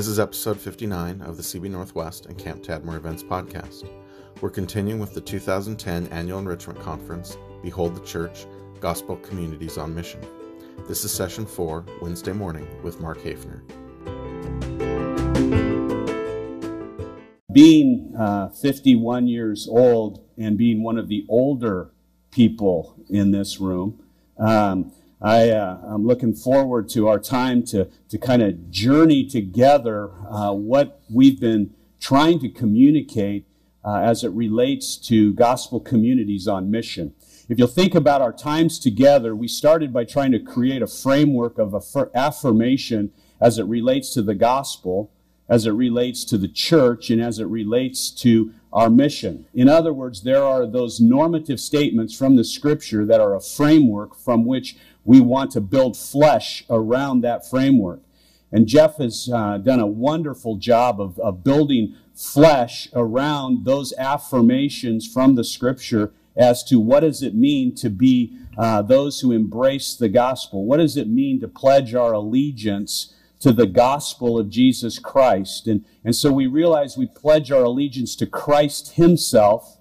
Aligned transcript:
This 0.00 0.08
is 0.08 0.18
episode 0.18 0.58
59 0.58 1.20
of 1.20 1.36
the 1.36 1.42
CB 1.42 1.70
Northwest 1.70 2.24
and 2.24 2.38
Camp 2.38 2.62
Tadmor 2.62 2.96
Events 2.96 3.22
podcast. 3.22 3.86
We're 4.40 4.48
continuing 4.48 4.98
with 4.98 5.12
the 5.12 5.20
2010 5.20 6.06
Annual 6.06 6.38
Enrichment 6.38 6.80
Conference, 6.80 7.36
Behold 7.62 7.94
the 7.94 8.06
Church 8.06 8.46
Gospel 8.80 9.16
Communities 9.16 9.76
on 9.76 9.94
Mission. 9.94 10.22
This 10.88 11.04
is 11.04 11.12
session 11.12 11.44
four, 11.44 11.84
Wednesday 12.00 12.32
morning, 12.32 12.66
with 12.82 12.98
Mark 12.98 13.18
Hafner. 13.18 13.60
Being 17.52 18.14
uh, 18.18 18.48
51 18.48 19.28
years 19.28 19.68
old 19.68 20.24
and 20.38 20.56
being 20.56 20.82
one 20.82 20.96
of 20.96 21.08
the 21.08 21.26
older 21.28 21.92
people 22.30 22.96
in 23.10 23.32
this 23.32 23.60
room, 23.60 24.02
um, 24.38 24.92
I, 25.22 25.50
uh, 25.50 25.78
I'm 25.86 26.06
looking 26.06 26.34
forward 26.34 26.88
to 26.90 27.08
our 27.08 27.18
time 27.18 27.62
to, 27.64 27.88
to 28.08 28.18
kind 28.18 28.42
of 28.42 28.70
journey 28.70 29.26
together 29.26 30.10
uh, 30.28 30.52
what 30.52 31.02
we've 31.10 31.38
been 31.38 31.74
trying 32.00 32.38
to 32.40 32.48
communicate 32.48 33.46
uh, 33.84 33.96
as 33.96 34.24
it 34.24 34.30
relates 34.30 34.96
to 34.96 35.34
gospel 35.34 35.78
communities 35.78 36.48
on 36.48 36.70
mission. 36.70 37.14
If 37.50 37.58
you'll 37.58 37.68
think 37.68 37.94
about 37.94 38.22
our 38.22 38.32
times 38.32 38.78
together, 38.78 39.34
we 39.36 39.48
started 39.48 39.92
by 39.92 40.04
trying 40.04 40.32
to 40.32 40.38
create 40.38 40.82
a 40.82 40.86
framework 40.86 41.58
of 41.58 41.74
affirmation 42.14 43.12
as 43.40 43.58
it 43.58 43.64
relates 43.64 44.14
to 44.14 44.22
the 44.22 44.34
gospel, 44.34 45.10
as 45.48 45.66
it 45.66 45.72
relates 45.72 46.24
to 46.26 46.38
the 46.38 46.48
church, 46.48 47.10
and 47.10 47.20
as 47.20 47.38
it 47.38 47.46
relates 47.46 48.10
to 48.10 48.52
our 48.72 48.88
mission. 48.88 49.46
In 49.52 49.68
other 49.68 49.92
words, 49.92 50.22
there 50.22 50.44
are 50.44 50.64
those 50.64 51.00
normative 51.00 51.58
statements 51.58 52.16
from 52.16 52.36
the 52.36 52.44
scripture 52.44 53.04
that 53.04 53.20
are 53.20 53.34
a 53.34 53.40
framework 53.40 54.14
from 54.14 54.44
which 54.44 54.76
we 55.04 55.20
want 55.20 55.50
to 55.52 55.60
build 55.60 55.96
flesh 55.96 56.64
around 56.68 57.22
that 57.22 57.48
framework. 57.48 58.00
And 58.52 58.66
Jeff 58.66 58.96
has 58.96 59.30
uh, 59.32 59.58
done 59.58 59.80
a 59.80 59.86
wonderful 59.86 60.56
job 60.56 61.00
of, 61.00 61.18
of 61.20 61.44
building 61.44 61.94
flesh 62.14 62.88
around 62.92 63.64
those 63.64 63.94
affirmations 63.96 65.06
from 65.06 65.36
the 65.36 65.44
scripture 65.44 66.12
as 66.36 66.62
to 66.64 66.80
what 66.80 67.00
does 67.00 67.22
it 67.22 67.34
mean 67.34 67.74
to 67.76 67.88
be 67.90 68.36
uh, 68.58 68.82
those 68.82 69.20
who 69.20 69.32
embrace 69.32 69.94
the 69.94 70.08
gospel? 70.08 70.64
What 70.64 70.78
does 70.78 70.96
it 70.96 71.08
mean 71.08 71.40
to 71.40 71.48
pledge 71.48 71.94
our 71.94 72.12
allegiance 72.12 73.14
to 73.40 73.52
the 73.52 73.66
gospel 73.66 74.38
of 74.38 74.50
Jesus 74.50 74.98
Christ? 74.98 75.66
And, 75.66 75.84
and 76.04 76.14
so 76.14 76.32
we 76.32 76.46
realize 76.46 76.96
we 76.96 77.06
pledge 77.06 77.50
our 77.50 77.64
allegiance 77.64 78.16
to 78.16 78.26
Christ 78.26 78.94
himself. 78.94 79.78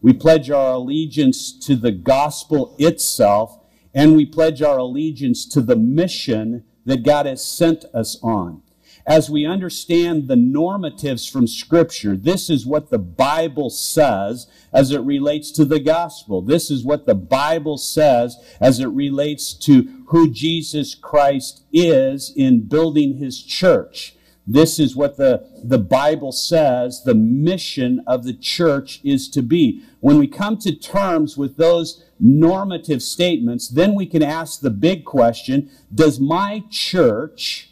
We 0.00 0.12
pledge 0.12 0.50
our 0.50 0.74
allegiance 0.74 1.52
to 1.66 1.76
the 1.76 1.92
gospel 1.92 2.74
itself 2.78 3.60
and 3.94 4.16
we 4.16 4.26
pledge 4.26 4.60
our 4.60 4.78
allegiance 4.78 5.46
to 5.46 5.60
the 5.60 5.76
mission 5.76 6.64
that 6.84 7.04
God 7.04 7.26
has 7.26 7.44
sent 7.44 7.84
us 7.94 8.18
on. 8.22 8.62
As 9.06 9.28
we 9.28 9.44
understand 9.44 10.28
the 10.28 10.34
normatives 10.34 11.30
from 11.30 11.46
Scripture, 11.46 12.16
this 12.16 12.48
is 12.48 12.64
what 12.64 12.88
the 12.88 12.98
Bible 12.98 13.68
says 13.68 14.46
as 14.72 14.92
it 14.92 15.00
relates 15.02 15.50
to 15.52 15.66
the 15.66 15.78
gospel. 15.78 16.40
This 16.40 16.70
is 16.70 16.84
what 16.84 17.04
the 17.04 17.14
Bible 17.14 17.76
says 17.76 18.38
as 18.60 18.80
it 18.80 18.88
relates 18.88 19.52
to 19.58 20.04
who 20.08 20.30
Jesus 20.30 20.94
Christ 20.94 21.64
is 21.70 22.32
in 22.34 22.66
building 22.66 23.18
his 23.18 23.42
church. 23.42 24.16
This 24.46 24.78
is 24.78 24.94
what 24.94 25.16
the, 25.16 25.48
the 25.62 25.78
Bible 25.78 26.30
says 26.30 27.02
the 27.02 27.14
mission 27.14 28.02
of 28.06 28.24
the 28.24 28.34
church 28.34 29.00
is 29.02 29.28
to 29.30 29.42
be. 29.42 29.82
When 30.00 30.18
we 30.18 30.26
come 30.26 30.58
to 30.58 30.74
terms 30.74 31.38
with 31.38 31.56
those 31.56 32.04
normative 32.20 33.02
statements, 33.02 33.68
then 33.68 33.94
we 33.94 34.04
can 34.04 34.22
ask 34.22 34.60
the 34.60 34.70
big 34.70 35.04
question 35.04 35.70
Does 35.94 36.20
my 36.20 36.62
church 36.70 37.70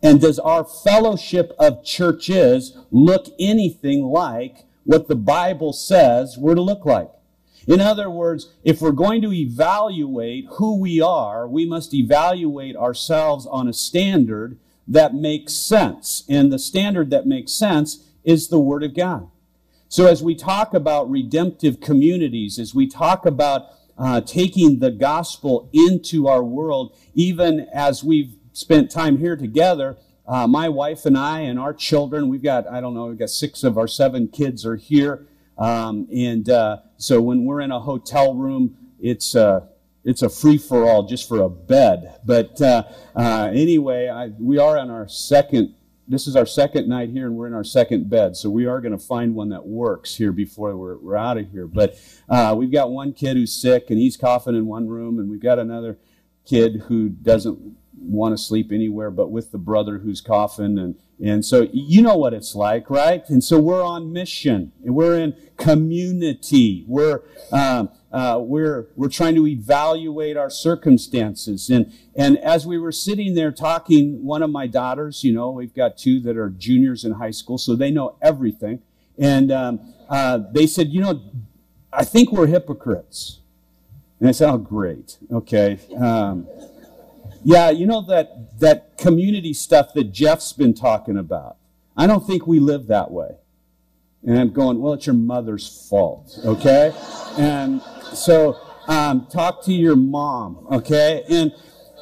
and 0.00 0.20
does 0.20 0.38
our 0.38 0.64
fellowship 0.64 1.54
of 1.58 1.84
churches 1.84 2.76
look 2.90 3.26
anything 3.38 4.04
like 4.04 4.64
what 4.84 5.08
the 5.08 5.16
Bible 5.16 5.72
says 5.72 6.38
we're 6.38 6.54
to 6.54 6.62
look 6.62 6.84
like? 6.84 7.10
In 7.66 7.80
other 7.80 8.10
words, 8.10 8.52
if 8.64 8.80
we're 8.80 8.90
going 8.90 9.22
to 9.22 9.32
evaluate 9.32 10.46
who 10.52 10.78
we 10.78 11.00
are, 11.00 11.46
we 11.46 11.64
must 11.64 11.94
evaluate 11.94 12.76
ourselves 12.76 13.46
on 13.46 13.68
a 13.68 13.72
standard 13.72 14.58
that 14.86 15.14
makes 15.14 15.54
sense. 15.54 16.24
And 16.28 16.52
the 16.52 16.58
standard 16.58 17.10
that 17.10 17.26
makes 17.26 17.52
sense 17.52 18.08
is 18.24 18.48
the 18.48 18.58
Word 18.58 18.82
of 18.82 18.94
God. 18.94 19.28
So 19.88 20.06
as 20.06 20.22
we 20.22 20.34
talk 20.34 20.74
about 20.74 21.10
redemptive 21.10 21.80
communities, 21.80 22.58
as 22.58 22.74
we 22.74 22.86
talk 22.86 23.26
about 23.26 23.66
uh, 23.98 24.20
taking 24.22 24.78
the 24.78 24.90
gospel 24.90 25.68
into 25.72 26.26
our 26.28 26.42
world, 26.42 26.96
even 27.14 27.68
as 27.72 28.02
we've 28.02 28.34
spent 28.52 28.90
time 28.90 29.18
here 29.18 29.36
together, 29.36 29.98
uh, 30.26 30.46
my 30.46 30.68
wife 30.68 31.04
and 31.04 31.18
I 31.18 31.40
and 31.40 31.58
our 31.58 31.74
children, 31.74 32.28
we've 32.28 32.42
got, 32.42 32.66
I 32.66 32.80
don't 32.80 32.94
know, 32.94 33.06
we've 33.06 33.18
got 33.18 33.30
six 33.30 33.64
of 33.64 33.76
our 33.76 33.88
seven 33.88 34.28
kids 34.28 34.64
are 34.64 34.76
here. 34.76 35.26
Um, 35.58 36.08
and 36.14 36.48
uh, 36.48 36.78
so 36.96 37.20
when 37.20 37.44
we're 37.44 37.60
in 37.60 37.70
a 37.70 37.80
hotel 37.80 38.34
room, 38.34 38.76
it's, 38.98 39.36
uh, 39.36 39.66
it's 40.04 40.22
a 40.22 40.28
free 40.28 40.58
for 40.58 40.84
all 40.84 41.04
just 41.04 41.28
for 41.28 41.42
a 41.42 41.48
bed. 41.48 42.20
But 42.24 42.60
uh, 42.60 42.84
uh, 43.14 43.50
anyway, 43.52 44.08
I, 44.08 44.28
we 44.38 44.58
are 44.58 44.78
on 44.78 44.90
our 44.90 45.08
second. 45.08 45.74
This 46.08 46.26
is 46.26 46.34
our 46.34 46.46
second 46.46 46.88
night 46.88 47.10
here, 47.10 47.26
and 47.26 47.36
we're 47.36 47.46
in 47.46 47.54
our 47.54 47.64
second 47.64 48.10
bed. 48.10 48.36
So 48.36 48.50
we 48.50 48.66
are 48.66 48.80
going 48.80 48.92
to 48.92 48.98
find 48.98 49.34
one 49.34 49.50
that 49.50 49.64
works 49.64 50.16
here 50.16 50.32
before 50.32 50.76
we're, 50.76 50.98
we're 50.98 51.16
out 51.16 51.38
of 51.38 51.50
here. 51.50 51.66
But 51.66 51.98
uh, 52.28 52.54
we've 52.58 52.72
got 52.72 52.90
one 52.90 53.12
kid 53.12 53.36
who's 53.36 53.52
sick, 53.52 53.86
and 53.88 53.98
he's 53.98 54.16
coughing 54.16 54.56
in 54.56 54.66
one 54.66 54.88
room, 54.88 55.18
and 55.18 55.30
we've 55.30 55.40
got 55.42 55.58
another 55.58 55.98
kid 56.44 56.82
who 56.88 57.08
doesn't 57.08 57.76
want 58.02 58.36
to 58.36 58.42
sleep 58.42 58.72
anywhere 58.72 59.10
but 59.10 59.30
with 59.30 59.52
the 59.52 59.58
brother 59.58 59.98
who's 59.98 60.20
coughing 60.20 60.78
and 60.78 60.96
and 61.22 61.44
so 61.44 61.68
you 61.72 62.02
know 62.02 62.16
what 62.16 62.34
it's 62.34 62.54
like 62.54 62.90
right? 62.90 63.22
And 63.28 63.44
so 63.44 63.60
we're 63.60 63.82
on 63.82 64.12
mission. 64.12 64.72
And 64.84 64.94
we're 64.94 65.16
in 65.18 65.36
community. 65.56 66.84
We're 66.88 67.20
um, 67.52 67.90
uh, 68.10 68.40
we're 68.42 68.88
we're 68.96 69.08
trying 69.08 69.36
to 69.36 69.46
evaluate 69.46 70.36
our 70.36 70.50
circumstances. 70.50 71.70
And 71.70 71.92
and 72.16 72.38
as 72.38 72.66
we 72.66 72.76
were 72.76 72.90
sitting 72.90 73.34
there 73.34 73.52
talking 73.52 74.24
one 74.24 74.42
of 74.42 74.50
my 74.50 74.66
daughters 74.66 75.22
you 75.22 75.32
know 75.32 75.50
we've 75.50 75.74
got 75.74 75.96
two 75.96 76.18
that 76.20 76.36
are 76.36 76.50
juniors 76.50 77.04
in 77.04 77.12
high 77.12 77.30
school 77.30 77.56
so 77.56 77.76
they 77.76 77.92
know 77.92 78.16
everything. 78.20 78.82
And 79.16 79.52
um, 79.52 79.94
uh, 80.08 80.40
they 80.50 80.66
said 80.66 80.88
you 80.88 81.00
know 81.00 81.22
i 81.92 82.04
think 82.04 82.32
we're 82.32 82.48
hypocrites. 82.48 83.38
And 84.18 84.28
i 84.28 84.32
said 84.32 84.50
oh 84.50 84.58
great. 84.58 85.18
Okay. 85.30 85.78
Um, 85.96 86.48
yeah 87.44 87.70
you 87.70 87.86
know 87.86 88.00
that 88.00 88.58
that 88.60 88.96
community 88.98 89.52
stuff 89.52 89.92
that 89.94 90.12
jeff's 90.12 90.52
been 90.52 90.74
talking 90.74 91.16
about 91.16 91.56
i 91.96 92.06
don't 92.06 92.26
think 92.26 92.46
we 92.46 92.60
live 92.60 92.86
that 92.86 93.10
way 93.10 93.36
and 94.24 94.38
I'm 94.38 94.52
going, 94.52 94.80
well, 94.80 94.92
it's 94.92 95.06
your 95.06 95.16
mother's 95.16 95.88
fault, 95.88 96.38
okay? 96.44 96.92
And 97.36 97.82
so 98.12 98.56
um, 98.86 99.26
talk 99.26 99.64
to 99.64 99.72
your 99.72 99.96
mom, 99.96 100.66
okay? 100.70 101.24
And 101.28 101.52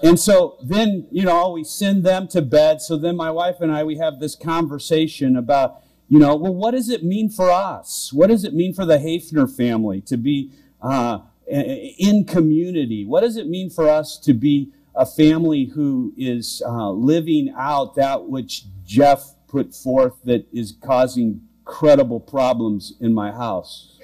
and 0.02 0.18
so 0.18 0.56
then, 0.62 1.06
you 1.10 1.24
know, 1.24 1.50
we 1.50 1.62
send 1.62 2.04
them 2.04 2.26
to 2.28 2.40
bed. 2.40 2.80
So 2.80 2.96
then 2.96 3.16
my 3.16 3.30
wife 3.30 3.60
and 3.60 3.70
I, 3.70 3.84
we 3.84 3.98
have 3.98 4.18
this 4.18 4.34
conversation 4.34 5.36
about, 5.36 5.82
you 6.08 6.18
know, 6.18 6.34
well, 6.36 6.54
what 6.54 6.70
does 6.70 6.88
it 6.88 7.04
mean 7.04 7.28
for 7.28 7.50
us? 7.50 8.10
What 8.10 8.28
does 8.28 8.42
it 8.42 8.54
mean 8.54 8.72
for 8.72 8.86
the 8.86 8.96
Hafner 8.96 9.54
family 9.54 10.00
to 10.02 10.16
be 10.16 10.52
uh, 10.80 11.18
in 11.46 12.24
community? 12.24 13.04
What 13.04 13.20
does 13.20 13.36
it 13.36 13.46
mean 13.46 13.68
for 13.68 13.90
us 13.90 14.16
to 14.20 14.32
be 14.32 14.72
a 14.94 15.06
family 15.06 15.64
who 15.64 16.12
is 16.16 16.62
uh, 16.66 16.90
living 16.90 17.54
out 17.56 17.94
that 17.96 18.28
which 18.28 18.64
Jeff 18.84 19.34
put 19.48 19.74
forth 19.74 20.14
that 20.24 20.46
is 20.52 20.76
causing 20.82 21.42
credible 21.64 22.20
problems 22.20 22.94
in 23.00 23.12
my 23.12 23.32
house? 23.32 23.98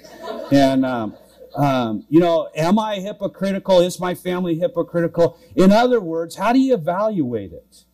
And, 0.52 0.84
um, 0.84 1.16
um, 1.56 2.04
you 2.08 2.20
know, 2.20 2.48
am 2.54 2.78
I 2.78 2.96
hypocritical? 2.96 3.80
Is 3.80 3.98
my 3.98 4.14
family 4.14 4.58
hypocritical? 4.58 5.38
In 5.54 5.72
other 5.72 6.00
words, 6.00 6.36
how 6.36 6.52
do 6.52 6.58
you 6.58 6.74
evaluate 6.74 7.52
it? 7.52 7.84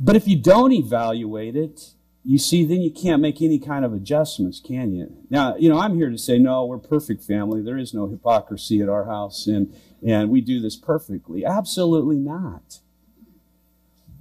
But 0.00 0.16
if 0.16 0.28
you 0.28 0.36
don't 0.36 0.72
evaluate 0.72 1.56
it, 1.56 1.92
you 2.28 2.38
see, 2.38 2.64
then 2.64 2.82
you 2.82 2.90
can't 2.90 3.22
make 3.22 3.40
any 3.40 3.58
kind 3.58 3.84
of 3.84 3.92
adjustments, 3.92 4.60
can 4.60 4.92
you? 4.92 5.16
Now, 5.30 5.56
you 5.56 5.68
know, 5.68 5.78
I'm 5.78 5.96
here 5.96 6.10
to 6.10 6.18
say, 6.18 6.38
no, 6.38 6.66
we're 6.66 6.78
perfect 6.78 7.24
family. 7.24 7.62
There 7.62 7.78
is 7.78 7.94
no 7.94 8.06
hypocrisy 8.06 8.82
at 8.82 8.88
our 8.88 9.06
house, 9.06 9.46
and, 9.46 9.74
and 10.06 10.30
we 10.30 10.40
do 10.40 10.60
this 10.60 10.76
perfectly. 10.76 11.44
Absolutely 11.44 12.16
not. 12.16 12.80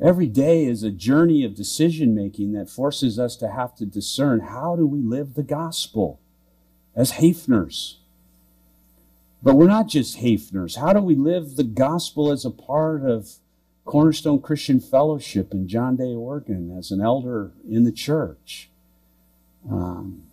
Every 0.02 0.28
day 0.28 0.66
is 0.66 0.84
a 0.84 0.92
journey 0.92 1.44
of 1.44 1.56
decision 1.56 2.16
making 2.16 2.54
that 2.54 2.70
forces 2.70 3.20
us 3.20 3.36
to 3.38 3.50
have 3.50 3.76
to 3.76 3.86
discern 3.86 4.40
how 4.40 4.76
do 4.76 4.86
we 4.88 5.02
live 5.02 5.34
the 5.34 5.44
gospel? 5.44 6.20
as 6.98 7.14
Hafners. 7.14 7.98
But 9.44 9.56
we're 9.56 9.68
not 9.68 9.88
just 9.88 10.18
Hafners. 10.18 10.78
How 10.78 10.92
do 10.92 11.00
we 11.00 11.16
live 11.16 11.56
the 11.56 11.64
gospel 11.64 12.32
as 12.32 12.44
a 12.44 12.50
part 12.50 13.06
of 13.06 13.36
Cornerstone 13.88 14.42
Christian 14.42 14.80
Fellowship 14.80 15.52
in 15.52 15.68
John 15.68 15.96
Day, 15.96 16.14
Oregon, 16.14 16.76
as 16.78 16.92
an 16.92 17.02
elder 17.02 17.54
in 17.68 17.84
the 17.84 17.92
church? 17.92 18.70
Um, 19.70 20.24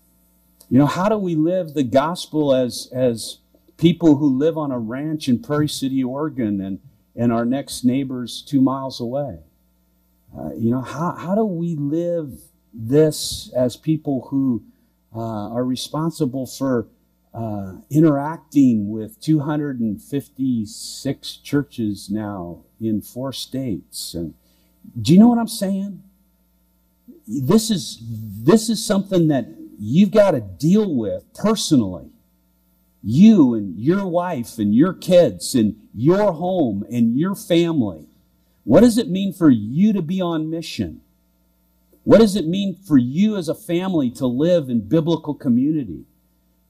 you 0.68 0.78
know, 0.78 0.86
how 0.86 1.08
do 1.08 1.16
we 1.16 1.34
live 1.34 1.72
the 1.72 1.82
gospel 1.82 2.54
as, 2.54 2.90
as 2.92 3.38
people 3.78 4.16
who 4.16 4.38
live 4.38 4.58
on 4.58 4.70
a 4.70 4.78
ranch 4.78 5.28
in 5.28 5.40
Prairie 5.40 5.68
City, 5.68 6.04
Oregon, 6.04 6.60
and, 6.60 6.80
and 7.16 7.32
our 7.32 7.46
next 7.46 7.84
neighbors 7.84 8.42
two 8.42 8.60
miles 8.60 9.00
away? 9.00 9.38
uh, 10.36 10.52
you 10.54 10.70
know, 10.70 10.80
how, 10.80 11.12
how 11.12 11.34
do 11.34 11.44
we 11.44 11.76
live 11.76 12.32
this 12.72 13.52
as 13.54 13.76
people 13.76 14.26
who 14.30 14.62
uh, 15.14 15.50
are 15.50 15.64
responsible 15.64 16.46
for 16.46 16.86
uh, 17.34 17.74
interacting 17.90 18.88
with 18.88 19.20
256 19.20 21.36
churches 21.38 22.08
now 22.08 22.62
in 22.80 23.02
four 23.02 23.32
states. 23.32 24.14
And 24.14 24.34
do 25.00 25.12
you 25.12 25.18
know 25.18 25.26
what 25.28 25.38
I'm 25.38 25.48
saying? 25.48 26.02
This 27.26 27.70
is 27.70 28.02
this 28.06 28.68
is 28.68 28.86
something 28.86 29.28
that 29.28 29.48
you've 29.78 30.12
got 30.12 30.32
to 30.32 30.40
deal 30.40 30.94
with 30.94 31.24
personally. 31.34 32.10
You 33.02 33.54
and 33.54 33.78
your 33.78 34.06
wife 34.06 34.58
and 34.58 34.74
your 34.74 34.92
kids 34.92 35.54
and 35.54 35.76
your 35.94 36.32
home 36.32 36.84
and 36.90 37.18
your 37.18 37.34
family. 37.34 38.06
What 38.62 38.80
does 38.80 38.96
it 38.96 39.10
mean 39.10 39.32
for 39.32 39.50
you 39.50 39.92
to 39.92 40.02
be 40.02 40.20
on 40.20 40.50
mission? 40.50 41.00
What 42.04 42.20
does 42.20 42.36
it 42.36 42.46
mean 42.46 42.76
for 42.76 42.96
you 42.96 43.36
as 43.36 43.48
a 43.48 43.54
family 43.54 44.10
to 44.12 44.26
live 44.26 44.68
in 44.68 44.88
biblical 44.88 45.34
community? 45.34 46.04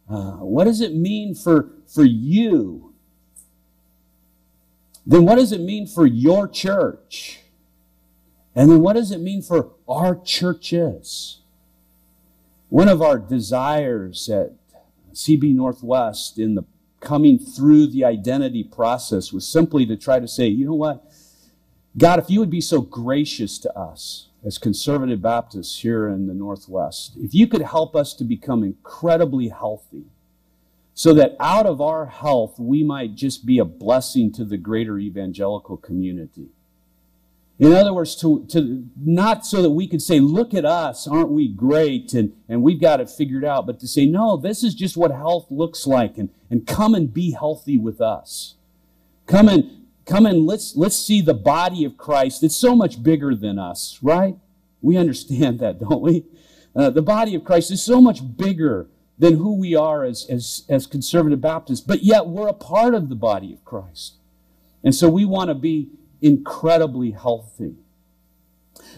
Uh, 0.08 0.32
what 0.38 0.64
does 0.64 0.80
it 0.80 0.94
mean 0.94 1.34
for, 1.34 1.70
for 1.86 2.04
you? 2.04 2.92
Then 5.06 5.24
what 5.24 5.36
does 5.36 5.52
it 5.52 5.60
mean 5.60 5.86
for 5.86 6.06
your 6.06 6.48
church? 6.48 7.40
And 8.54 8.70
then 8.70 8.80
what 8.80 8.94
does 8.94 9.10
it 9.10 9.20
mean 9.20 9.42
for 9.42 9.72
our 9.88 10.14
churches? 10.14 11.40
One 12.68 12.88
of 12.88 13.02
our 13.02 13.18
desires 13.18 14.28
at 14.28 14.52
CB 15.12 15.54
Northwest 15.54 16.38
in 16.38 16.54
the 16.54 16.64
coming 17.00 17.38
through 17.38 17.86
the 17.86 18.04
identity 18.04 18.64
process 18.64 19.32
was 19.32 19.46
simply 19.46 19.84
to 19.86 19.96
try 19.96 20.18
to 20.18 20.26
say, 20.26 20.46
you 20.46 20.64
know 20.64 20.74
what? 20.74 21.04
God, 21.96 22.18
if 22.18 22.30
you 22.30 22.40
would 22.40 22.50
be 22.50 22.60
so 22.60 22.80
gracious 22.80 23.58
to 23.58 23.78
us, 23.78 24.28
as 24.44 24.58
conservative 24.58 25.22
Baptists 25.22 25.80
here 25.80 26.06
in 26.06 26.26
the 26.26 26.34
Northwest, 26.34 27.16
if 27.16 27.34
you 27.34 27.46
could 27.46 27.62
help 27.62 27.96
us 27.96 28.12
to 28.14 28.24
become 28.24 28.62
incredibly 28.62 29.48
healthy, 29.48 30.04
so 30.92 31.12
that 31.14 31.34
out 31.40 31.66
of 31.66 31.80
our 31.80 32.06
health 32.06 32.58
we 32.58 32.84
might 32.84 33.14
just 33.14 33.46
be 33.46 33.58
a 33.58 33.64
blessing 33.64 34.30
to 34.32 34.44
the 34.44 34.56
greater 34.56 34.98
evangelical 34.98 35.76
community. 35.76 36.48
In 37.58 37.72
other 37.72 37.94
words, 37.94 38.16
to, 38.16 38.44
to 38.50 38.88
not 39.00 39.46
so 39.46 39.62
that 39.62 39.70
we 39.70 39.86
could 39.86 40.02
say, 40.02 40.18
look 40.18 40.54
at 40.54 40.64
us, 40.64 41.06
aren't 41.06 41.30
we 41.30 41.48
great, 41.48 42.12
and, 42.12 42.32
and 42.48 42.62
we've 42.62 42.80
got 42.80 43.00
it 43.00 43.08
figured 43.08 43.44
out, 43.44 43.64
but 43.64 43.78
to 43.80 43.86
say, 43.86 44.06
no, 44.06 44.36
this 44.36 44.64
is 44.64 44.74
just 44.74 44.96
what 44.96 45.12
health 45.12 45.46
looks 45.50 45.86
like, 45.86 46.18
and, 46.18 46.30
and 46.50 46.66
come 46.66 46.94
and 46.94 47.14
be 47.14 47.30
healthy 47.30 47.78
with 47.78 48.00
us. 48.00 48.56
Come 49.26 49.48
and 49.48 49.83
come 50.06 50.26
and 50.26 50.46
let's 50.46 50.76
let's 50.76 50.96
see 50.96 51.20
the 51.20 51.34
body 51.34 51.84
of 51.84 51.96
Christ. 51.96 52.42
It's 52.42 52.56
so 52.56 52.74
much 52.74 53.02
bigger 53.02 53.34
than 53.34 53.58
us, 53.58 53.98
right? 54.02 54.36
We 54.82 54.96
understand 54.96 55.60
that, 55.60 55.78
don't 55.80 56.02
we? 56.02 56.24
Uh, 56.76 56.90
the 56.90 57.02
body 57.02 57.34
of 57.34 57.44
Christ 57.44 57.70
is 57.70 57.82
so 57.82 58.00
much 58.00 58.36
bigger 58.36 58.88
than 59.16 59.36
who 59.36 59.56
we 59.56 59.76
are 59.76 60.04
as, 60.04 60.26
as, 60.28 60.64
as 60.68 60.86
conservative 60.86 61.40
Baptists, 61.40 61.80
but 61.80 62.02
yet 62.02 62.26
we're 62.26 62.48
a 62.48 62.54
part 62.54 62.94
of 62.94 63.08
the 63.08 63.14
body 63.14 63.52
of 63.52 63.64
Christ. 63.64 64.14
And 64.82 64.94
so 64.94 65.08
we 65.08 65.24
want 65.24 65.48
to 65.48 65.54
be 65.54 65.90
incredibly 66.20 67.12
healthy. 67.12 67.76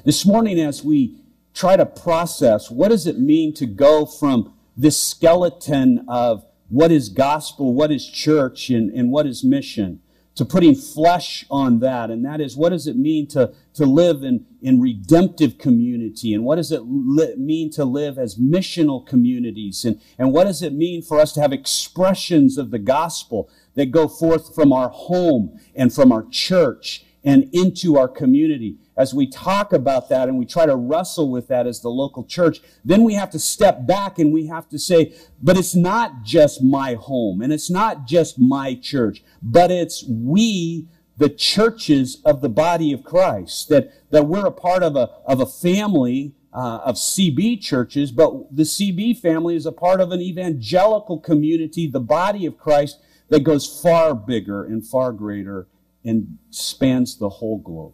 This 0.05 0.25
morning, 0.25 0.59
as 0.59 0.83
we 0.83 1.21
try 1.53 1.77
to 1.77 1.87
process 1.87 2.71
what 2.71 2.89
does 2.89 3.07
it 3.07 3.19
mean 3.19 3.53
to 3.55 3.67
go 3.67 4.07
from 4.07 4.55
this 4.77 5.01
skeleton 5.01 6.05
of 6.09 6.45
what 6.69 6.91
is 6.91 7.09
gospel, 7.09 7.75
what 7.75 7.91
is 7.91 8.07
church, 8.07 8.71
and, 8.71 8.91
and 8.91 9.11
what 9.11 9.27
is 9.27 9.45
mission, 9.45 10.01
to 10.37 10.45
putting 10.45 10.75
flesh 10.75 11.45
on 11.51 11.81
that. 11.81 12.11
And 12.11 12.25
that 12.25 12.41
is, 12.41 12.57
what 12.57 12.69
does 12.69 12.87
it 12.87 12.97
mean 12.97 13.27
to, 13.29 13.53
to 13.75 13.85
live 13.85 14.23
in, 14.23 14.47
in 14.61 14.81
redemptive 14.81 15.59
community? 15.59 16.35
And 16.35 16.45
what 16.45 16.57
does 16.57 16.71
it 16.71 16.83
li- 16.85 17.35
mean 17.37 17.71
to 17.73 17.85
live 17.85 18.19
as 18.19 18.37
missional 18.37 19.05
communities? 19.05 19.85
And, 19.85 20.01
and 20.19 20.33
what 20.33 20.45
does 20.45 20.63
it 20.63 20.75
mean 20.75 21.03
for 21.03 21.19
us 21.19 21.33
to 21.33 21.41
have 21.41 21.53
expressions 21.53 22.59
of 22.59 22.71
the 22.71 22.79
gospel 22.79 23.51
that 23.75 23.91
go 23.91 24.09
forth 24.09 24.55
from 24.55 24.73
our 24.73 24.91
home 24.91 25.59
and 25.75 25.93
from 25.93 26.13
our 26.13 26.27
church 26.31 27.06
and 27.27 27.51
into 27.53 27.99
our 27.99 28.09
community? 28.09 28.79
as 28.97 29.13
we 29.13 29.27
talk 29.27 29.73
about 29.73 30.09
that 30.09 30.29
and 30.29 30.39
we 30.39 30.47
try 30.47 30.65
to 30.65 30.75
wrestle 30.75 31.31
with 31.31 31.49
that 31.49 31.67
as 31.67 31.81
the 31.81 31.91
local 31.91 32.25
church, 32.25 32.61
then 32.85 33.05
we 33.05 33.15
have 33.15 33.31
to 33.31 33.39
step 33.39 33.87
back 33.87 34.19
and 34.19 34.33
we 34.33 34.47
have 34.47 34.69
to 34.69 34.79
say, 34.79 35.15
but 35.43 35.57
it's 35.57 35.75
not 35.75 36.23
just 36.23 36.63
my 36.63 36.95
home 36.95 37.43
and 37.43 37.53
it's 37.53 37.71
not 37.71 38.07
just 38.07 38.39
my 38.39 38.75
church, 38.75 39.23
but 39.43 39.71
it's 39.71 40.05
we, 40.09 40.89
the 41.19 41.29
churches 41.29 42.23
of 42.25 42.41
the 42.41 42.49
body 42.49 42.93
of 42.93 43.05
Christ, 43.05 43.69
that, 43.69 43.93
that 44.11 44.27
we're 44.27 44.47
a 44.47 44.53
part 44.53 44.83
of 44.83 44.97
a, 44.97 45.11
of 45.27 45.41
a 45.41 45.47
family 45.47 46.35
uh, 46.55 46.81
of 46.85 46.95
CB 46.95 47.61
churches, 47.61 48.11
but 48.11 48.33
the 48.55 48.63
CB 48.63 49.19
family 49.19 49.57
is 49.57 49.67
a 49.67 49.73
part 49.73 50.01
of 50.01 50.11
an 50.11 50.23
evangelical 50.23 51.21
community, 51.21 51.87
the 51.87 52.01
body 52.01 52.47
of 52.47 52.57
Christ, 52.57 52.99
that 53.29 53.41
goes 53.41 53.67
far 53.83 54.15
bigger 54.15 54.65
and 54.65 54.87
far 54.87 55.13
greater 55.13 55.67
and 56.07 56.39
spans 56.51 57.19
the 57.19 57.29
whole 57.29 57.59
globe. 57.59 57.93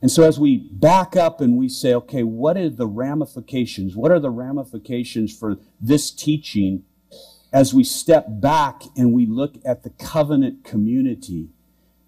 And 0.00 0.10
so 0.10 0.22
as 0.22 0.38
we 0.38 0.56
back 0.56 1.14
up 1.16 1.40
and 1.40 1.58
we 1.58 1.68
say, 1.68 1.92
okay, 1.94 2.22
what 2.22 2.56
are 2.56 2.70
the 2.70 2.86
ramifications? 2.86 3.94
What 3.94 4.10
are 4.10 4.20
the 4.20 4.30
ramifications 4.30 5.36
for 5.36 5.58
this 5.78 6.10
teaching 6.10 6.84
as 7.52 7.74
we 7.74 7.84
step 7.84 8.26
back 8.28 8.82
and 8.96 9.12
we 9.12 9.26
look 9.26 9.56
at 9.64 9.82
the 9.82 9.90
covenant 9.90 10.64
community, 10.64 11.48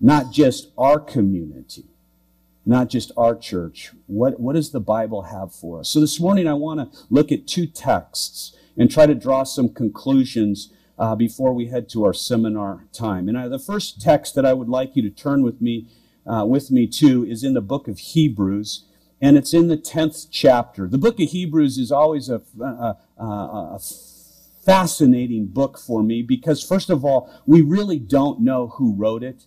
not 0.01 0.31
just 0.31 0.69
our 0.79 0.99
community, 0.99 1.85
not 2.65 2.89
just 2.89 3.13
our 3.17 3.37
church? 3.37 3.91
What, 4.07 4.41
what 4.41 4.55
does 4.55 4.71
the 4.71 4.81
Bible 4.81 5.23
have 5.25 5.55
for 5.55 5.81
us? 5.81 5.91
So 5.91 6.01
this 6.01 6.19
morning 6.19 6.47
I 6.49 6.55
want 6.55 6.93
to 6.93 6.99
look 7.11 7.31
at 7.31 7.47
two 7.47 7.67
texts 7.67 8.57
and 8.75 8.91
try 8.91 9.05
to 9.05 9.15
draw 9.15 9.43
some 9.43 9.69
conclusions 9.69 10.73
uh, 11.03 11.17
before 11.17 11.53
we 11.53 11.67
head 11.67 11.89
to 11.89 12.05
our 12.05 12.15
seminar 12.15 12.85
time. 12.93 13.29
And 13.29 13.37
I, 13.37 13.49
the 13.49 13.59
first 13.59 14.01
text 14.01 14.37
that 14.37 14.47
I 14.47 14.53
would 14.53 14.69
like 14.69 14.95
you 14.95 15.03
to 15.03 15.11
turn 15.11 15.43
with 15.43 15.61
me 15.61 15.89
uh, 16.25 16.47
with 16.47 16.71
me 16.71 16.87
too 16.87 17.27
is 17.27 17.43
in 17.43 17.55
the 17.55 17.61
book 17.61 17.89
of 17.89 17.99
Hebrews, 17.99 18.85
and 19.21 19.37
it's 19.37 19.53
in 19.53 19.67
the 19.67 19.77
10th 19.77 20.29
chapter. 20.31 20.87
The 20.87 20.99
book 20.99 21.19
of 21.19 21.31
Hebrews 21.31 21.77
is 21.77 21.91
always 21.91 22.29
a, 22.29 22.41
a, 22.61 22.97
a, 23.19 23.25
a 23.25 23.81
fascinating 24.65 25.47
book 25.47 25.77
for 25.77 26.05
me 26.05 26.23
because, 26.23 26.63
first 26.63 26.89
of 26.89 27.05
all, 27.05 27.29
we 27.47 27.63
really 27.63 27.99
don't 27.99 28.41
know 28.41 28.69
who 28.69 28.95
wrote 28.95 29.25
it. 29.25 29.47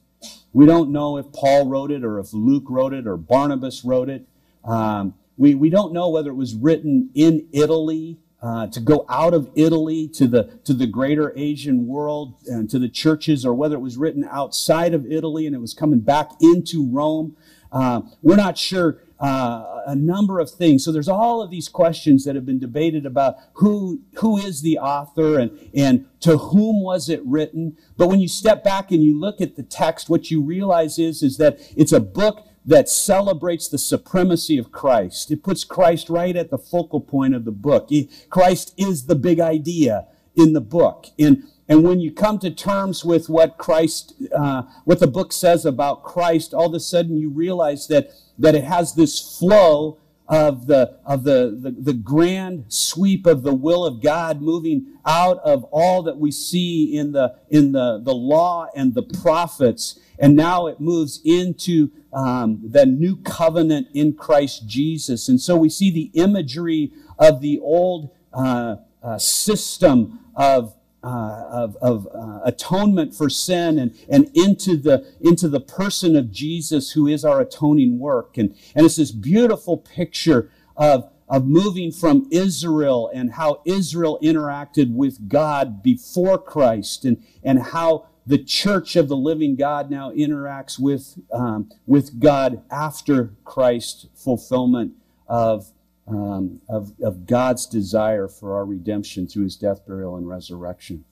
We 0.51 0.65
don't 0.65 0.89
know 0.89 1.15
if 1.15 1.31
Paul 1.31 1.69
wrote 1.69 1.89
it 1.89 2.03
or 2.03 2.19
if 2.19 2.33
Luke 2.33 2.65
wrote 2.67 2.93
it 2.93 3.07
or 3.07 3.15
Barnabas 3.15 3.85
wrote 3.85 4.09
it. 4.09 4.27
Um, 4.65 5.13
we, 5.37 5.55
we 5.55 5.69
don't 5.69 5.93
know 5.93 6.09
whether 6.09 6.31
it 6.31 6.35
was 6.35 6.53
written 6.53 7.11
in 7.15 7.47
Italy 7.53 8.19
uh, 8.41 8.67
to 8.67 8.79
go 8.79 9.05
out 9.09 9.33
of 9.33 9.49
Italy 9.55 10.07
to 10.09 10.27
the 10.27 10.59
to 10.65 10.73
the 10.73 10.87
greater 10.87 11.33
Asian 11.35 11.87
world 11.87 12.35
and 12.47 12.69
to 12.69 12.79
the 12.79 12.89
churches, 12.89 13.45
or 13.45 13.53
whether 13.53 13.75
it 13.75 13.81
was 13.81 13.97
written 13.97 14.27
outside 14.29 14.93
of 14.93 15.05
Italy 15.11 15.45
and 15.47 15.55
it 15.55 15.59
was 15.59 15.73
coming 15.73 15.99
back 15.99 16.31
into 16.41 16.85
Rome. 16.85 17.35
Uh, 17.71 18.01
we're 18.21 18.35
not 18.35 18.57
sure 18.57 19.01
uh, 19.19 19.81
a 19.87 19.95
number 19.95 20.39
of 20.39 20.49
things. 20.51 20.83
So 20.83 20.91
there's 20.91 21.07
all 21.07 21.41
of 21.41 21.49
these 21.49 21.69
questions 21.69 22.25
that 22.25 22.35
have 22.35 22.45
been 22.45 22.59
debated 22.59 23.05
about 23.05 23.37
who 23.53 24.01
who 24.15 24.37
is 24.37 24.61
the 24.61 24.77
author 24.77 25.39
and 25.39 25.69
and 25.73 26.05
to 26.21 26.37
whom 26.37 26.81
was 26.81 27.09
it 27.09 27.25
written. 27.25 27.77
But 27.97 28.07
when 28.07 28.19
you 28.19 28.27
step 28.27 28.63
back 28.63 28.91
and 28.91 29.03
you 29.03 29.19
look 29.19 29.41
at 29.41 29.55
the 29.55 29.63
text, 29.63 30.09
what 30.09 30.29
you 30.29 30.41
realize 30.41 30.99
is 30.99 31.23
is 31.23 31.37
that 31.37 31.59
it's 31.75 31.91
a 31.91 31.99
book 31.99 32.45
that 32.65 32.89
celebrates 32.89 33.67
the 33.67 33.77
supremacy 33.77 34.57
of 34.57 34.71
Christ. 34.71 35.31
It 35.31 35.43
puts 35.43 35.63
Christ 35.63 36.09
right 36.09 36.35
at 36.35 36.49
the 36.49 36.57
focal 36.57 36.99
point 36.99 37.35
of 37.35 37.45
the 37.45 37.51
book. 37.51 37.89
Christ 38.29 38.73
is 38.77 39.05
the 39.05 39.15
big 39.15 39.39
idea 39.39 40.07
in 40.35 40.53
the 40.53 40.61
book. 40.61 41.07
And, 41.19 41.43
and 41.69 41.83
when 41.83 41.99
you 41.99 42.11
come 42.11 42.39
to 42.39 42.51
terms 42.51 43.05
with 43.05 43.29
what 43.29 43.57
Christ, 43.57 44.15
uh, 44.35 44.63
what 44.83 44.99
the 44.99 45.07
book 45.07 45.31
says 45.31 45.65
about 45.65 46.03
Christ, 46.03 46.53
all 46.53 46.67
of 46.67 46.73
a 46.73 46.79
sudden 46.79 47.17
you 47.17 47.29
realize 47.29 47.87
that, 47.87 48.09
that 48.39 48.55
it 48.55 48.63
has 48.63 48.95
this 48.95 49.37
flow 49.37 49.99
of 50.27 50.67
the 50.67 50.97
of 51.05 51.23
the, 51.23 51.57
the, 51.61 51.71
the 51.71 51.93
grand 51.93 52.65
sweep 52.67 53.25
of 53.25 53.43
the 53.43 53.53
will 53.53 53.85
of 53.85 54.01
God 54.01 54.41
moving 54.41 54.87
out 55.05 55.37
of 55.39 55.63
all 55.65 56.01
that 56.03 56.17
we 56.17 56.31
see 56.31 56.97
in 56.97 57.11
the 57.11 57.35
in 57.49 57.71
the, 57.73 57.99
the 58.03 58.13
law 58.13 58.67
and 58.75 58.95
the 58.95 59.03
prophets 59.03 59.99
and 60.17 60.35
now 60.35 60.67
it 60.67 60.79
moves 60.79 61.21
into 61.23 61.91
um, 62.13 62.61
the 62.63 62.85
new 62.85 63.17
covenant 63.17 63.87
in 63.93 64.13
Christ 64.13 64.67
Jesus. 64.67 65.27
And 65.27 65.39
so 65.39 65.57
we 65.57 65.69
see 65.69 65.91
the 65.91 66.09
imagery 66.13 66.93
of 67.19 67.41
the 67.41 67.59
old 67.59 68.11
uh, 68.33 68.77
uh, 69.03 69.17
system 69.17 70.19
of 70.35 70.73
uh, 71.05 71.47
of, 71.51 71.77
of 71.81 72.07
uh, 72.13 72.39
atonement 72.43 73.13
for 73.13 73.29
sin 73.29 73.77
and, 73.77 73.95
and 74.09 74.29
into 74.33 74.75
the 74.75 75.05
into 75.21 75.47
the 75.47 75.59
person 75.59 76.15
of 76.15 76.31
Jesus 76.31 76.91
who 76.91 77.07
is 77.07 77.23
our 77.23 77.41
atoning 77.41 77.99
work. 77.99 78.37
And 78.37 78.55
and 78.75 78.85
it's 78.85 78.95
this 78.95 79.11
beautiful 79.11 79.77
picture 79.77 80.49
of 80.75 81.11
of 81.29 81.45
moving 81.45 81.91
from 81.91 82.27
Israel 82.31 83.09
and 83.13 83.33
how 83.33 83.61
Israel 83.65 84.19
interacted 84.21 84.93
with 84.93 85.29
God 85.29 85.83
before 85.83 86.37
Christ 86.37 87.05
and 87.05 87.23
and 87.43 87.61
how 87.61 88.07
the 88.25 88.37
church 88.43 88.95
of 88.95 89.07
the 89.07 89.17
living 89.17 89.55
God 89.55 89.91
now 89.91 90.11
interacts 90.11 90.79
with, 90.79 91.19
um, 91.31 91.69
with 91.85 92.19
God 92.19 92.63
after 92.71 93.35
Christ's 93.43 94.07
fulfillment 94.15 94.93
of, 95.27 95.71
um, 96.07 96.61
of, 96.69 96.93
of 97.01 97.25
God's 97.25 97.65
desire 97.65 98.27
for 98.27 98.55
our 98.55 98.65
redemption 98.65 99.27
through 99.27 99.43
his 99.43 99.55
death, 99.55 99.85
burial, 99.87 100.15
and 100.15 100.27
resurrection. 100.27 101.05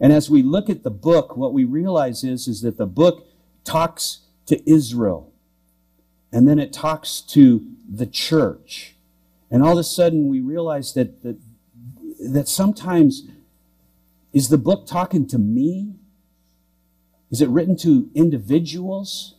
And 0.00 0.12
as 0.12 0.30
we 0.30 0.42
look 0.42 0.70
at 0.70 0.84
the 0.84 0.90
book, 0.90 1.36
what 1.36 1.52
we 1.52 1.64
realize 1.64 2.22
is, 2.22 2.46
is 2.46 2.60
that 2.62 2.76
the 2.76 2.86
book 2.86 3.26
talks 3.64 4.20
to 4.46 4.70
Israel. 4.70 5.32
And 6.32 6.46
then 6.46 6.58
it 6.58 6.72
talks 6.72 7.20
to 7.22 7.66
the 7.88 8.06
church. 8.06 8.96
And 9.50 9.62
all 9.62 9.72
of 9.72 9.78
a 9.78 9.84
sudden 9.84 10.28
we 10.28 10.40
realize 10.40 10.94
that, 10.94 11.22
that, 11.22 11.38
that 12.20 12.48
sometimes 12.48 13.22
is 14.32 14.50
the 14.50 14.58
book 14.58 14.86
talking 14.86 15.26
to 15.28 15.38
me? 15.38 15.94
Is 17.30 17.40
it 17.40 17.48
written 17.48 17.76
to 17.78 18.10
individuals? 18.14 19.36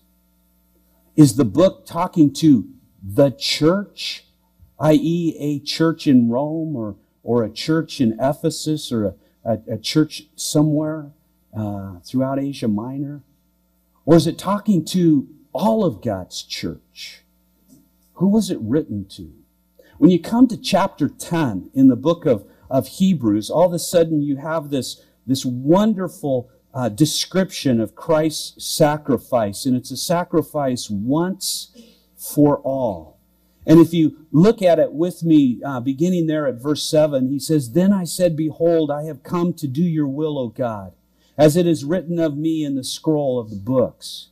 Is 1.15 1.36
the 1.36 1.46
book 1.46 1.86
talking 1.86 2.34
to 2.36 2.68
the 3.01 3.29
church, 3.32 4.25
i.e., 4.79 5.36
a 5.39 5.59
church 5.59 6.07
in 6.07 6.29
Rome 6.29 6.75
or, 6.75 6.95
or 7.24 7.43
a 7.43 7.51
church 7.51 8.00
in 8.00 8.17
Ephesus 8.19 8.91
or 8.91 9.05
a, 9.05 9.13
a, 9.43 9.74
a 9.74 9.77
church 9.77 10.24
somewhere 10.36 11.12
uh, 11.55 12.00
throughout 12.00 12.39
Asia 12.39 12.67
Minor? 12.67 13.24
Or 14.05 14.15
is 14.15 14.27
it 14.27 14.38
talking 14.38 14.86
to 14.86 15.27
all 15.53 15.83
of 15.83 16.01
God's 16.01 16.43
church? 16.43 17.24
Who 18.13 18.27
was 18.27 18.50
it 18.50 18.59
written 18.62 19.05
to? 19.09 19.33
When 19.98 20.12
you 20.12 20.19
come 20.19 20.48
to 20.48 20.57
chapter 20.57 21.09
10 21.09 21.71
in 21.74 21.89
the 21.89 21.95
book 21.95 22.25
of, 22.25 22.45
of 22.69 22.88
Hebrews, 22.88 23.50
all 23.50 23.67
of 23.67 23.74
a 23.74 23.79
sudden 23.79 24.21
you 24.21 24.38
have 24.38 24.69
this, 24.69 25.03
this 25.27 25.45
wonderful 25.45 26.50
uh, 26.74 26.89
description 26.89 27.81
of 27.81 27.95
Christ's 27.95 28.65
sacrifice, 28.65 29.65
and 29.65 29.75
it's 29.75 29.91
a 29.91 29.98
sacrifice 29.98 30.89
once 30.89 31.75
for 32.15 32.57
all. 32.59 33.18
And 33.66 33.80
if 33.80 33.94
you 33.94 34.25
look 34.32 34.62
at 34.62 34.80
it 34.80 34.94
with 34.94 35.24
me, 35.24 35.62
uh, 35.66 35.80
beginning 35.80 36.28
there 36.28 36.48
at 36.48 36.62
verse 36.62 36.84
7, 36.84 37.30
he 37.30 37.39
says, 37.39 37.74
Then 37.74 37.94
I 37.94 38.04
said, 38.04 38.36
Behold, 38.36 38.89
I 38.89 39.04
have 39.04 39.24
come 39.24 39.54
to 39.54 39.68
do 39.68 39.84
your 39.84 40.08
will, 40.08 40.39
O 40.39 40.48
God, 40.48 40.94
as 41.38 41.56
it 41.56 41.68
is 41.68 41.86
written 41.86 42.20
of 42.20 42.38
me 42.38 42.63
in 42.63 42.75
the 42.75 42.84
scroll 42.84 43.39
of 43.39 43.50
the 43.50 43.56
books. 43.56 44.30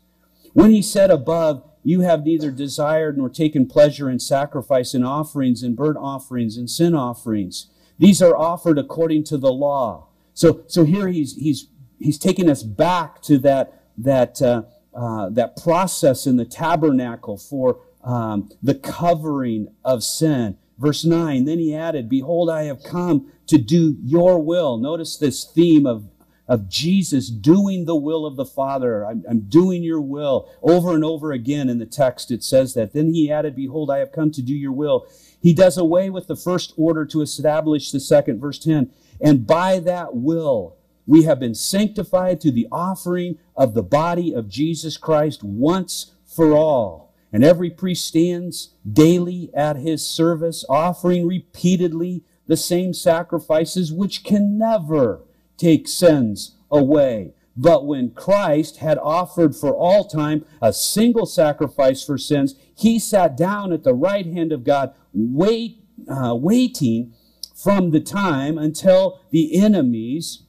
When 0.53 0.71
he 0.71 0.81
said 0.81 1.11
above, 1.11 1.63
You 1.83 2.01
have 2.01 2.25
neither 2.25 2.51
desired 2.51 3.17
nor 3.17 3.29
taken 3.29 3.67
pleasure 3.67 4.09
in 4.09 4.19
sacrifice 4.19 4.93
and 4.93 5.05
offerings 5.05 5.61
and 5.61 5.75
burnt 5.75 5.97
offerings 5.97 6.57
and 6.57 6.69
sin 6.69 6.95
offerings. 6.95 7.67
These 7.99 8.21
are 8.21 8.35
offered 8.35 8.77
according 8.77 9.25
to 9.25 9.37
the 9.37 9.51
law. 9.51 10.07
So, 10.33 10.63
so 10.67 10.83
here 10.83 11.07
he's, 11.07 11.35
he's 11.35 11.67
he's 11.99 12.17
taking 12.17 12.49
us 12.49 12.63
back 12.63 13.21
to 13.23 13.37
that, 13.39 13.83
that, 13.97 14.41
uh, 14.41 14.63
uh, 14.93 15.29
that 15.29 15.57
process 15.57 16.25
in 16.25 16.37
the 16.37 16.45
tabernacle 16.45 17.37
for 17.37 17.79
um, 18.07 18.49
the 18.63 18.73
covering 18.73 19.67
of 19.83 20.03
sin. 20.03 20.57
Verse 20.79 21.03
9, 21.03 21.45
then 21.45 21.59
he 21.59 21.75
added, 21.75 22.07
Behold, 22.07 22.49
I 22.49 22.63
have 22.63 22.83
come 22.83 23.31
to 23.47 23.57
do 23.57 23.97
your 24.01 24.39
will. 24.39 24.77
Notice 24.77 25.17
this 25.17 25.43
theme 25.43 25.85
of, 25.85 26.07
of 26.47 26.69
Jesus 26.69 27.29
doing 27.29 27.83
the 27.85 27.95
will 27.95 28.25
of 28.25 28.37
the 28.37 28.45
Father. 28.45 29.05
I'm, 29.05 29.25
I'm 29.29 29.41
doing 29.41 29.83
your 29.83 29.99
will. 29.99 30.49
Over 30.61 30.95
and 30.95 31.03
over 31.03 31.33
again 31.33 31.67
in 31.67 31.79
the 31.79 31.85
text 31.85 32.31
it 32.31 32.43
says 32.43 32.75
that. 32.75 32.93
Then 32.93 33.13
he 33.13 33.29
added, 33.29 33.55
Behold, 33.55 33.91
I 33.91 33.97
have 33.97 34.13
come 34.13 34.31
to 34.31 34.41
do 34.41 34.55
your 34.55 34.71
will. 34.71 35.05
He 35.41 35.53
does 35.53 35.77
away 35.77 36.09
with 36.09 36.27
the 36.27 36.35
first 36.35 36.73
order 36.77 37.05
to 37.07 37.21
establish 37.21 37.91
the 37.91 37.99
second. 37.99 38.39
Verse 38.39 38.59
10, 38.59 38.89
and 39.19 39.45
by 39.45 39.79
that 39.79 40.15
will, 40.15 40.77
we 41.05 41.23
have 41.23 41.39
been 41.39 41.55
sanctified 41.55 42.41
through 42.41 42.51
the 42.51 42.67
offering 42.71 43.37
of 43.55 43.73
the 43.73 43.83
body 43.83 44.33
of 44.33 44.47
Jesus 44.47 44.95
Christ 44.95 45.43
once 45.43 46.13
for 46.25 46.53
all. 46.53 47.06
And 47.31 47.43
every 47.43 47.69
priest 47.69 48.05
stands 48.05 48.73
daily 48.89 49.49
at 49.53 49.77
his 49.77 50.05
service, 50.05 50.63
offering 50.69 51.27
repeatedly 51.27 52.23
the 52.47 52.57
same 52.57 52.93
sacrifices 52.93 53.91
which 53.91 54.23
can 54.23 54.57
never 54.57 55.21
take 55.57 55.87
sins 55.87 56.55
away. 56.71 57.33
But 57.55 57.85
when 57.85 58.11
Christ 58.11 58.77
had 58.77 58.99
offered 58.99 59.55
for 59.55 59.75
all 59.75 60.05
time 60.05 60.45
a 60.61 60.71
single 60.71 61.25
sacrifice 61.25 62.03
for 62.03 62.17
sins, 62.17 62.55
he 62.75 62.99
sat 62.99 63.35
down 63.35 63.73
at 63.73 63.83
the 63.83 63.95
right 63.95 64.25
hand 64.25 64.51
of 64.51 64.63
God, 64.63 64.93
wait, 65.11 65.83
uh, 66.07 66.35
waiting 66.35 67.13
from 67.55 67.89
the 67.89 67.99
time 67.99 68.57
until 68.59 69.21
the 69.31 69.59
enemies 69.59 70.43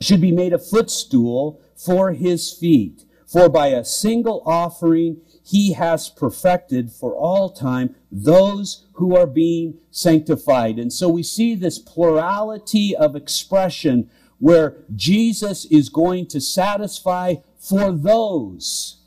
should 0.00 0.20
be 0.20 0.32
made 0.32 0.52
a 0.52 0.58
footstool 0.58 1.60
for 1.74 2.12
his 2.12 2.52
feet. 2.52 3.04
For 3.26 3.48
by 3.48 3.68
a 3.68 3.84
single 3.84 4.42
offering 4.44 5.22
he 5.44 5.72
has 5.72 6.08
perfected 6.08 6.92
for 6.92 7.14
all 7.14 7.50
time 7.50 7.94
those 8.10 8.86
who 8.94 9.16
are 9.16 9.26
being 9.26 9.78
sanctified. 9.90 10.78
And 10.78 10.92
so 10.92 11.08
we 11.08 11.22
see 11.22 11.54
this 11.54 11.78
plurality 11.78 12.94
of 12.94 13.16
expression 13.16 14.08
where 14.38 14.84
Jesus 14.94 15.64
is 15.66 15.88
going 15.88 16.26
to 16.28 16.40
satisfy 16.40 17.36
for 17.58 17.92
those. 17.92 19.02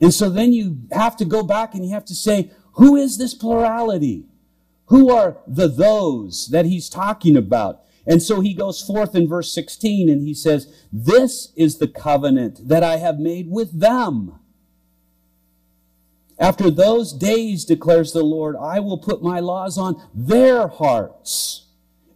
And 0.00 0.12
so 0.12 0.28
then 0.28 0.52
you 0.52 0.78
have 0.92 1.16
to 1.16 1.24
go 1.24 1.42
back 1.42 1.74
and 1.74 1.84
you 1.84 1.92
have 1.92 2.04
to 2.06 2.14
say, 2.14 2.50
who 2.74 2.96
is 2.96 3.18
this 3.18 3.34
plurality? 3.34 4.26
Who 4.86 5.10
are 5.10 5.38
the 5.46 5.68
those 5.68 6.48
that 6.48 6.66
he's 6.66 6.88
talking 6.88 7.36
about? 7.36 7.82
And 8.06 8.22
so 8.22 8.40
he 8.40 8.54
goes 8.54 8.80
forth 8.80 9.14
in 9.16 9.26
verse 9.26 9.52
16 9.52 10.08
and 10.08 10.22
he 10.22 10.34
says, 10.34 10.72
This 10.92 11.52
is 11.56 11.78
the 11.78 11.88
covenant 11.88 12.68
that 12.68 12.84
I 12.84 12.98
have 12.98 13.18
made 13.18 13.50
with 13.50 13.80
them. 13.80 14.38
After 16.38 16.70
those 16.70 17.12
days, 17.12 17.64
declares 17.64 18.12
the 18.12 18.22
Lord, 18.22 18.56
I 18.56 18.80
will 18.80 18.98
put 18.98 19.22
my 19.22 19.40
laws 19.40 19.78
on 19.78 20.02
their 20.14 20.68
hearts 20.68 21.66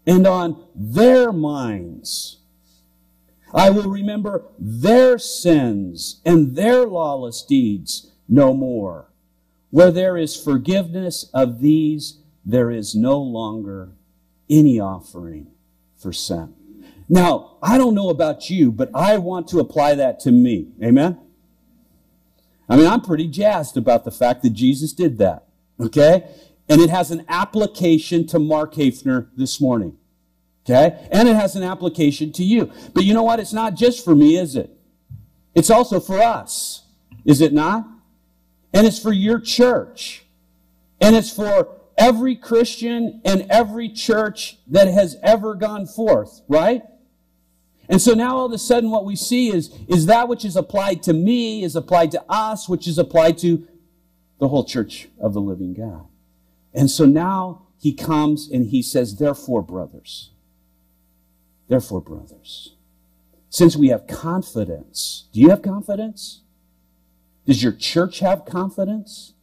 and 0.06 0.26
on 0.26 0.66
their 0.74 1.32
minds. 1.32 2.38
I 3.52 3.70
will 3.70 3.90
remember 3.90 4.44
their 4.58 5.18
sins 5.18 6.20
and 6.24 6.54
their 6.54 6.86
lawless 6.86 7.42
deeds 7.42 8.12
no 8.28 8.54
more. 8.54 9.10
Where 9.70 9.90
there 9.90 10.16
is 10.16 10.36
forgiveness 10.36 11.30
of 11.32 11.60
these, 11.60 12.18
there 12.44 12.70
is 12.70 12.94
no 12.94 13.18
longer 13.18 13.92
any 14.48 14.78
offering 14.80 15.48
for 15.96 16.12
sin. 16.12 16.54
Now, 17.08 17.56
I 17.62 17.78
don't 17.78 17.94
know 17.94 18.08
about 18.08 18.50
you, 18.50 18.70
but 18.70 18.90
I 18.94 19.18
want 19.18 19.48
to 19.48 19.58
apply 19.58 19.94
that 19.96 20.20
to 20.20 20.32
me. 20.32 20.68
Amen? 20.82 21.18
I 22.70 22.76
mean, 22.76 22.86
I'm 22.86 23.00
pretty 23.00 23.26
jazzed 23.26 23.76
about 23.76 24.04
the 24.04 24.12
fact 24.12 24.42
that 24.42 24.50
Jesus 24.50 24.92
did 24.92 25.18
that. 25.18 25.48
Okay? 25.80 26.30
And 26.68 26.80
it 26.80 26.88
has 26.88 27.10
an 27.10 27.24
application 27.28 28.28
to 28.28 28.38
Mark 28.38 28.74
Hafner 28.74 29.28
this 29.36 29.60
morning. 29.60 29.96
Okay? 30.64 31.08
And 31.10 31.28
it 31.28 31.34
has 31.34 31.56
an 31.56 31.64
application 31.64 32.30
to 32.32 32.44
you. 32.44 32.70
But 32.94 33.02
you 33.02 33.12
know 33.12 33.24
what? 33.24 33.40
It's 33.40 33.52
not 33.52 33.74
just 33.74 34.04
for 34.04 34.14
me, 34.14 34.36
is 34.36 34.54
it? 34.54 34.70
It's 35.52 35.68
also 35.68 35.98
for 35.98 36.20
us. 36.20 36.84
Is 37.24 37.40
it 37.40 37.52
not? 37.52 37.88
And 38.72 38.86
it's 38.86 39.00
for 39.00 39.12
your 39.12 39.40
church. 39.40 40.24
And 41.00 41.16
it's 41.16 41.30
for 41.30 41.80
every 41.98 42.36
Christian 42.36 43.20
and 43.24 43.46
every 43.50 43.88
church 43.88 44.58
that 44.68 44.86
has 44.86 45.16
ever 45.24 45.56
gone 45.56 45.86
forth, 45.86 46.42
right? 46.46 46.82
And 47.90 48.00
so 48.00 48.14
now 48.14 48.37
all 48.37 48.47
of 48.47 48.52
a 48.52 48.59
sudden 48.59 48.88
what 48.88 49.04
we 49.04 49.16
see 49.16 49.49
is, 49.52 49.68
is 49.88 50.06
that 50.06 50.28
which 50.28 50.44
is 50.44 50.54
applied 50.54 51.02
to 51.02 51.12
me 51.12 51.64
is 51.64 51.75
applied 51.75 52.12
to 52.12 52.25
us, 52.28 52.68
which 52.68 52.87
is 52.87 52.99
applied 52.99 53.37
to 53.38 53.66
the 54.38 54.47
whole 54.47 54.64
church 54.64 55.09
of 55.20 55.35
the 55.35 55.40
living 55.40 55.75
God. 55.75 56.06
And 56.73 56.88
so 56.88 57.04
now 57.04 57.62
he 57.80 57.92
comes 57.92 58.49
and 58.49 58.68
he 58.68 58.80
says, 58.80 59.16
therefore, 59.16 59.61
brothers, 59.61 60.30
therefore, 61.68 62.00
brothers, 62.00 62.76
since 63.49 63.75
we 63.75 63.88
have 63.88 64.06
confidence, 64.06 65.25
do 65.32 65.40
you 65.40 65.50
have 65.50 65.61
confidence? 65.61 66.42
Does 67.44 67.61
your 67.61 67.73
church 67.73 68.20
have 68.20 68.44
confidence? 68.44 69.35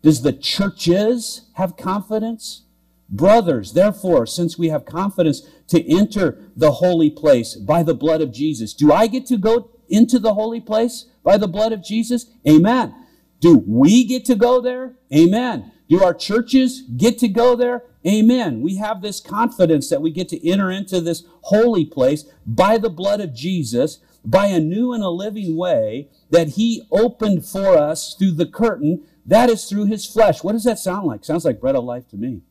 Does 0.00 0.22
the 0.22 0.32
churches 0.32 1.42
have 1.54 1.76
confidence? 1.76 2.62
Brothers, 3.08 3.72
therefore, 3.72 4.26
since 4.26 4.58
we 4.58 4.68
have 4.68 4.84
confidence 4.84 5.42
to 5.68 5.88
enter 5.88 6.50
the 6.56 6.72
holy 6.72 7.10
place 7.10 7.54
by 7.54 7.82
the 7.82 7.94
blood 7.94 8.20
of 8.20 8.32
Jesus, 8.32 8.74
do 8.74 8.92
I 8.92 9.06
get 9.06 9.26
to 9.26 9.36
go 9.36 9.70
into 9.88 10.18
the 10.18 10.34
holy 10.34 10.60
place 10.60 11.06
by 11.22 11.36
the 11.36 11.48
blood 11.48 11.72
of 11.72 11.84
Jesus? 11.84 12.26
Amen. 12.48 12.94
Do 13.40 13.62
we 13.66 14.04
get 14.04 14.24
to 14.26 14.34
go 14.34 14.60
there? 14.60 14.96
Amen. 15.14 15.72
Do 15.88 16.02
our 16.02 16.14
churches 16.14 16.82
get 16.96 17.18
to 17.18 17.28
go 17.28 17.54
there? 17.54 17.84
Amen. 18.06 18.60
We 18.60 18.76
have 18.76 19.02
this 19.02 19.20
confidence 19.20 19.88
that 19.90 20.02
we 20.02 20.10
get 20.10 20.28
to 20.30 20.48
enter 20.48 20.70
into 20.70 21.00
this 21.00 21.24
holy 21.42 21.84
place 21.84 22.24
by 22.44 22.78
the 22.78 22.90
blood 22.90 23.20
of 23.20 23.34
Jesus, 23.34 24.00
by 24.24 24.46
a 24.46 24.58
new 24.58 24.92
and 24.92 25.04
a 25.04 25.10
living 25.10 25.56
way 25.56 26.08
that 26.30 26.50
He 26.50 26.86
opened 26.90 27.46
for 27.46 27.76
us 27.76 28.14
through 28.14 28.32
the 28.32 28.46
curtain 28.46 29.04
that 29.26 29.50
is 29.50 29.64
through 29.64 29.86
his 29.86 30.06
flesh. 30.06 30.42
What 30.42 30.52
does 30.52 30.64
that 30.64 30.78
sound 30.78 31.06
like? 31.06 31.24
Sounds 31.24 31.44
like 31.44 31.60
bread 31.60 31.74
of 31.74 31.84
life 31.84 32.08
to 32.08 32.16
me. 32.16 32.42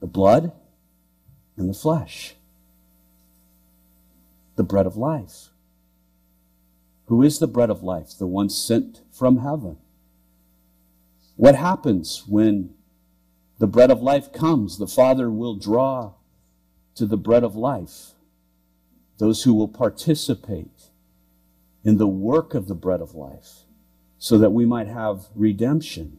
The 0.00 0.06
blood 0.06 0.52
and 1.56 1.68
the 1.68 1.74
flesh. 1.74 2.34
the 4.56 4.64
bread 4.64 4.86
of 4.86 4.96
life. 4.96 5.50
Who 7.06 7.22
is 7.22 7.38
the 7.38 7.46
bread 7.46 7.70
of 7.70 7.82
life? 7.82 8.12
The 8.18 8.26
one 8.26 8.48
sent 8.48 9.02
from 9.12 9.38
heaven. 9.38 9.76
What 11.36 11.54
happens 11.54 12.24
when 12.26 12.74
the 13.58 13.66
bread 13.66 13.90
of 13.90 14.02
life 14.02 14.32
comes? 14.32 14.78
The 14.78 14.86
Father 14.86 15.30
will 15.30 15.54
draw 15.54 16.14
to 16.94 17.06
the 17.06 17.18
bread 17.18 17.44
of 17.44 17.54
life 17.54 18.12
those 19.18 19.44
who 19.44 19.54
will 19.54 19.68
participate 19.68 20.90
in 21.84 21.98
the 21.98 22.06
work 22.06 22.54
of 22.54 22.66
the 22.66 22.74
bread 22.74 23.00
of 23.00 23.14
life 23.14 23.60
so 24.18 24.36
that 24.38 24.50
we 24.50 24.66
might 24.66 24.88
have 24.88 25.26
redemption. 25.34 26.18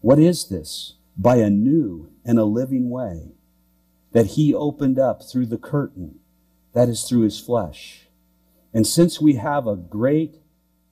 What 0.00 0.18
is 0.18 0.48
this? 0.48 0.94
By 1.16 1.36
a 1.36 1.50
new 1.50 2.10
and 2.24 2.38
a 2.38 2.44
living 2.44 2.90
way 2.90 3.32
that 4.12 4.26
he 4.26 4.54
opened 4.54 4.98
up 4.98 5.22
through 5.22 5.46
the 5.46 5.58
curtain, 5.58 6.20
that 6.72 6.88
is 6.88 7.04
through 7.04 7.22
his 7.22 7.38
flesh. 7.38 8.08
And 8.72 8.86
since 8.86 9.20
we 9.20 9.34
have 9.34 9.66
a 9.66 9.76
great 9.76 10.36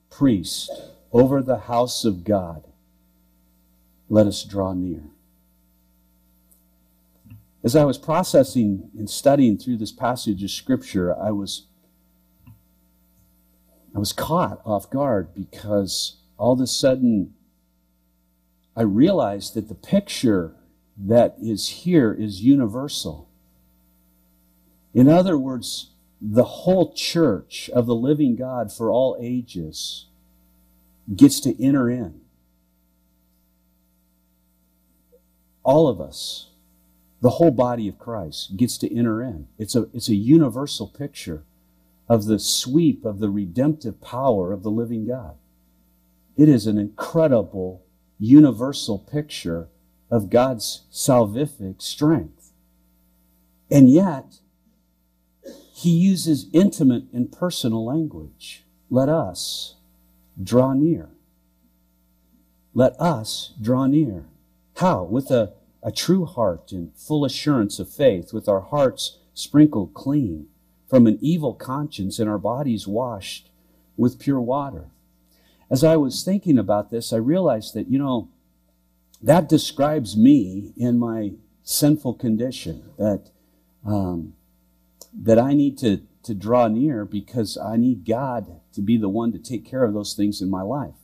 priest 0.09 0.71
over 1.11 1.41
the 1.41 1.59
house 1.59 2.05
of 2.05 2.23
God, 2.23 2.63
let 4.09 4.27
us 4.27 4.43
draw 4.43 4.73
near. 4.73 5.03
As 7.63 7.75
I 7.75 7.85
was 7.85 7.97
processing 7.97 8.89
and 8.97 9.09
studying 9.09 9.57
through 9.57 9.77
this 9.77 9.91
passage 9.91 10.43
of 10.43 10.51
scripture, 10.51 11.17
I 11.17 11.31
was 11.31 11.67
I 13.95 13.99
was 13.99 14.13
caught 14.13 14.61
off 14.65 14.89
guard 14.89 15.33
because 15.35 16.17
all 16.37 16.53
of 16.53 16.61
a 16.61 16.67
sudden 16.67 17.33
I 18.75 18.83
realized 18.83 19.53
that 19.55 19.67
the 19.67 19.75
picture 19.75 20.55
that 20.97 21.35
is 21.41 21.67
here 21.67 22.13
is 22.13 22.41
universal. 22.41 23.29
In 24.93 25.07
other 25.07 25.37
words, 25.37 25.91
the 26.21 26.43
whole 26.43 26.93
church 26.93 27.69
of 27.73 27.85
the 27.85 27.95
living 27.95 28.35
God 28.35 28.71
for 28.71 28.91
all 28.91 29.17
ages 29.19 30.05
gets 31.15 31.39
to 31.41 31.63
enter 31.63 31.89
in. 31.89 32.21
All 35.63 35.87
of 35.87 35.99
us, 35.99 36.49
the 37.21 37.31
whole 37.31 37.51
body 37.51 37.87
of 37.87 37.99
Christ, 37.99 38.57
gets 38.57 38.77
to 38.79 38.95
enter 38.95 39.21
in. 39.21 39.47
It's 39.57 39.75
a, 39.75 39.87
it's 39.93 40.09
a 40.09 40.15
universal 40.15 40.87
picture 40.87 41.43
of 42.07 42.25
the 42.25 42.39
sweep 42.39 43.05
of 43.05 43.19
the 43.19 43.29
redemptive 43.29 44.01
power 44.01 44.51
of 44.51 44.63
the 44.63 44.71
living 44.71 45.07
God. 45.07 45.35
It 46.35 46.49
is 46.49 46.67
an 46.67 46.77
incredible 46.77 47.83
universal 48.21 48.99
picture 48.99 49.67
of 50.11 50.29
God's 50.29 50.83
salvific 50.91 51.81
strength. 51.81 52.51
And 53.69 53.89
yet, 53.89 54.39
he 55.73 55.89
uses 55.89 56.45
intimate 56.53 57.05
and 57.11 57.31
personal 57.31 57.83
language. 57.83 58.63
Let 58.89 59.09
us 59.09 59.75
draw 60.41 60.73
near. 60.73 61.09
Let 62.75 62.93
us 63.01 63.53
draw 63.59 63.87
near. 63.87 64.25
How? 64.77 65.03
With 65.03 65.31
a, 65.31 65.53
a 65.81 65.91
true 65.91 66.25
heart 66.25 66.71
and 66.71 66.91
full 66.95 67.25
assurance 67.25 67.79
of 67.79 67.89
faith, 67.89 68.33
with 68.33 68.47
our 68.47 68.61
hearts 68.61 69.17
sprinkled 69.33 69.95
clean 69.95 70.47
from 70.87 71.07
an 71.07 71.17
evil 71.21 71.53
conscience 71.55 72.19
and 72.19 72.29
our 72.29 72.37
bodies 72.37 72.87
washed 72.87 73.49
with 73.97 74.19
pure 74.19 74.41
water. 74.41 74.90
As 75.71 75.85
I 75.85 75.95
was 75.95 76.23
thinking 76.23 76.59
about 76.59 76.91
this, 76.91 77.13
I 77.13 77.17
realized 77.17 77.73
that, 77.75 77.89
you 77.89 77.97
know, 77.97 78.29
that 79.23 79.47
describes 79.47 80.17
me 80.17 80.73
in 80.75 80.99
my 80.99 81.31
sinful 81.63 82.15
condition, 82.15 82.83
that 82.97 83.29
um, 83.85 84.33
that 85.13 85.39
I 85.39 85.53
need 85.53 85.77
to, 85.79 86.01
to 86.23 86.33
draw 86.33 86.67
near 86.67 87.05
because 87.05 87.57
I 87.57 87.77
need 87.77 88.05
God 88.05 88.59
to 88.73 88.81
be 88.81 88.97
the 88.97 89.09
one 89.09 89.31
to 89.31 89.39
take 89.39 89.65
care 89.65 89.83
of 89.83 89.93
those 89.93 90.13
things 90.13 90.41
in 90.41 90.49
my 90.49 90.61
life. 90.61 90.95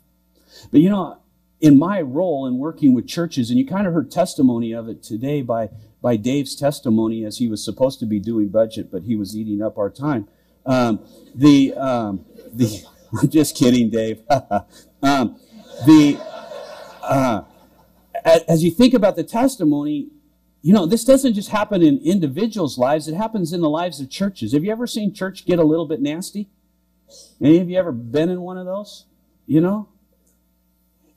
But 0.72 0.82
you 0.82 0.90
know, 0.90 1.20
in 1.60 1.80
my 1.80 2.02
role 2.02 2.46
in 2.46 2.58
working 2.58 2.94
with 2.94 3.08
churches, 3.08 3.50
and 3.50 3.58
you 3.58 3.66
kind 3.66 3.88
of 3.88 3.94
heard 3.94 4.12
testimony 4.12 4.74
of 4.74 4.88
it 4.90 5.02
today 5.02 5.42
by, 5.42 5.70
by 6.02 6.18
Dave's 6.18 6.56
testimony 6.56 7.26
as 7.26 7.38
he 7.38 7.48
was 7.48 7.64
supposed 7.64 8.00
to 8.00 8.06
be 8.06 8.20
doing 8.20 8.50
budget, 8.50 8.92
but 8.92 9.04
he 9.04 9.16
was 9.16 9.36
eating 9.36 9.62
up 9.62 9.78
our 9.78 9.90
time. 9.90 10.28
Um, 10.66 11.00
the, 11.34 11.74
um, 11.76 12.26
the, 12.54 12.84
Just 13.30 13.56
kidding, 13.56 13.90
Dave. 13.90 14.22
um, 15.02 15.40
the, 15.86 16.20
uh, 17.02 17.42
as 18.48 18.64
you 18.64 18.72
think 18.72 18.94
about 18.94 19.16
the 19.16 19.24
testimony, 19.24 20.10
you 20.62 20.74
know, 20.74 20.86
this 20.86 21.06
doesn't 21.06 21.34
just 21.34 21.50
happen 21.50 21.82
in 21.82 22.00
individuals' 22.00 22.78
lives, 22.78 23.08
it 23.08 23.14
happens 23.14 23.54
in 23.54 23.62
the 23.62 23.70
lives 23.70 24.02
of 24.02 24.10
churches. 24.10 24.54
Have 24.54 24.64
you 24.64 24.72
ever 24.72 24.88
seen 24.88 25.14
church 25.14 25.46
get 25.46 25.60
a 25.60 25.64
little 25.64 25.88
bit 25.88 26.02
nasty? 26.02 26.50
Any 27.42 27.60
of 27.60 27.70
you 27.70 27.78
ever 27.78 27.92
been 27.92 28.30
in 28.30 28.42
one 28.42 28.58
of 28.58 28.66
those? 28.66 29.06
You 29.46 29.62
know? 29.62 29.88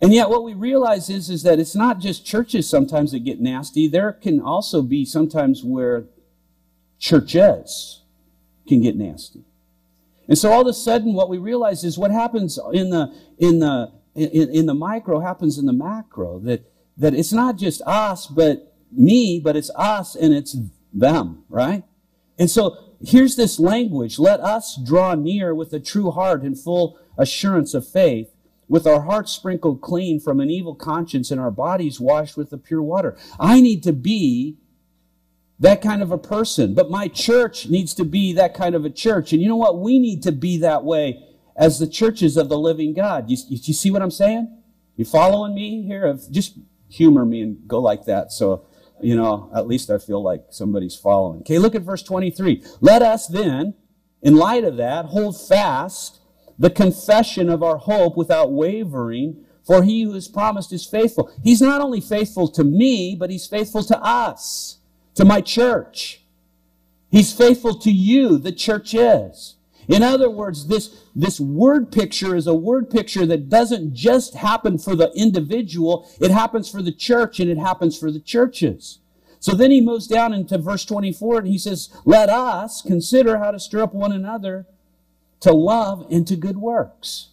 And 0.00 0.14
yet 0.14 0.30
what 0.30 0.44
we 0.44 0.54
realize 0.54 1.10
is, 1.10 1.28
is 1.28 1.42
that 1.42 1.58
it's 1.58 1.74
not 1.74 1.98
just 1.98 2.24
churches 2.24 2.68
sometimes 2.68 3.12
that 3.12 3.24
get 3.24 3.40
nasty. 3.40 3.88
There 3.88 4.12
can 4.12 4.40
also 4.40 4.82
be 4.82 5.04
sometimes 5.04 5.64
where 5.64 6.04
churches 6.98 8.02
can 8.66 8.80
get 8.82 8.96
nasty. 8.96 9.44
And 10.30 10.38
so 10.38 10.52
all 10.52 10.60
of 10.60 10.68
a 10.68 10.72
sudden 10.72 11.12
what 11.12 11.28
we 11.28 11.38
realize 11.38 11.82
is 11.82 11.98
what 11.98 12.12
happens 12.12 12.56
in 12.72 12.90
the 12.90 13.12
in 13.36 13.58
the 13.58 13.92
in, 14.14 14.48
in 14.50 14.66
the 14.66 14.74
micro 14.74 15.18
happens 15.18 15.58
in 15.58 15.66
the 15.66 15.72
macro. 15.72 16.38
That 16.38 16.64
that 16.96 17.14
it's 17.14 17.32
not 17.32 17.56
just 17.56 17.82
us, 17.82 18.28
but 18.28 18.76
me, 18.92 19.40
but 19.42 19.56
it's 19.56 19.72
us 19.74 20.14
and 20.14 20.32
it's 20.32 20.56
them, 20.92 21.42
right? 21.48 21.82
And 22.38 22.48
so 22.48 22.76
here's 23.04 23.34
this 23.34 23.58
language. 23.58 24.20
Let 24.20 24.38
us 24.38 24.78
draw 24.86 25.16
near 25.16 25.52
with 25.52 25.72
a 25.72 25.80
true 25.80 26.12
heart 26.12 26.42
and 26.42 26.56
full 26.56 26.96
assurance 27.18 27.74
of 27.74 27.86
faith, 27.86 28.32
with 28.68 28.86
our 28.86 29.02
hearts 29.02 29.32
sprinkled 29.32 29.80
clean 29.80 30.20
from 30.20 30.38
an 30.38 30.48
evil 30.48 30.76
conscience 30.76 31.32
and 31.32 31.40
our 31.40 31.50
bodies 31.50 31.98
washed 31.98 32.36
with 32.36 32.50
the 32.50 32.58
pure 32.58 32.82
water. 32.82 33.16
I 33.40 33.60
need 33.60 33.82
to 33.82 33.92
be 33.92 34.58
that 35.60 35.82
kind 35.82 36.02
of 36.02 36.10
a 36.10 36.18
person, 36.18 36.74
but 36.74 36.90
my 36.90 37.06
church 37.08 37.68
needs 37.68 37.94
to 37.94 38.04
be 38.04 38.32
that 38.32 38.54
kind 38.54 38.74
of 38.74 38.84
a 38.84 38.90
church. 38.90 39.32
And 39.32 39.42
you 39.42 39.48
know 39.48 39.56
what? 39.56 39.78
We 39.78 39.98
need 39.98 40.22
to 40.24 40.32
be 40.32 40.58
that 40.58 40.84
way 40.84 41.22
as 41.56 41.78
the 41.78 41.86
churches 41.86 42.36
of 42.36 42.48
the 42.48 42.58
living 42.58 42.94
God. 42.94 43.30
You, 43.30 43.36
you, 43.48 43.74
see 43.74 43.90
what 43.90 44.02
I'm 44.02 44.10
saying? 44.10 44.62
You 44.96 45.04
following 45.04 45.54
me 45.54 45.82
here? 45.82 46.18
Just 46.30 46.58
humor 46.88 47.24
me 47.24 47.42
and 47.42 47.68
go 47.68 47.78
like 47.78 48.06
that. 48.06 48.32
So 48.32 48.66
you 49.02 49.16
know, 49.16 49.50
at 49.54 49.66
least 49.66 49.90
I 49.90 49.98
feel 49.98 50.22
like 50.22 50.44
somebody's 50.50 50.96
following. 50.96 51.40
Okay, 51.40 51.58
look 51.58 51.74
at 51.74 51.82
verse 51.82 52.02
23. 52.02 52.62
Let 52.80 53.02
us 53.02 53.26
then, 53.26 53.74
in 54.22 54.36
light 54.36 54.64
of 54.64 54.76
that, 54.76 55.06
hold 55.06 55.40
fast 55.40 56.20
the 56.58 56.70
confession 56.70 57.48
of 57.48 57.62
our 57.62 57.78
hope 57.78 58.16
without 58.16 58.52
wavering, 58.52 59.44
for 59.66 59.82
he 59.82 60.02
who 60.02 60.12
has 60.12 60.28
promised 60.28 60.72
is 60.72 60.84
faithful. 60.84 61.32
He's 61.42 61.62
not 61.62 61.80
only 61.80 62.00
faithful 62.00 62.48
to 62.48 62.64
me, 62.64 63.16
but 63.18 63.30
he's 63.30 63.46
faithful 63.46 63.82
to 63.84 63.98
us, 64.02 64.78
to 65.20 65.26
my 65.26 65.42
church. 65.42 66.22
He's 67.10 67.32
faithful 67.32 67.78
to 67.80 67.90
you, 67.90 68.38
the 68.38 68.52
church 68.52 68.94
is. 68.94 69.56
In 69.86 70.02
other 70.02 70.30
words, 70.30 70.68
this, 70.68 71.02
this 71.14 71.38
word 71.38 71.92
picture 71.92 72.34
is 72.34 72.46
a 72.46 72.54
word 72.54 72.88
picture 72.88 73.26
that 73.26 73.50
doesn't 73.50 73.92
just 73.92 74.34
happen 74.34 74.78
for 74.78 74.96
the 74.96 75.12
individual, 75.14 76.08
it 76.20 76.30
happens 76.30 76.70
for 76.70 76.80
the 76.80 76.92
church 76.92 77.38
and 77.38 77.50
it 77.50 77.58
happens 77.58 77.98
for 77.98 78.10
the 78.10 78.20
churches. 78.20 79.00
So 79.40 79.52
then 79.52 79.70
he 79.70 79.80
moves 79.80 80.06
down 80.06 80.32
into 80.32 80.56
verse 80.58 80.84
24 80.84 81.40
and 81.40 81.48
he 81.48 81.58
says, 81.58 81.90
Let 82.04 82.30
us 82.30 82.80
consider 82.80 83.38
how 83.38 83.50
to 83.50 83.58
stir 83.58 83.82
up 83.82 83.94
one 83.94 84.12
another 84.12 84.66
to 85.40 85.52
love 85.52 86.06
and 86.10 86.26
to 86.28 86.36
good 86.36 86.58
works. 86.58 87.28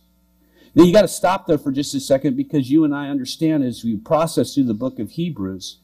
Now 0.76 0.84
you 0.84 0.92
got 0.92 1.02
to 1.04 1.08
stop 1.08 1.48
there 1.48 1.58
for 1.58 1.72
just 1.72 1.96
a 1.96 2.00
second 2.00 2.36
because 2.36 2.70
you 2.70 2.84
and 2.84 2.94
I 2.94 3.10
understand 3.10 3.64
as 3.64 3.84
we 3.84 3.96
process 3.98 4.54
through 4.54 4.66
the 4.66 4.74
book 4.74 5.00
of 5.00 5.12
Hebrews 5.12 5.78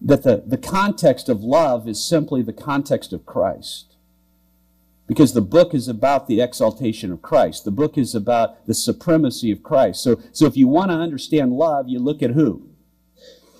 that 0.00 0.22
the, 0.22 0.42
the 0.46 0.58
context 0.58 1.28
of 1.28 1.42
love 1.42 1.88
is 1.88 2.02
simply 2.02 2.42
the 2.42 2.52
context 2.52 3.12
of 3.12 3.26
Christ 3.26 3.96
because 5.08 5.32
the 5.32 5.40
book 5.40 5.74
is 5.74 5.88
about 5.88 6.28
the 6.28 6.40
exaltation 6.40 7.10
of 7.10 7.22
Christ. 7.22 7.64
The 7.64 7.70
book 7.70 7.96
is 7.96 8.14
about 8.14 8.66
the 8.66 8.74
supremacy 8.74 9.50
of 9.50 9.62
Christ. 9.62 10.02
So, 10.02 10.20
so 10.32 10.46
if 10.46 10.56
you 10.56 10.68
want 10.68 10.90
to 10.90 10.96
understand 10.96 11.52
love, 11.52 11.88
you 11.88 11.98
look 11.98 12.22
at 12.22 12.32
who? 12.32 12.68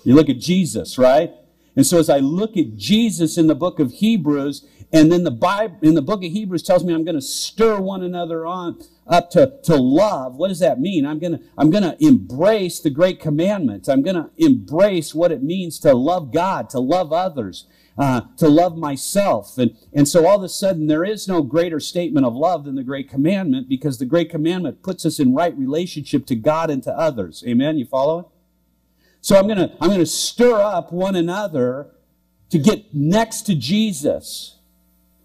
You 0.05 0.15
look 0.15 0.29
at 0.29 0.37
Jesus, 0.37 0.97
right? 0.97 1.33
And 1.79 1.87
so 1.87 1.97
as 1.97 2.09
I 2.09 2.17
look 2.17 2.57
at 2.57 2.75
Jesus 2.75 3.37
in 3.37 3.47
the 3.47 3.55
book 3.55 3.79
of 3.79 3.93
Hebrews, 3.93 4.67
and 4.91 5.09
then 5.09 5.23
the 5.23 5.31
Bible 5.31 5.77
in 5.81 5.93
the 5.93 6.01
book 6.01 6.25
of 6.25 6.29
Hebrews 6.29 6.61
tells 6.61 6.83
me 6.83 6.93
I'm 6.93 7.05
going 7.05 7.15
to 7.15 7.21
stir 7.21 7.79
one 7.79 8.03
another 8.03 8.45
on 8.45 8.83
up 9.07 9.29
to, 9.31 9.53
to 9.63 9.77
love. 9.77 10.35
What 10.35 10.49
does 10.49 10.59
that 10.59 10.81
mean? 10.81 11.05
I'm 11.05 11.19
going 11.19 11.37
to 11.37 11.43
I'm 11.57 11.69
going 11.69 11.83
to 11.83 11.95
embrace 12.05 12.81
the 12.81 12.89
great 12.89 13.21
commandments. 13.21 13.87
I'm 13.87 14.03
going 14.03 14.17
to 14.17 14.29
embrace 14.35 15.15
what 15.15 15.31
it 15.31 15.41
means 15.41 15.79
to 15.79 15.93
love 15.93 16.33
God, 16.33 16.69
to 16.71 16.81
love 16.81 17.13
others, 17.13 17.65
uh, 17.97 18.23
to 18.35 18.49
love 18.49 18.75
myself. 18.75 19.57
And, 19.57 19.77
and 19.93 20.05
so 20.05 20.27
all 20.27 20.35
of 20.35 20.43
a 20.43 20.49
sudden, 20.49 20.87
there 20.87 21.05
is 21.05 21.29
no 21.29 21.41
greater 21.41 21.79
statement 21.79 22.25
of 22.25 22.35
love 22.35 22.65
than 22.65 22.75
the 22.75 22.83
Great 22.83 23.09
Commandment 23.09 23.69
because 23.69 23.99
the 23.99 24.05
Great 24.05 24.29
Commandment 24.29 24.83
puts 24.83 25.05
us 25.05 25.17
in 25.17 25.33
right 25.33 25.57
relationship 25.57 26.25
to 26.25 26.35
God 26.35 26.69
and 26.69 26.83
to 26.83 26.91
others. 26.91 27.41
Amen? 27.47 27.77
You 27.77 27.85
follow? 27.85 28.33
So 29.21 29.37
I'm 29.37 29.47
going 29.47 29.57
to, 29.57 29.71
I'm 29.81 29.89
going 29.89 29.99
to 29.99 30.05
stir 30.05 30.59
up 30.61 30.91
one 30.91 31.15
another 31.15 31.91
to 32.49 32.57
get 32.57 32.93
next 32.93 33.41
to 33.43 33.55
Jesus. 33.55 34.55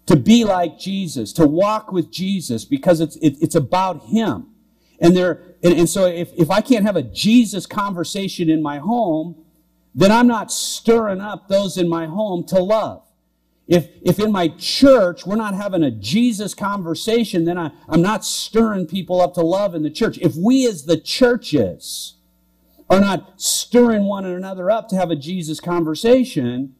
to 0.05 0.15
be 0.15 0.43
like 0.43 0.77
Jesus, 0.77 1.33
to 1.33 1.47
walk 1.47 1.91
with 1.91 2.11
Jesus 2.11 2.65
because 2.65 3.01
it's, 3.01 3.15
it, 3.17 3.37
it's 3.41 3.55
about 3.55 4.05
Him. 4.05 4.47
And 4.99 5.15
there, 5.15 5.41
and, 5.63 5.73
and 5.73 5.89
so 5.89 6.05
if, 6.05 6.31
if 6.37 6.49
I 6.49 6.61
can't 6.61 6.85
have 6.85 6.95
a 6.95 7.01
Jesus 7.01 7.65
conversation 7.65 8.49
in 8.49 8.61
my 8.61 8.77
home, 8.77 9.43
then 9.93 10.11
I'm 10.11 10.27
not 10.27 10.51
stirring 10.51 11.21
up 11.21 11.47
those 11.47 11.77
in 11.77 11.87
my 11.87 12.05
home 12.05 12.45
to 12.47 12.61
love. 12.61 13.01
If, 13.67 13.89
if 14.03 14.19
in 14.19 14.31
my 14.31 14.49
church 14.49 15.25
we're 15.25 15.37
not 15.37 15.55
having 15.55 15.81
a 15.81 15.89
Jesus 15.89 16.53
conversation, 16.53 17.45
then 17.45 17.57
I, 17.57 17.71
I'm 17.89 18.01
not 18.01 18.23
stirring 18.23 18.85
people 18.85 19.21
up 19.21 19.33
to 19.35 19.41
love 19.41 19.73
in 19.73 19.81
the 19.81 19.89
church. 19.89 20.19
If 20.19 20.35
we 20.35 20.67
as 20.67 20.85
the 20.85 20.97
churches 20.97 22.14
are 22.89 22.99
not 22.99 23.41
stirring 23.41 24.05
one 24.05 24.25
another 24.25 24.69
up 24.69 24.87
to 24.89 24.95
have 24.95 25.09
a 25.11 25.15
Jesus 25.15 25.59
conversation, 25.59 26.75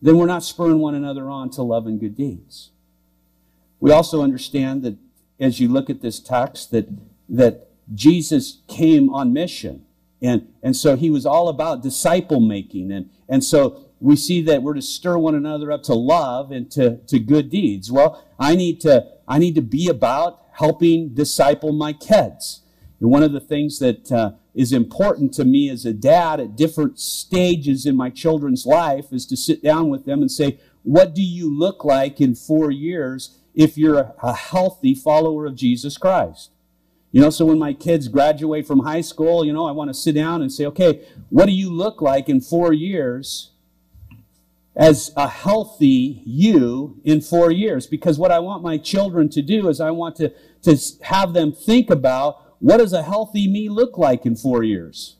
then 0.00 0.16
we're 0.16 0.26
not 0.26 0.42
spurring 0.42 0.78
one 0.78 0.94
another 0.94 1.28
on 1.28 1.50
to 1.50 1.62
love 1.62 1.86
and 1.86 2.00
good 2.00 2.16
deeds. 2.16 2.70
We 3.80 3.90
also 3.90 4.22
understand 4.22 4.82
that 4.82 4.96
as 5.40 5.58
you 5.58 5.68
look 5.68 5.90
at 5.90 6.02
this 6.02 6.20
text, 6.20 6.70
that, 6.70 6.86
that 7.28 7.68
Jesus 7.92 8.62
came 8.68 9.10
on 9.10 9.32
mission. 9.32 9.84
And, 10.20 10.48
and 10.62 10.76
so 10.76 10.94
he 10.96 11.10
was 11.10 11.26
all 11.26 11.48
about 11.48 11.82
disciple 11.82 12.38
making. 12.38 12.92
And, 12.92 13.10
and 13.28 13.42
so 13.42 13.86
we 13.98 14.14
see 14.14 14.40
that 14.42 14.62
we're 14.62 14.74
to 14.74 14.82
stir 14.82 15.18
one 15.18 15.34
another 15.34 15.72
up 15.72 15.82
to 15.84 15.94
love 15.94 16.52
and 16.52 16.70
to, 16.72 16.98
to 17.08 17.18
good 17.18 17.50
deeds. 17.50 17.90
Well, 17.90 18.24
I 18.38 18.54
need 18.54 18.80
to, 18.82 19.06
I 19.26 19.38
need 19.38 19.56
to 19.56 19.62
be 19.62 19.88
about 19.88 20.40
helping 20.52 21.14
disciple 21.14 21.72
my 21.72 21.92
kids. 21.92 22.62
And 23.00 23.10
one 23.10 23.22
of 23.22 23.32
the 23.32 23.40
things 23.40 23.80
that 23.80 24.12
uh, 24.12 24.32
is 24.54 24.72
important 24.72 25.32
to 25.34 25.44
me 25.44 25.70
as 25.70 25.86
a 25.86 25.92
dad 25.92 26.40
at 26.40 26.56
different 26.56 26.98
stages 26.98 27.86
in 27.86 27.96
my 27.96 28.10
children's 28.10 28.66
life 28.66 29.06
is 29.12 29.24
to 29.26 29.36
sit 29.36 29.62
down 29.62 29.88
with 29.88 30.04
them 30.04 30.20
and 30.20 30.30
say, 30.30 30.58
what 30.82 31.14
do 31.14 31.22
you 31.22 31.52
look 31.52 31.84
like 31.84 32.20
in 32.20 32.34
four 32.34 32.70
years 32.70 33.38
if 33.54 33.78
you're 33.78 34.14
a 34.22 34.34
healthy 34.34 34.94
follower 34.94 35.46
of 35.46 35.54
Jesus 35.54 35.96
Christ? 35.96 36.50
You 37.12 37.20
know, 37.20 37.30
so 37.30 37.44
when 37.44 37.58
my 37.58 37.74
kids 37.74 38.08
graduate 38.08 38.66
from 38.66 38.80
high 38.80 39.02
school, 39.02 39.44
you 39.44 39.52
know, 39.52 39.66
I 39.66 39.72
want 39.72 39.88
to 39.90 39.94
sit 39.94 40.14
down 40.14 40.40
and 40.40 40.50
say, 40.50 40.64
okay, 40.66 41.06
what 41.28 41.46
do 41.46 41.52
you 41.52 41.70
look 41.70 42.00
like 42.00 42.28
in 42.28 42.40
four 42.40 42.72
years 42.72 43.50
as 44.74 45.12
a 45.14 45.28
healthy 45.28 46.22
you 46.24 47.00
in 47.04 47.20
four 47.20 47.50
years? 47.50 47.86
Because 47.86 48.18
what 48.18 48.32
I 48.32 48.38
want 48.38 48.62
my 48.62 48.78
children 48.78 49.28
to 49.30 49.42
do 49.42 49.68
is 49.68 49.78
I 49.78 49.90
want 49.90 50.16
to, 50.16 50.32
to 50.62 50.76
have 51.02 51.34
them 51.34 51.52
think 51.52 51.90
about 51.90 52.51
what 52.62 52.76
does 52.76 52.92
a 52.92 53.02
healthy 53.02 53.48
me 53.48 53.68
look 53.68 53.98
like 53.98 54.24
in 54.24 54.36
four 54.36 54.62
years? 54.62 55.16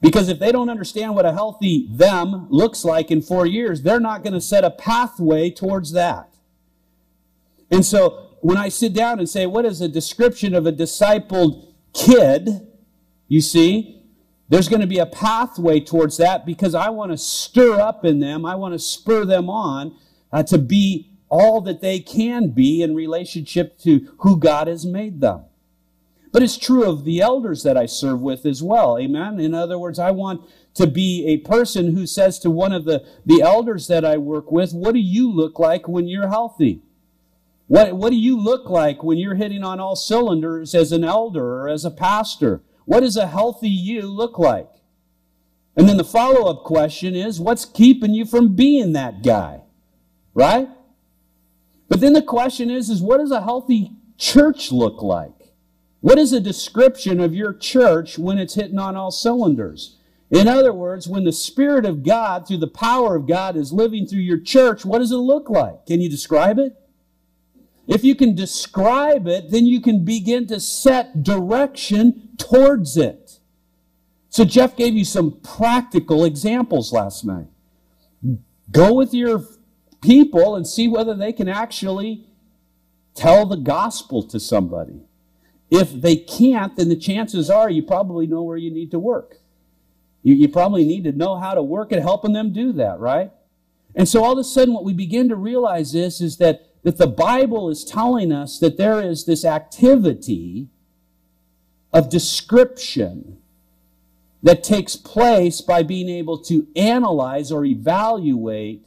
Because 0.00 0.30
if 0.30 0.38
they 0.38 0.50
don't 0.50 0.70
understand 0.70 1.14
what 1.14 1.26
a 1.26 1.32
healthy 1.32 1.86
them 1.90 2.46
looks 2.48 2.82
like 2.82 3.10
in 3.10 3.20
four 3.20 3.44
years, 3.44 3.82
they're 3.82 4.00
not 4.00 4.24
going 4.24 4.32
to 4.32 4.40
set 4.40 4.64
a 4.64 4.70
pathway 4.70 5.50
towards 5.50 5.92
that. 5.92 6.34
And 7.70 7.84
so 7.84 8.36
when 8.40 8.56
I 8.56 8.70
sit 8.70 8.94
down 8.94 9.18
and 9.18 9.28
say, 9.28 9.44
what 9.44 9.66
is 9.66 9.82
a 9.82 9.88
description 9.88 10.54
of 10.54 10.66
a 10.66 10.72
discipled 10.72 11.68
kid? 11.92 12.66
You 13.28 13.42
see, 13.42 14.02
there's 14.48 14.68
going 14.70 14.80
to 14.80 14.86
be 14.86 14.98
a 14.98 15.06
pathway 15.06 15.78
towards 15.78 16.16
that 16.16 16.46
because 16.46 16.74
I 16.74 16.88
want 16.88 17.12
to 17.12 17.18
stir 17.18 17.78
up 17.78 18.02
in 18.02 18.18
them, 18.18 18.46
I 18.46 18.54
want 18.54 18.72
to 18.72 18.78
spur 18.78 19.26
them 19.26 19.50
on 19.50 19.94
uh, 20.32 20.42
to 20.44 20.56
be 20.56 21.10
all 21.28 21.60
that 21.60 21.82
they 21.82 22.00
can 22.00 22.48
be 22.48 22.80
in 22.80 22.94
relationship 22.94 23.78
to 23.80 24.14
who 24.20 24.38
God 24.38 24.68
has 24.68 24.86
made 24.86 25.20
them. 25.20 25.44
But 26.32 26.42
it's 26.42 26.56
true 26.56 26.84
of 26.84 27.04
the 27.04 27.20
elders 27.20 27.62
that 27.62 27.76
I 27.76 27.84
serve 27.84 28.22
with 28.22 28.46
as 28.46 28.62
well. 28.62 28.98
Amen. 28.98 29.38
In 29.38 29.54
other 29.54 29.78
words, 29.78 29.98
I 29.98 30.10
want 30.10 30.42
to 30.74 30.86
be 30.86 31.26
a 31.26 31.36
person 31.46 31.94
who 31.94 32.06
says 32.06 32.38
to 32.40 32.50
one 32.50 32.72
of 32.72 32.86
the, 32.86 33.04
the 33.26 33.42
elders 33.42 33.86
that 33.88 34.04
I 34.04 34.16
work 34.16 34.50
with, 34.50 34.72
What 34.72 34.94
do 34.94 35.00
you 35.00 35.30
look 35.30 35.58
like 35.58 35.86
when 35.86 36.08
you're 36.08 36.28
healthy? 36.28 36.80
What, 37.66 37.96
what 37.96 38.10
do 38.10 38.16
you 38.16 38.38
look 38.38 38.68
like 38.68 39.02
when 39.02 39.18
you're 39.18 39.34
hitting 39.34 39.62
on 39.62 39.78
all 39.78 39.96
cylinders 39.96 40.74
as 40.74 40.90
an 40.90 41.04
elder 41.04 41.62
or 41.62 41.68
as 41.68 41.84
a 41.84 41.90
pastor? 41.90 42.62
What 42.86 43.00
does 43.00 43.16
a 43.16 43.26
healthy 43.26 43.68
you 43.68 44.02
look 44.02 44.38
like? 44.38 44.68
And 45.76 45.88
then 45.88 45.96
the 45.96 46.04
follow 46.04 46.50
up 46.50 46.64
question 46.64 47.14
is 47.14 47.40
what's 47.40 47.64
keeping 47.64 48.14
you 48.14 48.24
from 48.24 48.54
being 48.54 48.92
that 48.92 49.22
guy? 49.22 49.62
Right? 50.34 50.68
But 51.88 52.00
then 52.00 52.14
the 52.14 52.22
question 52.22 52.70
is, 52.70 52.90
is 52.90 53.02
what 53.02 53.18
does 53.18 53.30
a 53.30 53.42
healthy 53.42 53.92
church 54.18 54.72
look 54.72 55.02
like? 55.02 55.41
What 56.02 56.18
is 56.18 56.32
a 56.32 56.40
description 56.40 57.20
of 57.20 57.32
your 57.32 57.54
church 57.54 58.18
when 58.18 58.36
it's 58.36 58.54
hitting 58.54 58.78
on 58.78 58.96
all 58.96 59.12
cylinders? 59.12 59.96
In 60.30 60.48
other 60.48 60.72
words, 60.72 61.06
when 61.06 61.24
the 61.24 61.32
Spirit 61.32 61.86
of 61.86 62.02
God, 62.02 62.46
through 62.46 62.58
the 62.58 62.66
power 62.66 63.14
of 63.14 63.28
God, 63.28 63.56
is 63.56 63.72
living 63.72 64.06
through 64.06 64.20
your 64.20 64.40
church, 64.40 64.84
what 64.84 64.98
does 64.98 65.12
it 65.12 65.16
look 65.16 65.48
like? 65.48 65.86
Can 65.86 66.00
you 66.00 66.10
describe 66.10 66.58
it? 66.58 66.76
If 67.86 68.02
you 68.02 68.16
can 68.16 68.34
describe 68.34 69.28
it, 69.28 69.50
then 69.50 69.66
you 69.66 69.80
can 69.80 70.04
begin 70.04 70.46
to 70.48 70.58
set 70.58 71.22
direction 71.22 72.30
towards 72.36 72.96
it. 72.96 73.38
So 74.28 74.44
Jeff 74.44 74.76
gave 74.76 74.94
you 74.94 75.04
some 75.04 75.40
practical 75.40 76.24
examples 76.24 76.92
last 76.92 77.24
night. 77.24 77.46
Go 78.72 78.92
with 78.94 79.14
your 79.14 79.44
people 80.00 80.56
and 80.56 80.66
see 80.66 80.88
whether 80.88 81.14
they 81.14 81.32
can 81.32 81.48
actually 81.48 82.26
tell 83.14 83.46
the 83.46 83.56
gospel 83.56 84.22
to 84.24 84.40
somebody. 84.40 85.02
If 85.72 85.90
they 85.90 86.16
can't, 86.16 86.76
then 86.76 86.90
the 86.90 86.96
chances 86.96 87.48
are 87.48 87.70
you 87.70 87.82
probably 87.82 88.26
know 88.26 88.42
where 88.42 88.58
you 88.58 88.70
need 88.70 88.90
to 88.90 88.98
work. 88.98 89.38
You, 90.22 90.34
you 90.34 90.48
probably 90.48 90.84
need 90.84 91.04
to 91.04 91.12
know 91.12 91.38
how 91.38 91.54
to 91.54 91.62
work 91.62 91.92
at 91.92 92.02
helping 92.02 92.34
them 92.34 92.52
do 92.52 92.72
that, 92.74 93.00
right? 93.00 93.30
And 93.94 94.06
so 94.06 94.22
all 94.22 94.32
of 94.32 94.38
a 94.38 94.44
sudden 94.44 94.74
what 94.74 94.84
we 94.84 94.92
begin 94.92 95.30
to 95.30 95.36
realize 95.36 95.94
is, 95.94 96.20
is 96.20 96.36
that 96.36 96.68
that 96.82 96.98
the 96.98 97.06
Bible 97.06 97.70
is 97.70 97.84
telling 97.84 98.32
us 98.32 98.58
that 98.58 98.76
there 98.76 99.00
is 99.00 99.24
this 99.24 99.44
activity 99.44 100.68
of 101.92 102.10
description 102.10 103.38
that 104.42 104.64
takes 104.64 104.96
place 104.96 105.60
by 105.60 105.82
being 105.82 106.08
able 106.08 106.38
to 106.38 106.66
analyze 106.74 107.52
or 107.52 107.64
evaluate 107.64 108.84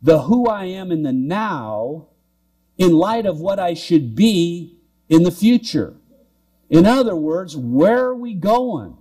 the 0.00 0.22
who 0.22 0.46
I 0.46 0.66
am 0.66 0.92
in 0.92 1.02
the 1.02 1.12
now 1.12 2.06
in 2.78 2.92
light 2.92 3.26
of 3.26 3.40
what 3.40 3.58
I 3.58 3.74
should 3.74 4.14
be 4.14 4.76
in 5.08 5.24
the 5.24 5.30
future. 5.30 5.94
In 6.72 6.86
other 6.86 7.14
words, 7.14 7.54
where 7.54 8.06
are 8.06 8.14
we 8.14 8.32
going? 8.32 8.96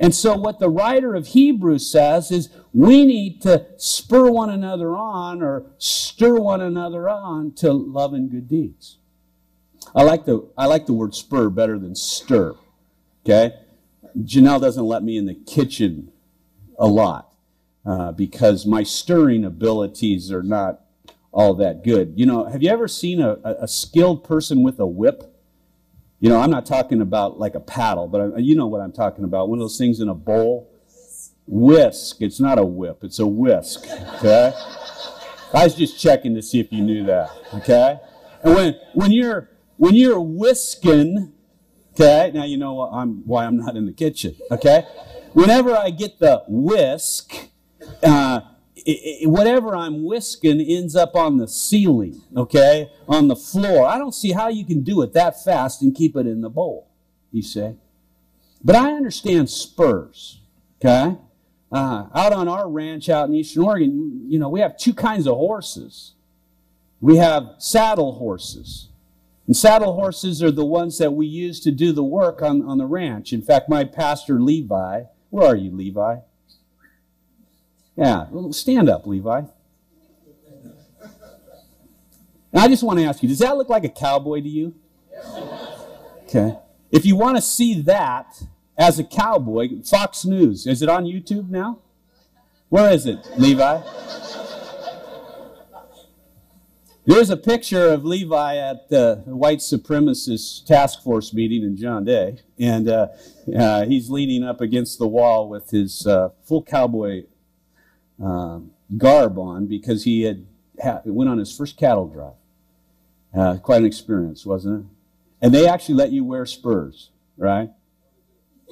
And 0.00 0.12
so, 0.12 0.36
what 0.36 0.58
the 0.58 0.68
writer 0.68 1.14
of 1.14 1.28
Hebrews 1.28 1.90
says 1.90 2.32
is 2.32 2.50
we 2.74 3.04
need 3.04 3.40
to 3.42 3.66
spur 3.76 4.30
one 4.30 4.50
another 4.50 4.96
on 4.96 5.40
or 5.40 5.66
stir 5.78 6.40
one 6.40 6.60
another 6.60 7.08
on 7.08 7.52
to 7.54 7.72
love 7.72 8.14
and 8.14 8.28
good 8.28 8.48
deeds. 8.48 8.98
I 9.94 10.02
like 10.02 10.24
the, 10.24 10.48
I 10.58 10.66
like 10.66 10.86
the 10.86 10.92
word 10.92 11.14
spur 11.14 11.50
better 11.50 11.78
than 11.78 11.94
stir. 11.94 12.56
Okay? 13.24 13.54
Janelle 14.18 14.60
doesn't 14.60 14.84
let 14.84 15.04
me 15.04 15.16
in 15.16 15.26
the 15.26 15.34
kitchen 15.34 16.10
a 16.80 16.86
lot 16.86 17.32
uh, 17.86 18.10
because 18.10 18.66
my 18.66 18.82
stirring 18.82 19.44
abilities 19.44 20.32
are 20.32 20.42
not 20.42 20.80
all 21.30 21.54
that 21.54 21.84
good. 21.84 22.14
You 22.16 22.26
know, 22.26 22.46
have 22.46 22.60
you 22.60 22.70
ever 22.70 22.88
seen 22.88 23.20
a, 23.20 23.38
a 23.44 23.68
skilled 23.68 24.24
person 24.24 24.64
with 24.64 24.80
a 24.80 24.86
whip? 24.86 25.37
You 26.20 26.28
know, 26.28 26.40
I'm 26.40 26.50
not 26.50 26.66
talking 26.66 27.00
about 27.00 27.38
like 27.38 27.54
a 27.54 27.60
paddle, 27.60 28.08
but 28.08 28.34
I, 28.36 28.38
you 28.38 28.56
know 28.56 28.66
what 28.66 28.80
I'm 28.80 28.92
talking 28.92 29.24
about. 29.24 29.48
One 29.48 29.58
of 29.58 29.62
those 29.62 29.78
things 29.78 30.00
in 30.00 30.08
a 30.08 30.14
bowl. 30.14 30.70
Whisk. 31.46 32.20
It's 32.20 32.40
not 32.40 32.58
a 32.58 32.64
whip. 32.64 32.98
It's 33.02 33.18
a 33.18 33.26
whisk. 33.26 33.86
Okay. 34.16 34.52
I 35.54 35.64
was 35.64 35.74
just 35.74 35.98
checking 35.98 36.34
to 36.34 36.42
see 36.42 36.60
if 36.60 36.70
you 36.72 36.82
knew 36.82 37.04
that. 37.04 37.30
Okay. 37.54 37.98
And 38.42 38.54
when 38.54 38.74
when 38.92 39.12
you're 39.12 39.48
when 39.76 39.94
you're 39.94 40.20
whisking, 40.20 41.32
okay. 41.94 42.30
Now 42.34 42.44
you 42.44 42.58
know 42.58 42.82
I'm 42.82 43.26
why 43.26 43.46
I'm 43.46 43.56
not 43.56 43.76
in 43.76 43.86
the 43.86 43.92
kitchen. 43.92 44.36
Okay. 44.50 44.84
Whenever 45.32 45.74
I 45.74 45.90
get 45.90 46.18
the 46.18 46.42
whisk, 46.48 47.48
uh, 48.02 48.40
it, 48.88 49.26
whatever 49.28 49.76
I'm 49.76 50.04
whisking 50.04 50.60
ends 50.60 50.96
up 50.96 51.14
on 51.14 51.36
the 51.36 51.46
ceiling, 51.46 52.22
okay, 52.36 52.90
on 53.06 53.28
the 53.28 53.36
floor. 53.36 53.86
I 53.86 53.98
don't 53.98 54.14
see 54.14 54.32
how 54.32 54.48
you 54.48 54.64
can 54.64 54.82
do 54.82 55.02
it 55.02 55.12
that 55.12 55.42
fast 55.42 55.82
and 55.82 55.94
keep 55.94 56.16
it 56.16 56.26
in 56.26 56.40
the 56.40 56.48
bowl, 56.48 56.88
you 57.30 57.42
say. 57.42 57.76
But 58.64 58.76
I 58.76 58.92
understand 58.92 59.50
spurs, 59.50 60.40
okay? 60.80 61.16
Uh, 61.70 62.06
out 62.14 62.32
on 62.32 62.48
our 62.48 62.68
ranch 62.68 63.10
out 63.10 63.28
in 63.28 63.34
Eastern 63.34 63.64
Oregon, 63.64 64.24
you 64.26 64.38
know, 64.38 64.48
we 64.48 64.60
have 64.60 64.78
two 64.78 64.94
kinds 64.94 65.26
of 65.26 65.36
horses. 65.36 66.14
We 67.00 67.18
have 67.18 67.56
saddle 67.58 68.14
horses. 68.14 68.88
And 69.46 69.56
saddle 69.56 69.94
horses 69.94 70.42
are 70.42 70.50
the 70.50 70.64
ones 70.64 70.98
that 70.98 71.12
we 71.12 71.26
use 71.26 71.60
to 71.60 71.70
do 71.70 71.92
the 71.92 72.02
work 72.04 72.42
on, 72.42 72.62
on 72.62 72.78
the 72.78 72.86
ranch. 72.86 73.32
In 73.32 73.42
fact, 73.42 73.68
my 73.68 73.84
pastor, 73.84 74.40
Levi, 74.40 75.02
where 75.30 75.46
are 75.46 75.56
you, 75.56 75.70
Levi? 75.70 76.16
Yeah, 77.98 78.26
stand 78.52 78.88
up, 78.88 79.08
Levi. 79.08 79.42
And 82.52 82.62
I 82.62 82.68
just 82.68 82.84
want 82.84 83.00
to 83.00 83.04
ask 83.04 83.24
you, 83.24 83.28
does 83.28 83.40
that 83.40 83.56
look 83.56 83.68
like 83.68 83.82
a 83.82 83.88
cowboy 83.88 84.40
to 84.40 84.48
you? 84.48 84.76
Okay. 86.22 86.56
If 86.92 87.04
you 87.04 87.16
want 87.16 87.38
to 87.38 87.42
see 87.42 87.82
that 87.82 88.40
as 88.78 89.00
a 89.00 89.04
cowboy, 89.04 89.82
Fox 89.82 90.24
News, 90.24 90.64
is 90.64 90.80
it 90.80 90.88
on 90.88 91.06
YouTube 91.06 91.50
now? 91.50 91.80
Where 92.68 92.88
is 92.92 93.04
it, 93.04 93.18
Levi? 93.36 93.82
There's 97.04 97.30
a 97.30 97.36
picture 97.36 97.88
of 97.88 98.04
Levi 98.04 98.58
at 98.58 98.90
the 98.90 99.22
white 99.24 99.58
supremacist 99.58 100.66
task 100.66 101.02
force 101.02 101.34
meeting 101.34 101.64
in 101.64 101.76
John 101.76 102.04
Day, 102.04 102.36
and 102.60 102.88
uh, 102.88 103.08
uh, 103.58 103.86
he's 103.86 104.08
leaning 104.08 104.44
up 104.44 104.60
against 104.60 105.00
the 105.00 105.08
wall 105.08 105.48
with 105.48 105.70
his 105.70 106.06
uh, 106.06 106.28
full 106.44 106.62
cowboy 106.62 107.24
um, 108.22 108.72
garb 108.96 109.38
on 109.38 109.66
because 109.66 110.04
he 110.04 110.22
had 110.22 110.46
ha- 110.82 111.02
went 111.04 111.30
on 111.30 111.38
his 111.38 111.56
first 111.56 111.76
cattle 111.76 112.06
drive. 112.06 112.32
Uh, 113.36 113.58
quite 113.58 113.80
an 113.80 113.86
experience, 113.86 114.46
wasn't 114.46 114.84
it? 114.84 114.86
And 115.40 115.54
they 115.54 115.68
actually 115.68 115.96
let 115.96 116.12
you 116.12 116.24
wear 116.24 116.46
spurs, 116.46 117.10
right? 117.36 117.70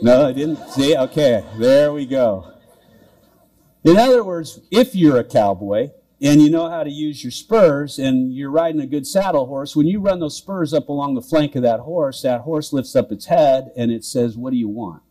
No, 0.02 0.26
I 0.28 0.32
didn't. 0.32 0.58
See, 0.70 0.96
okay, 0.96 1.44
there 1.58 1.92
we 1.92 2.06
go. 2.06 2.52
In 3.84 3.96
other 3.96 4.24
words, 4.24 4.60
if 4.70 4.94
you're 4.94 5.18
a 5.18 5.24
cowboy 5.24 5.90
and 6.20 6.42
you 6.42 6.50
know 6.50 6.68
how 6.68 6.82
to 6.82 6.90
use 6.90 7.22
your 7.22 7.30
spurs 7.30 7.98
and 7.98 8.34
you're 8.34 8.50
riding 8.50 8.80
a 8.80 8.86
good 8.86 9.06
saddle 9.06 9.46
horse, 9.46 9.76
when 9.76 9.86
you 9.86 10.00
run 10.00 10.18
those 10.18 10.36
spurs 10.36 10.74
up 10.74 10.88
along 10.88 11.14
the 11.14 11.22
flank 11.22 11.54
of 11.54 11.62
that 11.62 11.80
horse, 11.80 12.22
that 12.22 12.40
horse 12.40 12.72
lifts 12.72 12.96
up 12.96 13.12
its 13.12 13.26
head 13.26 13.70
and 13.76 13.92
it 13.92 14.04
says, 14.04 14.36
What 14.36 14.50
do 14.50 14.56
you 14.56 14.68
want? 14.68 15.02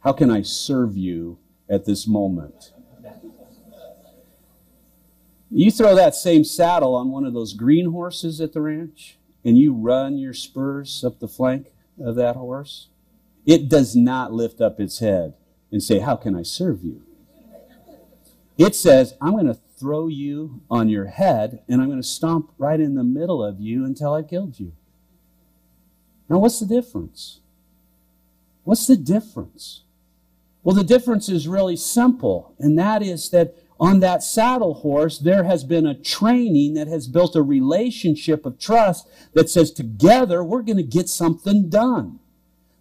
How 0.00 0.12
can 0.12 0.30
I 0.30 0.42
serve 0.42 0.96
you 0.96 1.38
at 1.68 1.84
this 1.84 2.06
moment? 2.06 2.72
You 5.50 5.70
throw 5.70 5.94
that 5.94 6.14
same 6.14 6.44
saddle 6.44 6.94
on 6.94 7.10
one 7.10 7.24
of 7.24 7.32
those 7.32 7.54
green 7.54 7.90
horses 7.90 8.40
at 8.40 8.52
the 8.52 8.60
ranch 8.60 9.16
and 9.44 9.56
you 9.56 9.72
run 9.72 10.18
your 10.18 10.34
spurs 10.34 11.02
up 11.04 11.20
the 11.20 11.28
flank 11.28 11.68
of 11.98 12.16
that 12.16 12.36
horse, 12.36 12.88
it 13.46 13.68
does 13.68 13.96
not 13.96 14.32
lift 14.32 14.60
up 14.60 14.78
its 14.78 14.98
head 14.98 15.34
and 15.72 15.82
say, 15.82 16.00
How 16.00 16.16
can 16.16 16.34
I 16.34 16.42
serve 16.42 16.84
you? 16.84 17.02
It 18.58 18.74
says, 18.74 19.14
I'm 19.20 19.32
going 19.32 19.46
to 19.46 19.58
throw 19.78 20.08
you 20.08 20.62
on 20.70 20.88
your 20.88 21.06
head 21.06 21.62
and 21.68 21.80
I'm 21.80 21.88
going 21.88 22.02
to 22.02 22.06
stomp 22.06 22.52
right 22.58 22.80
in 22.80 22.94
the 22.94 23.04
middle 23.04 23.42
of 23.42 23.60
you 23.60 23.84
until 23.84 24.14
I've 24.14 24.28
killed 24.28 24.58
you. 24.58 24.72
Now, 26.28 26.38
what's 26.38 26.60
the 26.60 26.66
difference? 26.66 27.40
What's 28.64 28.86
the 28.86 28.96
difference? 28.96 29.82
Well, 30.62 30.76
the 30.76 30.84
difference 30.84 31.30
is 31.30 31.48
really 31.48 31.76
simple, 31.76 32.54
and 32.58 32.78
that 32.78 33.02
is 33.02 33.30
that 33.30 33.56
on 33.80 34.00
that 34.00 34.22
saddle 34.22 34.74
horse, 34.74 35.18
there 35.18 35.44
has 35.44 35.62
been 35.62 35.86
a 35.86 35.94
training 35.94 36.74
that 36.74 36.88
has 36.88 37.06
built 37.06 37.36
a 37.36 37.42
relationship 37.42 38.44
of 38.44 38.58
trust 38.58 39.08
that 39.34 39.48
says 39.48 39.70
together 39.70 40.42
we're 40.42 40.62
going 40.62 40.78
to 40.78 40.82
get 40.82 41.08
something 41.08 41.68
done. 41.68 42.18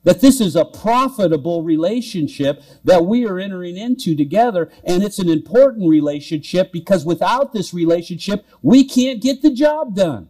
That 0.03 0.21
this 0.21 0.39
is 0.39 0.55
a 0.55 0.65
profitable 0.65 1.63
relationship 1.63 2.63
that 2.83 3.05
we 3.05 3.27
are 3.27 3.38
entering 3.39 3.75
into 3.75 4.15
together. 4.15 4.71
And 4.83 5.03
it's 5.03 5.19
an 5.19 5.27
important 5.27 5.89
relationship 5.89 6.71
because 6.71 7.05
without 7.05 7.51
this 7.51 7.73
relationship, 7.73 8.45
we 8.62 8.86
can't 8.86 9.21
get 9.21 9.41
the 9.41 9.51
job 9.51 9.95
done. 9.95 10.29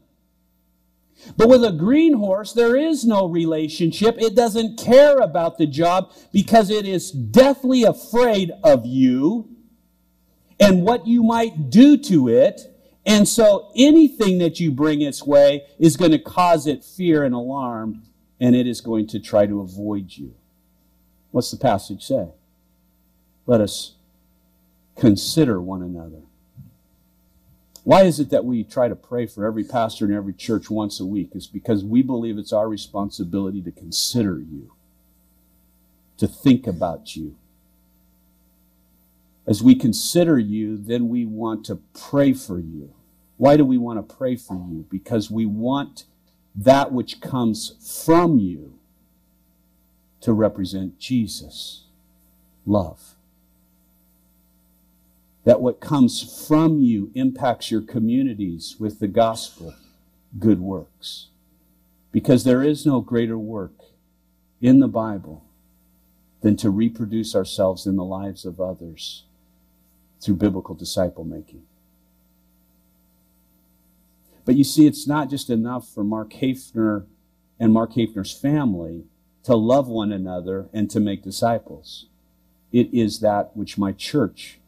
But 1.36 1.50
with 1.50 1.64
a 1.64 1.72
green 1.72 2.14
horse, 2.14 2.54
there 2.54 2.76
is 2.76 3.06
no 3.06 3.28
relationship. 3.28 4.16
It 4.18 4.36
doesn't 4.36 4.80
care 4.80 5.18
about 5.18 5.58
the 5.58 5.68
job 5.68 6.12
because 6.34 6.70
it 6.70 6.86
is 6.86 7.12
deathly 7.12 7.84
afraid 7.84 8.52
of 8.64 8.86
you 8.86 9.57
and 10.60 10.84
what 10.84 11.08
you 11.08 11.24
might 11.24 11.70
do 11.70 11.98
to 11.98 12.30
it. 12.30 12.62
And 13.06 13.28
so 13.28 13.72
anything 13.76 14.40
that 14.40 14.60
you 14.60 14.72
bring 14.72 15.02
its 15.02 15.26
way 15.26 15.64
is 15.80 15.96
going 15.96 16.12
to 16.12 16.20
cause 16.20 16.68
it 16.68 16.84
fear 16.84 17.24
and 17.24 17.34
alarm, 17.34 18.04
and 18.40 18.56
it 18.56 18.68
is 18.68 18.82
going 18.82 19.08
to 19.08 19.20
try 19.20 19.46
to 19.46 19.62
avoid 19.62 20.12
you. 20.18 20.36
What's 21.32 21.52
the 21.52 21.58
passage 21.58 22.04
say? 22.06 22.30
Let 23.46 23.62
us 23.62 23.94
consider 24.96 25.62
one 25.62 25.82
another. 25.82 26.22
Why 27.84 28.04
is 28.04 28.20
it 28.20 28.32
that 28.32 28.44
we 28.44 28.66
try 28.66 28.90
to 28.90 28.96
pray 28.98 29.28
for 29.28 29.46
every 29.46 29.64
pastor 29.64 30.04
in 30.04 30.14
every 30.14 30.34
church 30.34 30.70
once 30.70 31.00
a 31.00 31.06
week? 31.06 31.30
Is 31.34 31.48
because 31.48 31.86
we 31.86 32.02
believe 32.02 32.38
it's 32.38 32.52
our 32.52 32.68
responsibility 32.68 33.62
to 33.62 33.72
consider 33.72 34.40
you, 34.40 34.74
to 36.18 36.28
think 36.28 36.68
about 36.68 37.16
you, 37.16 37.38
as 39.48 39.64
we 39.64 39.76
consider 39.76 40.38
you, 40.38 40.78
then 40.78 41.08
we 41.08 41.26
want 41.26 41.66
to 41.66 41.80
pray 41.94 42.34
for 42.34 42.60
you. 42.60 42.94
Why 43.38 43.56
do 43.56 43.64
we 43.64 43.78
want 43.78 43.98
to 43.98 44.16
pray 44.16 44.36
for 44.36 44.56
you? 44.70 44.86
Because 44.90 45.32
we 45.32 45.46
want 45.46 46.04
that 46.54 46.92
which 46.92 47.22
comes 47.22 48.04
from 48.06 48.40
you 48.40 48.78
to 50.20 50.34
represent 50.34 51.00
Jesus, 51.00 51.86
love. 52.66 53.16
That 55.46 55.62
what 55.62 55.80
comes 55.80 56.46
from 56.46 56.82
you 56.82 57.12
impacts 57.16 57.72
your 57.72 57.82
communities 57.82 58.76
with 58.80 59.00
the 59.00 59.08
gospel, 59.08 59.74
good 60.38 60.60
works. 60.60 61.28
Because 62.12 62.44
there 62.44 62.64
is 62.64 62.86
no 62.86 63.00
greater 63.00 63.38
work 63.38 63.72
in 64.60 64.80
the 64.80 64.90
Bible 64.90 65.46
than 66.42 66.58
to 66.58 66.70
reproduce 66.70 67.34
ourselves 67.34 67.86
in 67.86 67.96
the 67.96 68.04
lives 68.04 68.44
of 68.44 68.60
others 68.60 69.24
through 70.22 70.36
biblical 70.36 70.76
disciple 70.76 71.24
making. 71.24 71.64
But 74.46 74.56
you 74.56 74.64
see, 74.64 74.88
it's 74.88 75.08
not 75.08 75.30
just 75.30 75.50
enough 75.50 75.88
for 75.90 76.04
Mark 76.04 76.32
Hafner 76.32 77.06
and 77.60 77.74
Mark 77.74 77.94
Hafner's 77.94 78.32
family 78.32 79.04
to 79.44 79.56
love 79.56 79.88
one 79.88 80.12
another 80.12 80.70
and 80.74 80.90
to 80.90 81.00
make 81.00 81.24
disciples. 81.24 82.06
It 82.72 82.94
is 82.94 83.20
that 83.20 83.56
which 83.56 83.78
my 83.78 83.92
church 83.92 84.60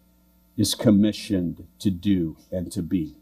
is 0.57 0.75
commissioned 0.75 1.65
to 1.79 1.89
do 1.89 2.35
and 2.51 2.71
to 2.71 2.81
be. 2.81 3.15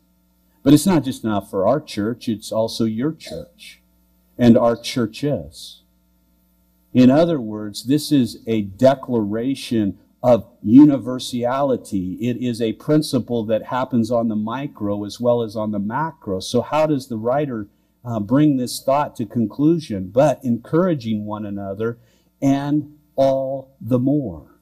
But 0.64 0.74
it's 0.74 0.86
not 0.86 1.04
just 1.04 1.24
enough 1.24 1.50
for 1.50 1.68
our 1.68 1.80
church, 1.80 2.28
it's 2.28 2.52
also 2.52 2.86
your 2.86 3.12
church 3.12 3.80
and 4.38 4.58
our 4.58 4.76
churches. 4.76 5.84
In 6.94 7.12
other 7.12 7.40
words, 7.40 7.84
this 7.84 8.12
is 8.12 8.40
a 8.48 8.62
declaration 8.62 10.00
of 10.24 10.48
universality. 10.64 12.14
It 12.22 12.38
is 12.38 12.62
a 12.62 12.74
principle 12.74 13.46
that 13.46 13.66
happens 13.66 14.12
on 14.12 14.28
the 14.28 14.36
micro 14.36 15.06
as 15.06 15.20
well 15.20 15.42
as 15.42 15.56
on 15.56 15.72
the 15.72 15.80
macro. 15.80 16.40
So, 16.40 16.62
how 16.62 16.88
does 16.88 17.08
the 17.08 17.18
writer 17.18 17.68
uh, 18.04 18.20
bring 18.20 18.58
this 18.58 18.82
thought 18.82 19.16
to 19.18 19.26
conclusion? 19.26 20.10
But 20.10 20.44
encouraging 20.44 21.26
one 21.26 21.46
another 21.46 22.00
and 22.42 22.98
all 23.16 23.76
the 23.80 24.00
more 24.00 24.58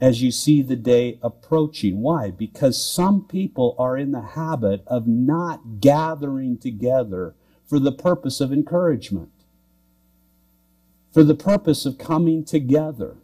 as 0.00 0.22
you 0.22 0.30
see 0.30 0.62
the 0.62 0.76
day 0.76 1.18
approaching. 1.22 2.00
Why? 2.00 2.30
Because 2.30 2.82
some 2.82 3.24
people 3.24 3.74
are 3.78 3.96
in 3.96 4.12
the 4.12 4.22
habit 4.22 4.82
of 4.86 5.06
not 5.06 5.80
gathering 5.80 6.58
together 6.58 7.34
for 7.66 7.78
the 7.78 7.92
purpose 7.92 8.40
of 8.40 8.52
encouragement, 8.52 9.32
for 11.12 11.24
the 11.24 11.34
purpose 11.34 11.84
of 11.84 11.98
coming 11.98 12.44
together. 12.44 13.16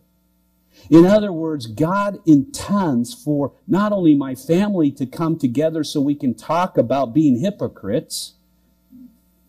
In 0.91 1.07
other 1.07 1.33
words, 1.33 1.67
God 1.67 2.19
intends 2.27 3.15
for 3.15 3.53
not 3.67 3.93
only 3.93 4.15
my 4.15 4.35
family 4.35 4.91
to 4.93 5.07
come 5.07 5.39
together 5.39 5.85
so 5.85 6.01
we 6.01 6.15
can 6.15 6.35
talk 6.35 6.77
about 6.77 7.15
being 7.15 7.39
hypocrites, 7.41 8.35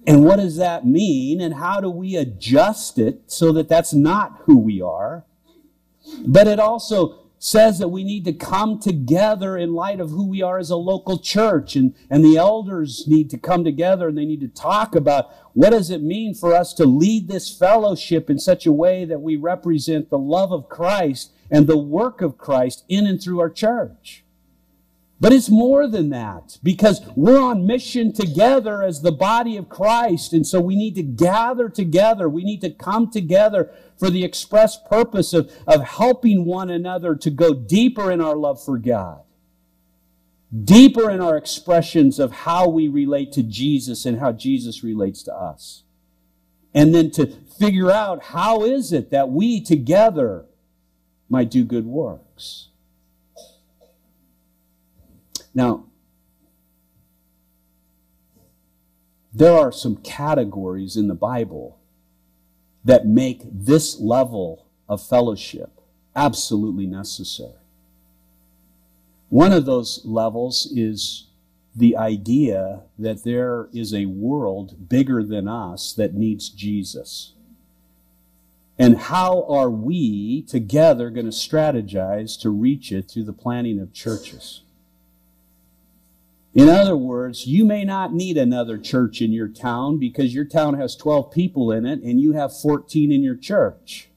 and 0.08 0.24
what 0.24 0.38
does 0.38 0.58
that 0.58 0.86
mean, 0.86 1.42
and 1.42 1.56
how 1.56 1.82
do 1.82 1.90
we 1.90 2.16
adjust 2.16 3.00
it 3.00 3.24
so 3.28 3.52
that 3.52 3.68
that's 3.68 3.94
not 3.94 4.42
who 4.46 4.58
we 4.58 4.82
are, 4.82 5.26
but 6.26 6.48
it 6.48 6.60
also 6.60 7.25
says 7.40 7.80
that 7.80 7.90
we 7.90 8.04
need 8.04 8.26
to 8.26 8.34
come 8.34 8.80
together 8.80 9.58
in 9.58 9.74
light 9.74 10.00
of 10.00 10.10
who 10.10 10.28
we 10.28 10.42
are 10.42 10.58
as 10.58 10.70
a 10.70 10.76
local 10.76 11.20
church 11.20 11.76
and, 11.76 11.94
and 12.10 12.24
the 12.24 12.38
elders 12.38 13.08
need 13.08 13.30
to 13.30 13.38
come 13.38 13.64
together 13.64 14.08
and 14.08 14.18
they 14.18 14.26
need 14.26 14.42
to 14.42 14.48
talk 14.48 14.96
about 14.96 15.30
what 15.54 15.70
does 15.70 15.90
it 15.90 16.02
mean 16.02 16.34
for 16.34 16.54
us 16.54 16.74
to 16.74 16.86
lead 16.86 17.28
this 17.28 17.56
fellowship 17.56 18.30
in 18.30 18.40
such 18.40 18.66
a 18.66 18.72
way 18.72 19.06
that 19.06 19.22
we 19.22 19.36
represent 19.36 20.10
the 20.10 20.18
love 20.18 20.52
of 20.52 20.70
Christ 20.70 21.32
and 21.52 21.68
the 21.68 21.78
work 21.78 22.22
of 22.22 22.38
Christ 22.38 22.84
in 22.90 23.06
and 23.06 23.22
through 23.22 23.40
our 23.40 23.50
church. 23.50 24.26
But 25.20 25.32
it's 25.32 25.50
more 25.50 25.88
than 25.88 26.10
that 26.10 26.58
because 26.62 27.02
we're 27.16 27.40
on 27.40 27.66
mission 27.66 28.12
together 28.12 28.84
as 28.84 29.02
the 29.02 29.14
body 29.14 29.56
of 29.56 29.70
Christ. 29.70 30.34
And 30.34 30.46
so 30.46 30.60
we 30.60 30.76
need 30.76 30.96
to 30.96 31.04
gather 31.04 31.70
together. 31.70 32.28
We 32.28 32.44
need 32.44 32.60
to 32.62 32.70
come 32.70 33.10
together 33.10 33.72
for 33.98 34.10
the 34.10 34.24
express 34.24 34.78
purpose 34.78 35.34
of, 35.34 35.52
of 35.68 35.84
helping 35.84 36.46
one 36.46 36.70
another 36.70 37.16
to 37.16 37.30
go 37.30 37.54
deeper 37.54 38.12
in 38.12 38.22
our 38.22 38.36
love 38.36 38.64
for 38.64 38.78
God, 38.78 39.22
deeper 40.64 41.10
in 41.10 41.22
our 41.22 41.38
expressions 41.38 42.20
of 42.20 42.32
how 42.32 42.68
we 42.68 42.88
relate 42.88 43.32
to 43.34 43.44
Jesus 43.44 44.06
and 44.06 44.20
how 44.20 44.32
Jesus 44.32 44.84
relates 44.84 45.24
to 45.24 45.34
us. 45.34 45.84
And 46.74 46.94
then 46.94 47.10
to 47.12 47.26
figure 47.26 47.90
out 47.90 48.22
how 48.24 48.64
is 48.64 48.92
it 48.92 49.10
that 49.12 49.30
we 49.30 49.62
together 49.62 50.46
might 51.30 51.50
do 51.50 51.64
good 51.64 51.86
works. 51.86 52.68
Now, 55.54 55.86
there 59.34 59.54
are 59.54 59.72
some 59.72 59.98
categories 59.98 60.98
in 60.98 61.08
the 61.08 61.16
Bible 61.16 61.80
that 62.86 63.08
make 63.08 63.42
this 63.52 64.00
level 64.00 64.68
of 64.88 65.06
fellowship 65.06 65.82
absolutely 66.16 66.86
necessary. 66.86 67.60
One 69.30 69.52
of 69.52 69.66
those 69.66 70.02
levels 70.06 70.72
is 70.74 71.28
the 71.76 71.98
idea 71.98 72.84
that 72.98 73.24
there 73.24 73.68
is 73.74 73.94
a 73.94 74.06
world 74.06 74.88
bigger 74.88 75.24
than 75.24 75.48
us 75.48 75.92
that 75.94 76.14
needs 76.14 76.48
Jesus. 76.48 77.34
And 78.78 78.98
how 78.98 79.46
are 79.50 79.70
we 79.70 80.44
together 80.44 81.10
going 81.10 81.26
to 81.26 81.32
strategize 81.32 82.40
to 82.42 82.50
reach 82.50 82.92
it 82.92 83.10
through 83.10 83.24
the 83.24 83.34
planning 83.34 83.80
of 83.80 83.94
churches? 83.94 84.62
In 86.56 86.70
other 86.70 86.96
words, 86.96 87.46
you 87.46 87.66
may 87.66 87.84
not 87.84 88.14
need 88.14 88.38
another 88.38 88.78
church 88.78 89.22
in 89.22 89.34
your 89.34 89.50
town 89.50 90.00
because 90.00 90.34
your 90.34 90.46
town 90.46 90.76
has 90.76 90.96
12 90.96 91.30
people 91.30 91.70
in 91.70 91.86
it 91.86 92.02
and 92.02 92.22
you 92.22 92.32
have 92.32 92.58
14 92.58 93.12
in 93.12 93.22
your 93.22 93.36
church. 93.36 94.08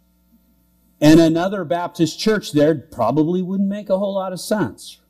And 1.01 1.18
another 1.18 1.64
Baptist 1.64 2.20
church 2.20 2.53
there 2.53 2.77
probably 2.77 3.42
wouldn't 3.42 3.68
make 3.68 3.90
a 3.90 3.98
whole 3.98 4.14
lot 4.14 4.33
of 4.33 4.38
sense. 4.38 5.01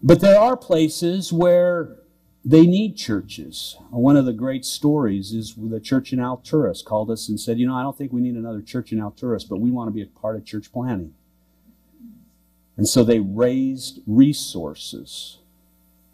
But 0.00 0.20
there 0.20 0.38
are 0.38 0.56
places 0.56 1.32
where 1.32 1.96
they 2.44 2.64
need 2.64 2.96
churches. 2.96 3.76
One 3.90 4.16
of 4.16 4.24
the 4.24 4.32
great 4.32 4.64
stories 4.64 5.32
is 5.32 5.54
the 5.56 5.80
church 5.80 6.12
in 6.12 6.20
Alturas 6.20 6.84
called 6.84 7.10
us 7.10 7.28
and 7.28 7.40
said, 7.40 7.58
You 7.58 7.66
know, 7.66 7.74
I 7.74 7.82
don't 7.82 7.98
think 7.98 8.12
we 8.12 8.20
need 8.20 8.34
another 8.36 8.62
church 8.62 8.92
in 8.92 8.98
Alturas, 8.98 9.48
but 9.48 9.60
we 9.60 9.72
want 9.72 9.88
to 9.88 9.92
be 9.92 10.02
a 10.02 10.06
part 10.06 10.36
of 10.36 10.44
church 10.44 10.72
planting. 10.72 11.14
And 12.76 12.88
so 12.88 13.02
they 13.02 13.20
raised 13.20 14.00
resources 14.06 15.38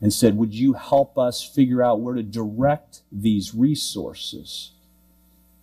and 0.00 0.12
said, 0.12 0.36
Would 0.36 0.54
you 0.54 0.74
help 0.74 1.18
us 1.18 1.42
figure 1.42 1.82
out 1.82 2.00
where 2.00 2.14
to 2.14 2.22
direct 2.22 3.02
these 3.10 3.54
resources 3.54 4.72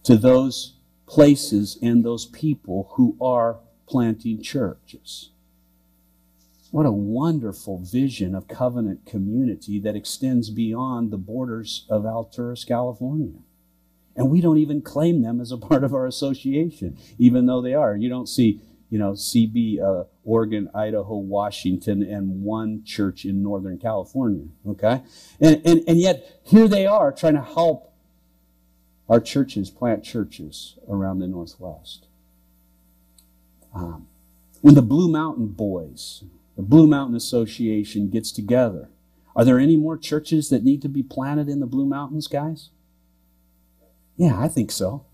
to 0.03 0.15
those 0.17 0.73
places 1.07 1.77
and 1.81 2.03
those 2.03 2.25
people 2.25 2.91
who 2.95 3.17
are 3.21 3.59
planting 3.87 4.41
churches? 4.41 5.29
What 6.71 6.85
a 6.85 6.91
wonderful 6.91 7.79
vision 7.79 8.35
of 8.35 8.49
covenant 8.49 9.05
community 9.05 9.79
that 9.79 9.95
extends 9.95 10.49
beyond 10.49 11.09
the 11.09 11.17
borders 11.17 11.85
of 11.89 12.03
Alturas, 12.03 12.67
California. 12.67 13.39
And 14.15 14.29
we 14.29 14.41
don't 14.41 14.57
even 14.57 14.81
claim 14.81 15.21
them 15.21 15.39
as 15.39 15.51
a 15.51 15.57
part 15.57 15.83
of 15.83 15.93
our 15.93 16.05
association, 16.05 16.97
even 17.17 17.45
though 17.45 17.61
they 17.61 17.73
are. 17.73 17.95
You 17.95 18.09
don't 18.09 18.27
see, 18.27 18.59
you 18.95 18.99
know, 18.99 19.11
CB, 19.11 19.81
uh, 19.81 20.05
Oregon, 20.23 20.69
Idaho, 20.73 21.17
Washington, 21.17 22.01
and 22.01 22.43
one 22.43 22.81
church 22.85 23.25
in 23.25 23.43
Northern 23.43 23.77
California. 23.77 24.45
Okay? 24.65 25.01
And, 25.41 25.61
and, 25.65 25.83
and 25.85 25.97
yet, 25.99 26.39
here 26.45 26.69
they 26.69 26.87
are 26.87 27.11
trying 27.11 27.33
to 27.33 27.41
help 27.41 27.91
our 29.09 29.19
churches 29.19 29.69
plant 29.69 30.05
churches 30.05 30.77
around 30.87 31.19
the 31.19 31.27
Northwest. 31.27 32.07
Um, 33.73 34.07
when 34.61 34.75
the 34.75 34.81
Blue 34.81 35.11
Mountain 35.11 35.47
Boys, 35.47 36.23
the 36.55 36.63
Blue 36.63 36.87
Mountain 36.87 37.17
Association 37.17 38.09
gets 38.09 38.31
together. 38.31 38.87
Are 39.35 39.43
there 39.43 39.59
any 39.59 39.75
more 39.75 39.97
churches 39.97 40.47
that 40.51 40.63
need 40.63 40.81
to 40.83 40.87
be 40.87 41.03
planted 41.03 41.49
in 41.49 41.59
the 41.59 41.65
Blue 41.65 41.85
Mountains, 41.85 42.29
guys? 42.29 42.69
Yeah, 44.15 44.39
I 44.39 44.47
think 44.47 44.71
so. 44.71 45.05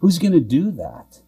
Who's 0.00 0.18
going 0.18 0.32
to 0.32 0.40
do 0.40 0.72
that? 0.72 1.20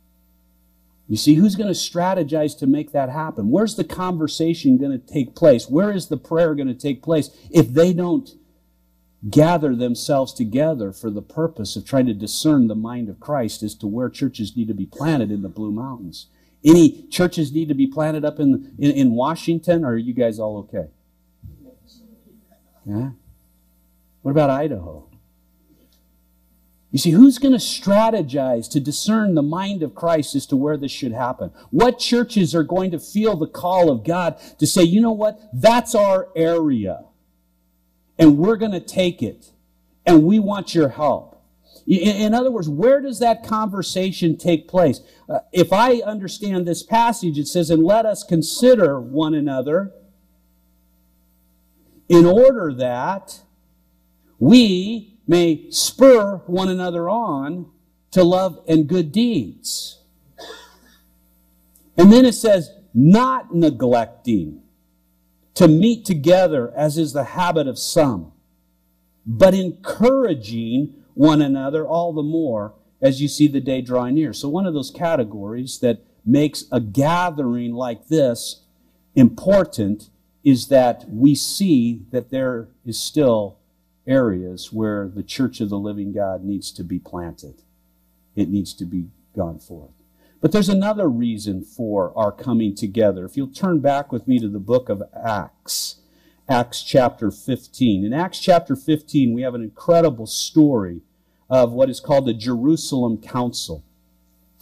You 1.08 1.16
see, 1.16 1.34
who's 1.34 1.56
going 1.56 1.72
to 1.72 1.78
strategize 1.78 2.56
to 2.58 2.66
make 2.66 2.92
that 2.92 3.08
happen? 3.08 3.50
Where's 3.50 3.76
the 3.76 3.84
conversation 3.84 4.76
going 4.76 4.92
to 4.92 4.98
take 4.98 5.34
place? 5.34 5.68
Where 5.68 5.90
is 5.90 6.08
the 6.08 6.18
prayer 6.18 6.54
going 6.54 6.68
to 6.68 6.74
take 6.74 7.02
place 7.02 7.30
if 7.50 7.68
they 7.68 7.94
don't 7.94 8.28
gather 9.30 9.74
themselves 9.74 10.34
together 10.34 10.92
for 10.92 11.10
the 11.10 11.22
purpose 11.22 11.76
of 11.76 11.86
trying 11.86 12.06
to 12.06 12.14
discern 12.14 12.68
the 12.68 12.74
mind 12.74 13.08
of 13.08 13.18
Christ 13.20 13.62
as 13.62 13.74
to 13.76 13.86
where 13.86 14.10
churches 14.10 14.54
need 14.54 14.68
to 14.68 14.74
be 14.74 14.86
planted 14.86 15.30
in 15.30 15.40
the 15.40 15.48
Blue 15.48 15.72
Mountains? 15.72 16.26
Any 16.62 17.06
churches 17.08 17.52
need 17.52 17.68
to 17.68 17.74
be 17.74 17.86
planted 17.86 18.24
up 18.24 18.38
in, 18.38 18.74
in, 18.78 18.90
in 18.90 19.10
Washington, 19.12 19.84
or 19.84 19.92
are 19.92 19.96
you 19.96 20.12
guys 20.12 20.38
all 20.38 20.58
okay? 20.58 20.88
Yeah? 22.84 23.10
What 24.22 24.32
about 24.32 24.50
Idaho? 24.50 25.07
You 26.90 26.98
see, 26.98 27.10
who's 27.10 27.38
going 27.38 27.52
to 27.52 27.58
strategize 27.58 28.70
to 28.70 28.80
discern 28.80 29.34
the 29.34 29.42
mind 29.42 29.82
of 29.82 29.94
Christ 29.94 30.34
as 30.34 30.46
to 30.46 30.56
where 30.56 30.78
this 30.78 30.90
should 30.90 31.12
happen? 31.12 31.52
What 31.70 31.98
churches 31.98 32.54
are 32.54 32.62
going 32.62 32.92
to 32.92 32.98
feel 32.98 33.36
the 33.36 33.46
call 33.46 33.90
of 33.90 34.04
God 34.04 34.40
to 34.58 34.66
say, 34.66 34.84
you 34.84 35.00
know 35.00 35.12
what? 35.12 35.38
That's 35.52 35.94
our 35.94 36.28
area. 36.34 37.04
And 38.18 38.38
we're 38.38 38.56
going 38.56 38.72
to 38.72 38.80
take 38.80 39.22
it. 39.22 39.52
And 40.06 40.24
we 40.24 40.38
want 40.38 40.74
your 40.74 40.88
help. 40.88 41.34
In 41.86 42.34
other 42.34 42.50
words, 42.50 42.68
where 42.68 43.00
does 43.00 43.18
that 43.18 43.46
conversation 43.46 44.36
take 44.36 44.68
place? 44.68 45.00
Uh, 45.28 45.40
if 45.52 45.72
I 45.72 45.96
understand 45.96 46.66
this 46.66 46.82
passage, 46.82 47.38
it 47.38 47.48
says, 47.48 47.70
and 47.70 47.82
let 47.82 48.06
us 48.06 48.22
consider 48.22 49.00
one 49.00 49.34
another 49.34 49.92
in 52.08 52.24
order 52.26 52.74
that 52.74 53.40
we 54.38 55.17
may 55.28 55.70
spur 55.70 56.38
one 56.46 56.68
another 56.68 57.08
on 57.08 57.70
to 58.10 58.24
love 58.24 58.58
and 58.66 58.88
good 58.88 59.12
deeds. 59.12 60.02
And 61.96 62.12
then 62.12 62.24
it 62.24 62.32
says, 62.32 62.70
not 62.94 63.54
neglecting 63.54 64.62
to 65.54 65.68
meet 65.68 66.04
together 66.04 66.72
as 66.74 66.96
is 66.96 67.12
the 67.12 67.24
habit 67.24 67.68
of 67.68 67.78
some, 67.78 68.32
but 69.26 69.54
encouraging 69.54 70.94
one 71.14 71.42
another 71.42 71.86
all 71.86 72.12
the 72.12 72.22
more 72.22 72.74
as 73.02 73.20
you 73.20 73.28
see 73.28 73.46
the 73.48 73.60
day 73.60 73.80
drawing 73.82 74.14
near. 74.14 74.32
So, 74.32 74.48
one 74.48 74.66
of 74.66 74.74
those 74.74 74.90
categories 74.90 75.80
that 75.80 76.04
makes 76.24 76.64
a 76.70 76.80
gathering 76.80 77.72
like 77.74 78.08
this 78.08 78.62
important 79.14 80.10
is 80.44 80.68
that 80.68 81.04
we 81.08 81.34
see 81.34 82.02
that 82.10 82.30
there 82.30 82.68
is 82.84 82.98
still 82.98 83.57
areas 84.08 84.72
where 84.72 85.08
the 85.08 85.22
church 85.22 85.60
of 85.60 85.68
the 85.68 85.78
living 85.78 86.12
God 86.12 86.42
needs 86.42 86.72
to 86.72 86.82
be 86.82 86.98
planted. 86.98 87.62
It 88.34 88.48
needs 88.48 88.72
to 88.74 88.84
be 88.84 89.08
gone 89.36 89.58
forth. 89.58 89.90
But 90.40 90.52
there's 90.52 90.68
another 90.68 91.08
reason 91.08 91.62
for 91.62 92.12
our 92.16 92.32
coming 92.32 92.74
together. 92.74 93.24
If 93.24 93.36
you'll 93.36 93.48
turn 93.48 93.80
back 93.80 94.12
with 94.12 94.26
me 94.28 94.38
to 94.38 94.48
the 94.48 94.60
book 94.60 94.88
of 94.88 95.02
Acts, 95.14 95.96
Acts 96.48 96.82
chapter 96.82 97.30
15. 97.30 98.04
In 98.04 98.12
Acts 98.14 98.40
chapter 98.40 98.74
15, 98.74 99.34
we 99.34 99.42
have 99.42 99.54
an 99.54 99.62
incredible 99.62 100.26
story 100.26 101.02
of 101.50 101.72
what 101.72 101.90
is 101.90 102.00
called 102.00 102.26
the 102.26 102.34
Jerusalem 102.34 103.18
Council. 103.18 103.84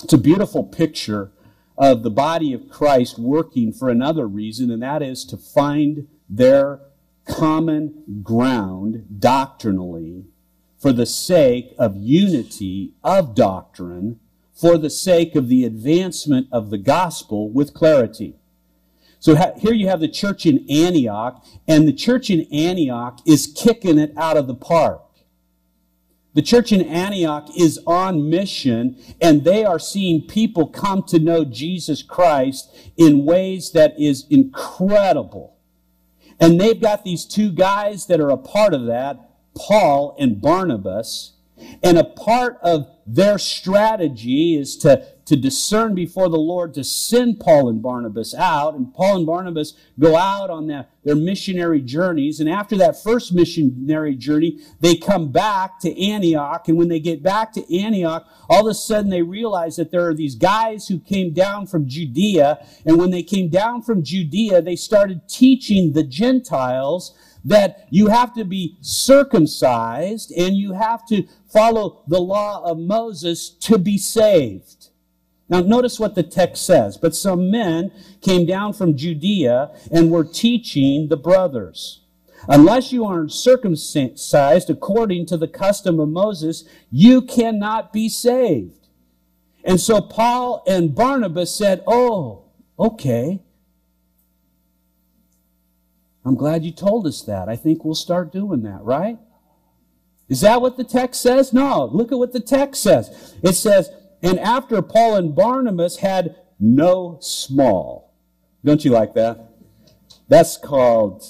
It's 0.03 0.13
a 0.13 0.19
beautiful 0.19 0.65
picture 0.65 1.31
of 1.79 2.03
the 2.03 2.11
body 2.11 2.53
of 2.53 2.71
Christ 2.71 3.19
working 3.19 3.73
for 3.73 3.89
another 3.89 4.27
reason, 4.27 4.71
and 4.71 4.83
that 4.83 5.03
is 5.03 5.25
to 5.27 5.37
find 5.37 6.09
their 6.29 6.81
common 7.29 8.23
ground 8.23 9.07
doctrinally 9.19 10.25
for 10.79 10.93
the 10.93 11.07
sake 11.07 11.75
of 11.79 11.97
unity 11.97 12.93
of 13.03 13.35
doctrine, 13.35 14.21
for 14.53 14.79
the 14.79 14.91
sake 14.91 15.35
of 15.35 15.49
the 15.49 15.65
advancement 15.65 16.47
of 16.53 16.71
the 16.71 16.79
gospel 16.79 17.51
with 17.51 17.75
clarity. 17.75 18.37
So 19.19 19.35
here 19.59 19.73
you 19.73 19.89
have 19.89 20.01
the 20.01 20.09
church 20.09 20.47
in 20.47 20.65
Antioch, 20.71 21.45
and 21.67 21.89
the 21.89 21.93
church 21.93 22.31
in 22.31 22.47
Antioch 22.53 23.21
is 23.27 23.47
kicking 23.47 23.99
it 23.99 24.13
out 24.17 24.37
of 24.37 24.47
the 24.47 24.55
park. 24.55 25.03
The 26.37 26.43
church 26.43 26.71
in 26.71 26.83
Antioch 26.83 27.49
is 27.57 27.81
on 27.87 28.29
mission 28.29 28.99
and 29.23 29.43
they 29.43 29.65
are 29.65 29.79
seeing 29.79 30.21
people 30.21 30.67
come 30.67 31.03
to 31.05 31.19
know 31.19 31.47
Jesus 31.47 32.03
Christ 32.03 32.77
in 32.99 33.25
ways 33.25 33.73
that 33.73 33.99
is 33.99 34.27
incredible. 34.29 35.56
And 36.39 36.61
they've 36.61 36.81
got 36.81 37.05
these 37.05 37.25
two 37.25 37.51
guys 37.51 38.07
that 38.07 38.21
are 38.21 38.31
a 38.31 38.37
part 38.37 38.75
of 38.75 38.87
that, 38.87 39.31
Paul 39.55 40.17
and 40.19 40.41
Barnabas. 40.41 41.33
And 41.83 41.97
a 41.97 42.05
part 42.05 42.59
of 42.63 42.87
their 43.07 43.39
strategy 43.39 44.57
is 44.57 44.77
to 44.79 45.07
to 45.27 45.37
discern 45.37 45.95
before 45.95 46.29
the 46.29 46.39
Lord 46.39 46.73
to 46.75 46.85
send 46.85 47.41
Paul 47.41 47.69
and 47.69 47.83
Barnabas 47.83 48.33
out. 48.35 48.75
And 48.75 48.95
Paul 48.95 49.17
and 49.17 49.27
Barnabas 49.27 49.75
go 49.99 50.17
out 50.17 50.51
on 50.51 50.69
their, 50.69 50.87
their 51.05 51.17
missionary 51.17 51.81
journeys. 51.81 52.39
And 52.39 52.49
after 52.49 52.77
that 52.77 53.03
first 53.03 53.35
missionary 53.35 54.15
journey, 54.15 54.61
they 54.81 54.97
come 54.97 55.33
back 55.33 55.81
to 55.81 56.01
Antioch. 56.01 56.69
And 56.69 56.79
when 56.79 56.89
they 56.89 57.01
get 57.01 57.25
back 57.25 57.53
to 57.55 57.77
Antioch, 57.77 58.27
all 58.49 58.67
of 58.67 58.71
a 58.71 58.75
sudden 58.75 59.11
they 59.11 59.23
realize 59.23 59.77
that 59.77 59.91
there 59.91 60.07
are 60.07 60.15
these 60.15 60.37
guys 60.37 60.87
who 60.87 61.01
came 61.01 61.33
down 61.33 61.67
from 61.67 61.89
Judea. 61.89 62.65
And 62.85 62.97
when 62.97 63.11
they 63.11 63.25
came 63.25 63.49
down 63.49 63.83
from 63.83 64.05
Judea, 64.05 64.63
they 64.63 64.77
started 64.77 65.29
teaching 65.29 65.93
the 65.93 66.05
Gentiles 66.05 67.19
that 67.45 67.87
you 67.91 68.09
have 68.09 68.35
to 68.35 68.45
be 68.45 68.77
circumcised 68.81 70.33
and 70.33 70.57
you 70.57 70.73
have 70.73 71.07
to 71.07 71.25
follow 71.49 72.03
the 72.09 72.21
law 72.21 72.63
of 72.65 72.77
Moses 72.77 73.51
to 73.51 73.79
be 73.79 73.97
saved. 73.97 74.76
Now, 75.49 75.61
notice 75.61 76.01
what 76.01 76.15
the 76.15 76.23
text 76.23 76.67
says. 76.67 76.97
But 76.97 77.15
some 77.15 77.51
men 77.51 77.93
came 78.21 78.47
down 78.47 78.73
from 78.73 78.97
Judea 78.97 79.71
and 79.93 80.11
were 80.11 80.25
teaching 80.25 81.09
the 81.09 81.17
brothers. 81.17 82.01
Unless 82.49 82.93
you 82.93 83.05
are 83.05 83.29
circumcised 83.29 84.71
according 84.71 85.27
to 85.27 85.37
the 85.37 85.49
custom 85.49 85.99
of 85.99 86.09
Moses, 86.09 86.65
you 86.91 87.23
cannot 87.23 87.93
be 87.93 88.09
saved. 88.09 88.89
And 89.65 89.81
so 89.81 90.01
Paul 90.01 90.63
and 90.67 90.95
Barnabas 90.95 91.55
said, 91.55 91.83
Oh, 91.87 92.45
okay. 92.79 93.41
I'm 96.25 96.37
glad 96.37 96.65
you 96.65 96.73
told 96.73 97.07
us 97.07 97.23
that. 97.23 97.49
I 97.49 97.57
think 97.57 97.85
we'll 97.85 97.95
start 97.95 98.33
doing 98.33 98.63
that, 98.63 98.83
right? 98.83 99.19
Is 100.29 100.41
that 100.41 100.61
what 100.61 100.77
the 100.77 100.85
text 100.85 101.23
says? 101.23 101.53
No, 101.53 101.85
look 101.93 102.11
at 102.11 102.19
what 102.19 102.33
the 102.33 102.41
text 102.41 102.83
says. 102.83 103.35
It 103.43 103.53
says, 103.53 103.91
and 104.23 104.39
after 104.39 104.81
Paul 104.83 105.17
and 105.17 105.35
Barnabas 105.35 105.99
had 105.99 106.37
no 106.59 107.19
small. 107.21 108.15
Don't 108.65 108.85
you 108.85 108.91
like 108.91 109.15
that? 109.15 109.51
That's 110.29 110.57
called 110.57 111.25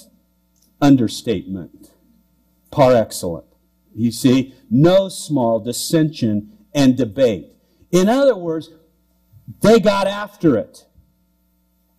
understatement, 0.81 1.91
par 2.71 2.95
excellence. 2.95 3.45
You 3.95 4.11
see, 4.11 4.53
no 4.69 5.09
small 5.09 5.59
dissension 5.59 6.51
and 6.73 6.95
debate. 6.95 7.51
In 7.91 8.09
other 8.09 8.35
words, 8.35 8.69
they 9.61 9.79
got 9.79 10.07
after 10.07 10.55
it. 10.57 10.85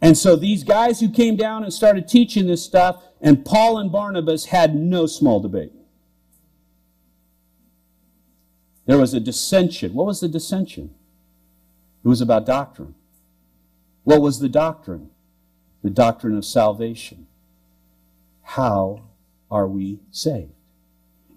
And 0.01 0.17
so 0.17 0.37
these 0.37 0.63
guys 0.63 1.01
who 1.01 1.11
came 1.11 1.35
down 1.35 1.65
and 1.65 1.73
started 1.73 2.07
teaching 2.07 2.47
this 2.47 2.63
stuff, 2.63 3.03
and 3.21 3.45
Paul 3.45 3.79
and 3.79 3.91
Barnabas 3.91 4.47
had 4.47 4.77
no 4.77 5.07
small 5.07 5.41
debate. 5.41 5.73
There 8.89 8.97
was 8.97 9.13
a 9.13 9.21
dissension. 9.21 9.93
What 9.93 10.07
was 10.07 10.21
the 10.21 10.29
dissension? 10.29 10.95
It 12.03 12.09
was 12.09 12.23
about 12.23 12.47
doctrine. 12.47 12.95
What 14.05 14.23
was 14.23 14.41
the 14.41 14.49
doctrine? 14.49 15.11
The 15.83 15.91
doctrine 15.91 16.35
of 16.35 16.47
salvation. 16.47 17.27
How 18.43 19.03
are 19.51 19.69
we 19.69 20.01
saved? 20.11 20.53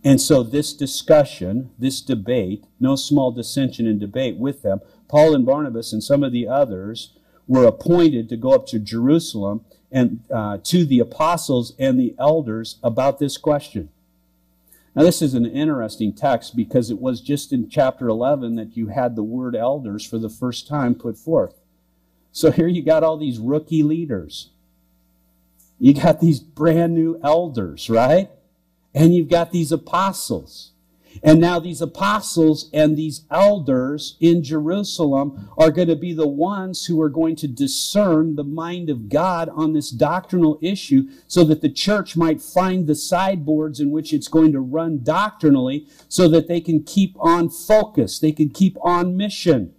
And 0.01 0.21
so 0.21 0.43
this 0.43 0.71
discussion, 0.71 1.71
this 1.77 1.99
debate, 1.99 2.63
no 2.79 2.95
small 2.95 3.33
dissension 3.33 3.85
and 3.85 3.99
debate 3.99 4.37
with 4.37 4.61
them, 4.61 4.79
Paul 5.09 5.35
and 5.35 5.45
Barnabas 5.45 5.91
and 5.91 6.01
some 6.01 6.23
of 6.23 6.31
the 6.31 6.47
others 6.47 7.17
were 7.47 7.65
appointed 7.65 8.29
to 8.29 8.37
go 8.37 8.53
up 8.53 8.65
to 8.67 8.79
Jerusalem 8.79 9.65
and 9.91 10.23
uh, 10.33 10.59
to 10.63 10.85
the 10.85 10.99
apostles 10.99 11.73
and 11.77 11.99
the 11.99 12.15
elders 12.17 12.77
about 12.81 13.19
this 13.19 13.35
question. 13.35 13.89
Now, 14.93 15.03
this 15.03 15.21
is 15.21 15.33
an 15.33 15.45
interesting 15.45 16.13
text 16.13 16.55
because 16.55 16.91
it 16.91 16.99
was 16.99 17.21
just 17.21 17.53
in 17.53 17.69
chapter 17.69 18.09
11 18.09 18.55
that 18.55 18.75
you 18.75 18.87
had 18.87 19.15
the 19.15 19.23
word 19.23 19.55
elders 19.55 20.05
for 20.05 20.17
the 20.17 20.29
first 20.29 20.67
time 20.67 20.95
put 20.95 21.17
forth. 21.17 21.55
So 22.33 22.51
here 22.51 22.67
you 22.67 22.83
got 22.83 23.03
all 23.03 23.17
these 23.17 23.39
rookie 23.39 23.83
leaders. 23.83 24.49
You 25.79 25.93
got 25.93 26.19
these 26.19 26.39
brand 26.39 26.93
new 26.93 27.19
elders, 27.23 27.89
right? 27.89 28.29
And 28.93 29.15
you've 29.15 29.29
got 29.29 29.51
these 29.51 29.71
apostles. 29.71 30.70
And 31.23 31.39
now 31.39 31.59
these 31.59 31.81
apostles 31.81 32.69
and 32.73 32.97
these 32.97 33.25
elders 33.29 34.17
in 34.19 34.43
Jerusalem 34.43 35.49
are 35.57 35.71
going 35.71 35.87
to 35.87 35.95
be 35.95 36.13
the 36.13 36.27
ones 36.27 36.85
who 36.85 37.01
are 37.01 37.09
going 37.09 37.35
to 37.37 37.47
discern 37.47 38.35
the 38.35 38.43
mind 38.43 38.89
of 38.89 39.09
God 39.09 39.49
on 39.49 39.73
this 39.73 39.91
doctrinal 39.91 40.57
issue 40.61 41.07
so 41.27 41.43
that 41.43 41.61
the 41.61 41.69
church 41.69 42.15
might 42.15 42.41
find 42.41 42.87
the 42.87 42.95
sideboards 42.95 43.79
in 43.79 43.91
which 43.91 44.13
it's 44.13 44.27
going 44.27 44.51
to 44.51 44.59
run 44.59 45.03
doctrinally 45.03 45.87
so 46.07 46.27
that 46.27 46.47
they 46.47 46.61
can 46.61 46.83
keep 46.83 47.15
on 47.19 47.49
focus. 47.49 48.19
They 48.19 48.31
can 48.31 48.49
keep 48.49 48.77
on 48.81 49.17
mission. 49.17 49.73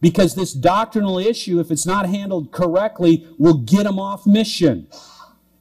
Because 0.00 0.34
this 0.34 0.54
doctrinal 0.54 1.18
issue, 1.18 1.60
if 1.60 1.70
it's 1.70 1.86
not 1.86 2.08
handled 2.08 2.52
correctly, 2.52 3.26
will 3.38 3.58
get 3.58 3.84
them 3.84 3.98
off 3.98 4.26
mission. 4.26 4.88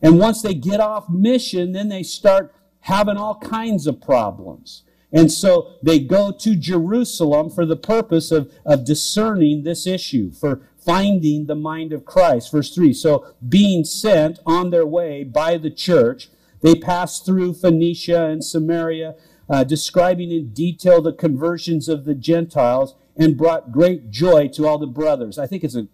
And 0.01 0.17
once 0.17 0.41
they 0.41 0.53
get 0.53 0.79
off 0.79 1.09
mission, 1.09 1.73
then 1.73 1.89
they 1.89 2.03
start 2.03 2.55
having 2.81 3.17
all 3.17 3.35
kinds 3.39 3.85
of 3.85 4.01
problems. 4.01 4.83
And 5.12 5.32
so 5.32 5.76
they 5.82 5.99
go 5.99 6.32
to 6.32 6.55
Jerusalem 6.55 7.49
for 7.49 7.66
the 7.66 7.76
purpose 7.76 8.32
of, 8.32 8.51
of 8.66 8.86
discerning 8.86 9.64
this 9.64 9.88
issue, 9.88 10.32
for 10.32 10.62
finding 10.78 11.47
the 11.47 11.55
mind 11.55 11.93
of 11.93 12.05
Christ. 12.05 12.51
Verse 12.51 12.74
3 12.74 12.93
So, 12.93 13.26
being 13.47 13.84
sent 13.84 14.39
on 14.45 14.70
their 14.70 14.86
way 14.86 15.24
by 15.24 15.57
the 15.57 15.72
church, 15.72 16.30
they 16.62 16.76
passed 16.76 17.26
through 17.26 17.55
Phoenicia 17.55 18.26
and 18.26 18.43
Samaria, 18.43 19.16
uh, 19.49 19.64
describing 19.64 20.32
in 20.32 20.49
detail 20.49 21.01
the 21.01 21.14
conversions 21.14 21.89
of 21.89 22.05
the 22.05 22.16
Gentiles, 22.16 22.95
and 23.18 23.38
brought 23.38 23.72
great 23.72 24.12
joy 24.12 24.47
to 24.49 24.68
all 24.68 24.78
the 24.78 24.88
brothers. 24.88 25.39
I 25.39 25.47
think 25.47 25.64
it's 25.64 25.76
a 25.76 25.88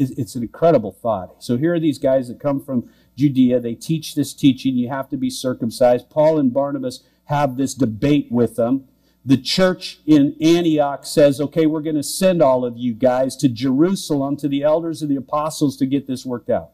it's 0.00 0.34
an 0.34 0.42
incredible 0.42 0.92
thought. 0.92 1.42
So 1.42 1.56
here 1.56 1.74
are 1.74 1.80
these 1.80 1.98
guys 1.98 2.28
that 2.28 2.40
come 2.40 2.60
from 2.60 2.88
Judea. 3.16 3.60
They 3.60 3.74
teach 3.74 4.14
this 4.14 4.32
teaching. 4.32 4.76
You 4.76 4.88
have 4.88 5.08
to 5.10 5.16
be 5.16 5.28
circumcised. 5.28 6.08
Paul 6.08 6.38
and 6.38 6.54
Barnabas 6.54 7.02
have 7.30 7.56
this 7.56 7.74
debate 7.74 8.28
with 8.30 8.56
them. 8.56 8.84
The 9.24 9.36
church 9.36 10.00
in 10.06 10.36
Antioch 10.40 11.06
says, 11.06 11.40
okay, 11.40 11.66
we're 11.66 11.80
going 11.80 11.96
to 11.96 12.02
send 12.02 12.42
all 12.42 12.64
of 12.64 12.76
you 12.76 12.92
guys 12.92 13.36
to 13.36 13.48
Jerusalem, 13.48 14.36
to 14.38 14.48
the 14.48 14.62
elders 14.62 15.02
and 15.02 15.10
the 15.10 15.16
apostles 15.16 15.76
to 15.78 15.86
get 15.86 16.06
this 16.06 16.26
worked 16.26 16.50
out. 16.50 16.70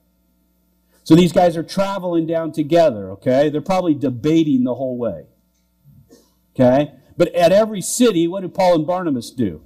So 1.04 1.14
these 1.14 1.32
guys 1.32 1.57
are 1.57 1.62
traveling 1.62 2.26
down 2.26 2.52
together, 2.52 3.11
okay? 3.12 3.48
They're 3.48 3.61
probably 3.61 3.94
debating 3.94 4.64
the 4.64 4.74
whole 4.74 4.98
way. 4.98 5.26
Okay? 6.54 6.92
But 7.16 7.34
at 7.34 7.52
every 7.52 7.80
city, 7.80 8.26
what 8.26 8.40
do 8.40 8.48
Paul 8.48 8.76
and 8.76 8.86
Barnabas 8.86 9.30
do? 9.30 9.62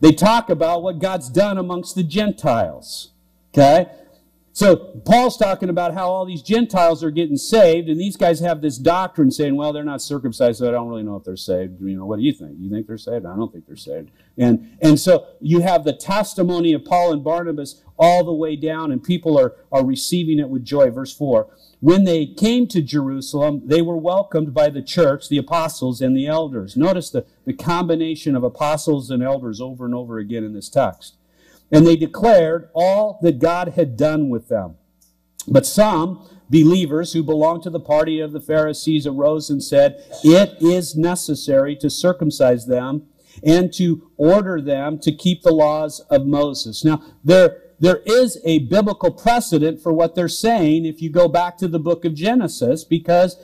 They 0.00 0.12
talk 0.12 0.50
about 0.50 0.82
what 0.82 0.98
God's 0.98 1.28
done 1.28 1.58
amongst 1.58 1.94
the 1.94 2.02
Gentiles. 2.02 3.12
Okay? 3.52 3.86
So 4.58 4.74
Paul's 5.04 5.36
talking 5.36 5.68
about 5.68 5.94
how 5.94 6.10
all 6.10 6.26
these 6.26 6.42
Gentiles 6.42 7.04
are 7.04 7.12
getting 7.12 7.36
saved, 7.36 7.88
and 7.88 8.00
these 8.00 8.16
guys 8.16 8.40
have 8.40 8.60
this 8.60 8.76
doctrine 8.76 9.30
saying, 9.30 9.54
well, 9.54 9.72
they're 9.72 9.84
not 9.84 10.02
circumcised, 10.02 10.58
so 10.58 10.66
I 10.66 10.72
don't 10.72 10.88
really 10.88 11.04
know 11.04 11.14
if 11.14 11.22
they're 11.22 11.36
saved. 11.36 11.80
You 11.80 11.96
know, 11.96 12.06
what 12.06 12.18
do 12.18 12.24
you 12.24 12.32
think? 12.32 12.56
You 12.58 12.68
think 12.68 12.88
they're 12.88 12.98
saved? 12.98 13.24
I 13.24 13.36
don't 13.36 13.52
think 13.52 13.68
they're 13.68 13.76
saved. 13.76 14.10
And, 14.36 14.76
and 14.82 14.98
so 14.98 15.28
you 15.40 15.60
have 15.60 15.84
the 15.84 15.92
testimony 15.92 16.72
of 16.72 16.84
Paul 16.84 17.12
and 17.12 17.22
Barnabas 17.22 17.84
all 17.96 18.24
the 18.24 18.32
way 18.32 18.56
down, 18.56 18.90
and 18.90 19.00
people 19.00 19.38
are, 19.38 19.54
are 19.70 19.86
receiving 19.86 20.40
it 20.40 20.48
with 20.48 20.64
joy. 20.64 20.90
Verse 20.90 21.14
4. 21.14 21.46
When 21.78 22.02
they 22.02 22.26
came 22.26 22.66
to 22.66 22.82
Jerusalem, 22.82 23.62
they 23.64 23.80
were 23.80 23.96
welcomed 23.96 24.54
by 24.54 24.70
the 24.70 24.82
church, 24.82 25.28
the 25.28 25.38
apostles, 25.38 26.00
and 26.00 26.16
the 26.16 26.26
elders. 26.26 26.76
Notice 26.76 27.10
the, 27.10 27.24
the 27.44 27.52
combination 27.52 28.34
of 28.34 28.42
apostles 28.42 29.08
and 29.08 29.22
elders 29.22 29.60
over 29.60 29.84
and 29.84 29.94
over 29.94 30.18
again 30.18 30.42
in 30.42 30.52
this 30.52 30.68
text 30.68 31.17
and 31.70 31.86
they 31.86 31.96
declared 31.96 32.68
all 32.74 33.18
that 33.22 33.38
God 33.38 33.70
had 33.70 33.96
done 33.96 34.28
with 34.28 34.48
them. 34.48 34.76
But 35.46 35.66
some 35.66 36.28
believers 36.50 37.12
who 37.12 37.22
belonged 37.22 37.62
to 37.64 37.70
the 37.70 37.80
party 37.80 38.20
of 38.20 38.32
the 38.32 38.40
Pharisees 38.40 39.06
arose 39.06 39.50
and 39.50 39.62
said, 39.62 40.02
It 40.24 40.56
is 40.60 40.96
necessary 40.96 41.76
to 41.76 41.90
circumcise 41.90 42.66
them 42.66 43.06
and 43.42 43.72
to 43.74 44.10
order 44.16 44.60
them 44.60 44.98
to 45.00 45.12
keep 45.12 45.42
the 45.42 45.52
laws 45.52 46.00
of 46.10 46.26
Moses. 46.26 46.84
Now, 46.84 47.02
there, 47.22 47.62
there 47.78 48.02
is 48.04 48.40
a 48.44 48.60
biblical 48.60 49.10
precedent 49.10 49.80
for 49.80 49.92
what 49.92 50.14
they're 50.14 50.28
saying 50.28 50.86
if 50.86 51.00
you 51.00 51.10
go 51.10 51.28
back 51.28 51.56
to 51.58 51.68
the 51.68 51.78
book 51.78 52.04
of 52.04 52.14
Genesis, 52.14 52.84
because 52.84 53.36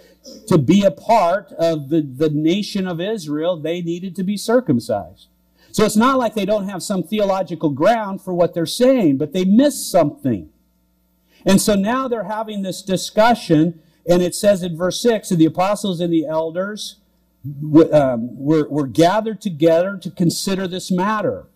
to 0.48 0.58
be 0.58 0.84
a 0.84 0.90
part 0.90 1.52
of 1.52 1.90
the, 1.90 2.00
the 2.00 2.30
nation 2.30 2.88
of 2.88 3.00
Israel, 3.00 3.56
they 3.56 3.82
needed 3.82 4.16
to 4.16 4.24
be 4.24 4.36
circumcised. 4.36 5.28
So 5.74 5.84
it's 5.84 5.96
not 5.96 6.18
like 6.18 6.34
they 6.34 6.44
don't 6.44 6.68
have 6.68 6.84
some 6.84 7.02
theological 7.02 7.70
ground 7.70 8.22
for 8.22 8.32
what 8.32 8.54
they're 8.54 8.64
saying, 8.64 9.18
but 9.18 9.32
they 9.32 9.44
miss 9.44 9.84
something. 9.84 10.50
And 11.44 11.60
so 11.60 11.74
now 11.74 12.06
they're 12.06 12.28
having 12.30 12.62
this 12.62 12.80
discussion, 12.80 13.82
and 14.08 14.22
it 14.22 14.36
says 14.36 14.62
in 14.62 14.76
verse 14.76 15.00
6 15.00 15.32
and 15.32 15.40
the 15.40 15.46
apostles 15.46 15.98
and 15.98 16.12
the 16.12 16.26
elders 16.26 17.00
um, 17.92 18.38
were, 18.38 18.68
were 18.68 18.86
gathered 18.86 19.40
together 19.40 19.98
to 20.00 20.12
consider 20.12 20.68
this 20.68 20.92
matter. 20.92 21.48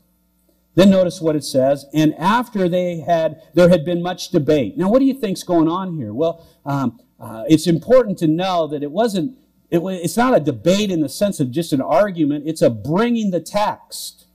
Then 0.74 0.90
notice 0.90 1.20
what 1.20 1.36
it 1.36 1.44
says. 1.44 1.86
And 1.94 2.12
after 2.16 2.68
they 2.68 2.98
had, 2.98 3.40
there 3.54 3.68
had 3.68 3.84
been 3.84 4.02
much 4.02 4.30
debate. 4.30 4.76
Now, 4.76 4.90
what 4.90 4.98
do 4.98 5.04
you 5.04 5.14
think's 5.14 5.44
going 5.44 5.68
on 5.68 5.96
here? 5.96 6.12
Well, 6.12 6.44
um, 6.66 7.00
uh, 7.20 7.44
it's 7.48 7.68
important 7.68 8.18
to 8.18 8.26
know 8.26 8.66
that 8.66 8.82
it 8.82 8.90
wasn't 8.90 9.38
it, 9.70 9.80
it's 9.80 10.16
not 10.16 10.36
a 10.36 10.40
debate 10.40 10.90
in 10.90 11.00
the 11.00 11.08
sense 11.08 11.40
of 11.40 11.50
just 11.50 11.72
an 11.72 11.80
argument, 11.80 12.44
it's 12.46 12.62
a 12.62 12.70
bringing 12.70 13.30
the 13.30 13.40
text. 13.40 14.26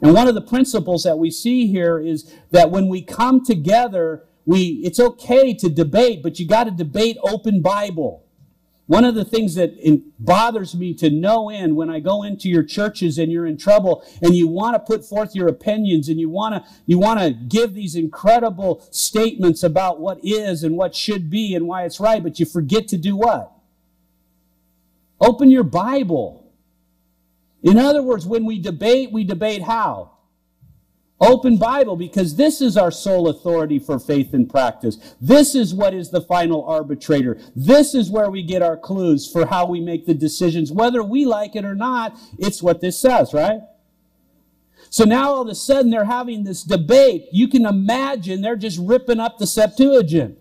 And 0.00 0.14
one 0.14 0.26
of 0.26 0.34
the 0.34 0.42
principles 0.42 1.04
that 1.04 1.18
we 1.18 1.30
see 1.30 1.68
here 1.68 1.98
is 1.98 2.34
that 2.50 2.70
when 2.70 2.88
we 2.88 3.02
come 3.02 3.44
together, 3.44 4.24
we, 4.44 4.82
it's 4.84 4.98
okay 4.98 5.54
to 5.54 5.68
debate, 5.68 6.22
but 6.22 6.40
you 6.40 6.46
got 6.46 6.64
to 6.64 6.72
debate 6.72 7.16
open 7.22 7.62
Bible. 7.62 8.24
One 8.86 9.04
of 9.04 9.14
the 9.14 9.24
things 9.24 9.54
that 9.54 9.72
bothers 10.18 10.74
me 10.74 10.92
to 10.94 11.08
no 11.08 11.48
end 11.48 11.76
when 11.76 11.88
I 11.88 12.00
go 12.00 12.24
into 12.24 12.48
your 12.48 12.64
churches 12.64 13.16
and 13.16 13.30
you're 13.30 13.46
in 13.46 13.56
trouble 13.56 14.04
and 14.20 14.34
you 14.34 14.48
want 14.48 14.74
to 14.74 14.80
put 14.80 15.04
forth 15.04 15.36
your 15.36 15.46
opinions 15.46 16.08
and 16.08 16.18
you 16.18 16.28
want 16.28 16.56
to 16.56 16.70
you 16.84 16.98
want 16.98 17.20
to 17.20 17.30
give 17.30 17.74
these 17.74 17.94
incredible 17.94 18.84
statements 18.90 19.62
about 19.62 20.00
what 20.00 20.18
is 20.24 20.64
and 20.64 20.76
what 20.76 20.96
should 20.96 21.30
be 21.30 21.54
and 21.54 21.68
why 21.68 21.84
it's 21.84 22.00
right, 22.00 22.22
but 22.22 22.40
you 22.40 22.44
forget 22.44 22.88
to 22.88 22.98
do 22.98 23.16
what? 23.16 23.51
Open 25.22 25.50
your 25.50 25.62
Bible. 25.62 26.52
In 27.62 27.78
other 27.78 28.02
words, 28.02 28.26
when 28.26 28.44
we 28.44 28.58
debate, 28.58 29.12
we 29.12 29.22
debate 29.22 29.62
how? 29.62 30.10
Open 31.20 31.56
Bible, 31.56 31.94
because 31.94 32.34
this 32.34 32.60
is 32.60 32.76
our 32.76 32.90
sole 32.90 33.28
authority 33.28 33.78
for 33.78 34.00
faith 34.00 34.34
and 34.34 34.50
practice. 34.50 35.14
This 35.20 35.54
is 35.54 35.72
what 35.72 35.94
is 35.94 36.10
the 36.10 36.22
final 36.22 36.64
arbitrator. 36.64 37.38
This 37.54 37.94
is 37.94 38.10
where 38.10 38.28
we 38.28 38.42
get 38.42 38.62
our 38.62 38.76
clues 38.76 39.30
for 39.30 39.46
how 39.46 39.66
we 39.66 39.80
make 39.80 40.04
the 40.06 40.14
decisions. 40.14 40.72
Whether 40.72 41.04
we 41.04 41.24
like 41.24 41.54
it 41.54 41.64
or 41.64 41.76
not, 41.76 42.18
it's 42.40 42.60
what 42.60 42.80
this 42.80 42.98
says, 42.98 43.32
right? 43.32 43.60
So 44.90 45.04
now 45.04 45.30
all 45.30 45.42
of 45.42 45.48
a 45.48 45.54
sudden 45.54 45.92
they're 45.92 46.04
having 46.04 46.42
this 46.42 46.64
debate. 46.64 47.28
You 47.30 47.46
can 47.46 47.64
imagine 47.64 48.42
they're 48.42 48.56
just 48.56 48.80
ripping 48.80 49.20
up 49.20 49.38
the 49.38 49.46
Septuagint. 49.46 50.38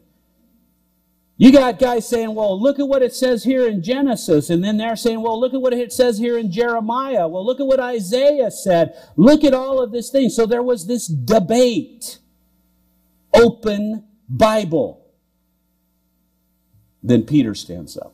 You 1.42 1.52
got 1.52 1.80
guys 1.80 2.08
saying, 2.08 2.36
well, 2.36 2.62
look 2.62 2.78
at 2.78 2.88
what 2.88 3.02
it 3.02 3.16
says 3.16 3.44
here 3.44 3.68
in 3.68 3.82
Genesis. 3.82 4.52
And 4.52 4.64
then 4.64 4.78
they're 4.78 4.96
saying, 4.96 5.24
well, 5.24 5.40
look 5.40 5.56
at 5.56 5.60
what 5.60 5.74
it 5.74 5.92
says 5.92 6.20
here 6.20 6.38
in 6.38 6.52
Jeremiah. 6.52 7.28
Well, 7.28 7.44
look 7.44 7.60
at 7.60 7.66
what 7.66 7.80
Isaiah 7.80 8.52
said. 8.52 8.94
Look 9.16 9.44
at 9.44 9.56
all 9.56 9.82
of 9.82 9.92
this 9.92 10.12
thing. 10.12 10.30
So 10.30 10.46
there 10.46 10.62
was 10.62 10.86
this 10.86 11.08
debate. 11.08 12.20
Open 13.34 14.04
Bible. 14.30 15.04
Then 17.02 17.24
Peter 17.24 17.56
stands 17.56 17.98
up, 17.98 18.14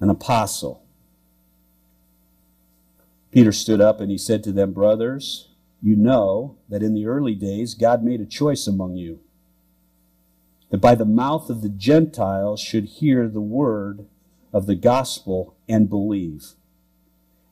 an 0.00 0.08
apostle. 0.08 0.82
Peter 3.32 3.52
stood 3.52 3.82
up 3.82 4.00
and 4.00 4.10
he 4.10 4.16
said 4.16 4.42
to 4.44 4.52
them, 4.52 4.72
Brothers, 4.72 5.50
you 5.82 5.94
know 5.94 6.56
that 6.70 6.82
in 6.82 6.94
the 6.94 7.04
early 7.04 7.34
days 7.34 7.74
God 7.74 8.02
made 8.02 8.22
a 8.22 8.26
choice 8.26 8.66
among 8.66 8.96
you 8.96 9.20
that 10.74 10.80
by 10.80 10.96
the 10.96 11.04
mouth 11.04 11.50
of 11.50 11.62
the 11.62 11.68
Gentiles 11.68 12.60
should 12.60 12.84
hear 12.84 13.28
the 13.28 13.40
word 13.40 14.06
of 14.52 14.66
the 14.66 14.74
gospel 14.74 15.54
and 15.68 15.88
believe. 15.88 16.54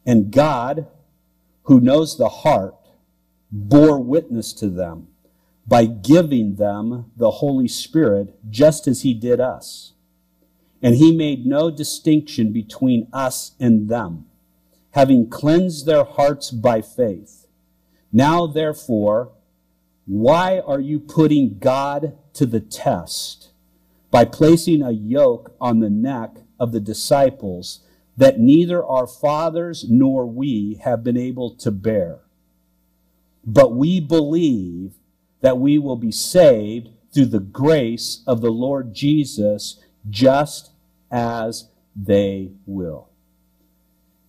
And 0.04 0.32
God, 0.32 0.88
who 1.66 1.80
knows 1.80 2.18
the 2.18 2.28
heart, 2.28 2.74
bore 3.52 4.00
witness 4.00 4.52
to 4.54 4.68
them 4.68 5.06
by 5.68 5.84
giving 5.84 6.56
them 6.56 7.12
the 7.16 7.30
Holy 7.30 7.68
Spirit 7.68 8.34
just 8.50 8.88
as 8.88 9.02
he 9.02 9.14
did 9.14 9.38
us. 9.38 9.92
And 10.82 10.96
he 10.96 11.16
made 11.16 11.46
no 11.46 11.70
distinction 11.70 12.52
between 12.52 13.06
us 13.12 13.52
and 13.60 13.88
them, 13.88 14.26
having 14.94 15.30
cleansed 15.30 15.86
their 15.86 16.02
hearts 16.02 16.50
by 16.50 16.82
faith. 16.82 17.46
Now, 18.12 18.48
therefore, 18.48 19.30
why 20.06 20.60
are 20.60 20.80
you 20.80 20.98
putting 20.98 21.58
God 21.58 22.16
to 22.34 22.46
the 22.46 22.60
test 22.60 23.50
by 24.10 24.24
placing 24.24 24.82
a 24.82 24.90
yoke 24.90 25.54
on 25.60 25.80
the 25.80 25.90
neck 25.90 26.36
of 26.58 26.72
the 26.72 26.80
disciples 26.80 27.80
that 28.16 28.38
neither 28.38 28.84
our 28.84 29.06
fathers 29.06 29.86
nor 29.88 30.26
we 30.26 30.80
have 30.82 31.04
been 31.04 31.16
able 31.16 31.54
to 31.56 31.70
bear? 31.70 32.20
But 33.44 33.74
we 33.74 34.00
believe 34.00 34.94
that 35.40 35.58
we 35.58 35.78
will 35.78 35.96
be 35.96 36.12
saved 36.12 36.90
through 37.12 37.26
the 37.26 37.40
grace 37.40 38.22
of 38.26 38.40
the 38.40 38.50
Lord 38.50 38.94
Jesus 38.94 39.80
just 40.08 40.70
as 41.10 41.68
they 41.94 42.52
will. 42.66 43.08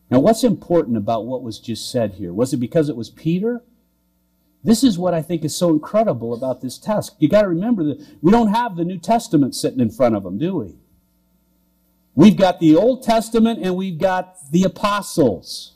Now, 0.09 0.19
what's 0.19 0.43
important 0.43 0.97
about 0.97 1.25
what 1.25 1.41
was 1.41 1.59
just 1.59 1.89
said 1.89 2.13
here? 2.13 2.33
Was 2.33 2.53
it 2.53 2.57
because 2.57 2.89
it 2.89 2.95
was 2.95 3.09
Peter? 3.09 3.63
This 4.63 4.83
is 4.83 4.97
what 4.97 5.13
I 5.13 5.21
think 5.21 5.43
is 5.43 5.55
so 5.55 5.69
incredible 5.69 6.33
about 6.33 6.61
this 6.61 6.77
task. 6.77 7.15
You 7.19 7.27
got 7.27 7.41
to 7.41 7.49
remember 7.49 7.83
that 7.83 8.05
we 8.21 8.31
don't 8.31 8.47
have 8.47 8.75
the 8.75 8.85
New 8.85 8.97
Testament 8.97 9.55
sitting 9.55 9.81
in 9.81 9.89
front 9.89 10.15
of 10.15 10.23
them, 10.23 10.37
do 10.37 10.55
we? 10.55 10.75
We've 12.15 12.37
got 12.37 12.59
the 12.59 12.75
Old 12.75 13.03
Testament 13.03 13.59
and 13.61 13.75
we've 13.75 13.97
got 13.97 14.37
the 14.51 14.63
apostles. 14.63 15.73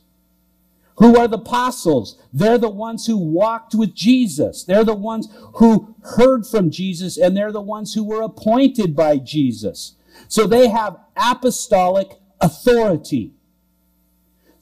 Who 0.97 1.17
are 1.17 1.27
the 1.27 1.37
apostles? 1.37 2.19
They're 2.31 2.57
the 2.57 2.69
ones 2.69 3.05
who 3.05 3.17
walked 3.17 3.75
with 3.75 3.93
Jesus. 3.93 4.63
They're 4.63 4.85
the 4.85 4.95
ones 4.95 5.27
who 5.55 5.95
heard 6.03 6.45
from 6.45 6.71
Jesus 6.71 7.17
and 7.17 7.35
they're 7.35 7.51
the 7.51 7.61
ones 7.61 7.93
who 7.93 8.03
were 8.03 8.21
appointed 8.21 8.95
by 8.95 9.17
Jesus. 9.17 9.95
So 10.27 10.47
they 10.47 10.69
have 10.69 10.97
apostolic 11.15 12.19
authority. 12.41 13.33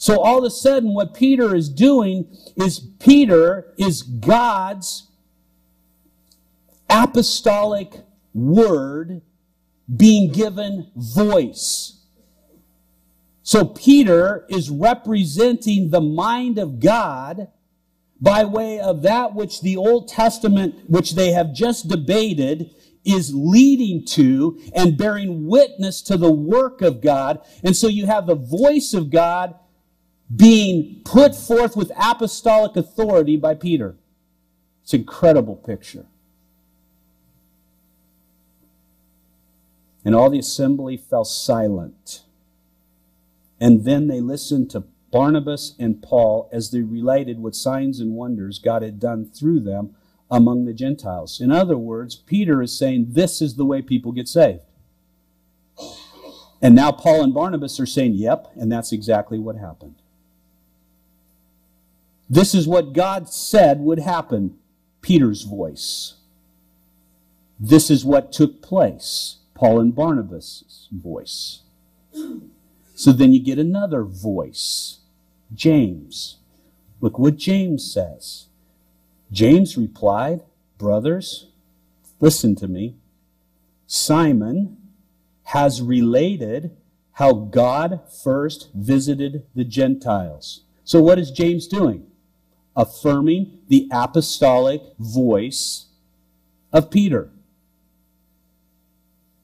So 0.05 0.19
all 0.21 0.37
of 0.37 0.43
a 0.43 0.51
sudden, 0.51 0.93
what 0.93 1.15
Peter 1.15 1.55
is 1.55 1.67
doing 1.67 2.27
is 2.55 2.79
Peter 2.79 3.73
is 3.75 4.03
God's 4.03 5.09
apostolic 6.87 8.03
word 8.31 9.23
being 9.97 10.31
given 10.31 10.91
voice. 10.95 12.03
So 13.41 13.65
Peter 13.65 14.45
is 14.47 14.69
representing 14.69 15.89
the 15.89 16.01
mind 16.01 16.59
of 16.59 16.79
God 16.79 17.47
by 18.21 18.45
way 18.45 18.79
of 18.79 19.01
that 19.01 19.33
which 19.33 19.61
the 19.61 19.75
Old 19.75 20.07
Testament, 20.07 20.87
which 20.87 21.15
they 21.15 21.31
have 21.31 21.51
just 21.51 21.87
debated, 21.87 22.69
is 23.03 23.33
leading 23.33 24.05
to 24.09 24.61
and 24.75 24.99
bearing 24.99 25.47
witness 25.47 26.03
to 26.03 26.15
the 26.15 26.31
work 26.31 26.83
of 26.83 27.01
God. 27.01 27.41
And 27.63 27.75
so 27.75 27.87
you 27.87 28.05
have 28.05 28.27
the 28.27 28.35
voice 28.35 28.93
of 28.93 29.09
God 29.09 29.55
being 30.33 31.01
put 31.03 31.35
forth 31.35 31.75
with 31.75 31.91
apostolic 31.97 32.75
authority 32.75 33.37
by 33.37 33.53
Peter. 33.53 33.95
It's 34.83 34.93
an 34.93 35.01
incredible 35.01 35.55
picture. 35.55 36.05
And 40.03 40.15
all 40.15 40.29
the 40.29 40.39
assembly 40.39 40.97
fell 40.97 41.25
silent. 41.25 42.23
And 43.59 43.85
then 43.85 44.07
they 44.07 44.21
listened 44.21 44.69
to 44.71 44.83
Barnabas 45.11 45.75
and 45.79 46.01
Paul 46.01 46.49
as 46.51 46.71
they 46.71 46.81
related 46.81 47.39
what 47.39 47.55
signs 47.55 47.99
and 47.99 48.13
wonders 48.13 48.59
God 48.59 48.81
had 48.81 48.99
done 48.99 49.29
through 49.29 49.61
them 49.61 49.95
among 50.29 50.65
the 50.65 50.73
Gentiles. 50.73 51.39
In 51.39 51.51
other 51.51 51.77
words, 51.77 52.15
Peter 52.15 52.61
is 52.61 52.77
saying 52.77 53.07
this 53.09 53.41
is 53.41 53.55
the 53.55 53.65
way 53.65 53.81
people 53.81 54.11
get 54.11 54.27
saved. 54.27 54.61
And 56.61 56.75
now 56.75 56.91
Paul 56.91 57.23
and 57.23 57.33
Barnabas 57.33 57.79
are 57.79 57.85
saying, 57.85 58.13
yep, 58.13 58.51
and 58.55 58.71
that's 58.71 58.91
exactly 58.91 59.39
what 59.39 59.55
happened. 59.55 59.95
This 62.29 62.55
is 62.55 62.67
what 62.67 62.93
God 62.93 63.29
said 63.29 63.79
would 63.79 63.99
happen. 63.99 64.57
Peter's 65.01 65.43
voice. 65.43 66.15
This 67.59 67.89
is 67.89 68.03
what 68.03 68.31
took 68.31 68.61
place. 68.61 69.37
Paul 69.53 69.79
and 69.79 69.95
Barnabas' 69.95 70.89
voice. 70.91 71.61
So 72.95 73.11
then 73.11 73.33
you 73.33 73.39
get 73.41 73.59
another 73.59 74.03
voice. 74.03 74.99
James. 75.53 76.37
Look 77.01 77.19
what 77.19 77.37
James 77.37 77.89
says. 77.91 78.47
James 79.31 79.77
replied, 79.77 80.41
Brothers, 80.77 81.47
listen 82.19 82.55
to 82.55 82.67
me. 82.67 82.95
Simon 83.87 84.77
has 85.43 85.81
related 85.81 86.75
how 87.13 87.33
God 87.33 88.01
first 88.23 88.69
visited 88.73 89.45
the 89.55 89.63
Gentiles. 89.63 90.61
So 90.83 91.01
what 91.01 91.19
is 91.19 91.31
James 91.31 91.67
doing? 91.67 92.07
Affirming 92.75 93.59
the 93.67 93.87
apostolic 93.91 94.81
voice 94.99 95.87
of 96.71 96.91
Peter. 96.91 97.31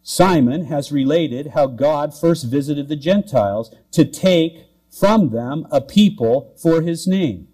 Simon 0.03 0.65
has 0.65 0.91
related 0.91 1.47
how 1.47 1.67
God 1.67 2.13
first 2.13 2.45
visited 2.45 2.87
the 2.87 2.95
Gentiles 2.95 3.73
to 3.91 4.03
take 4.03 4.65
from 4.89 5.29
them 5.29 5.65
a 5.71 5.79
people 5.79 6.53
for 6.61 6.81
his 6.81 7.07
name. 7.07 7.47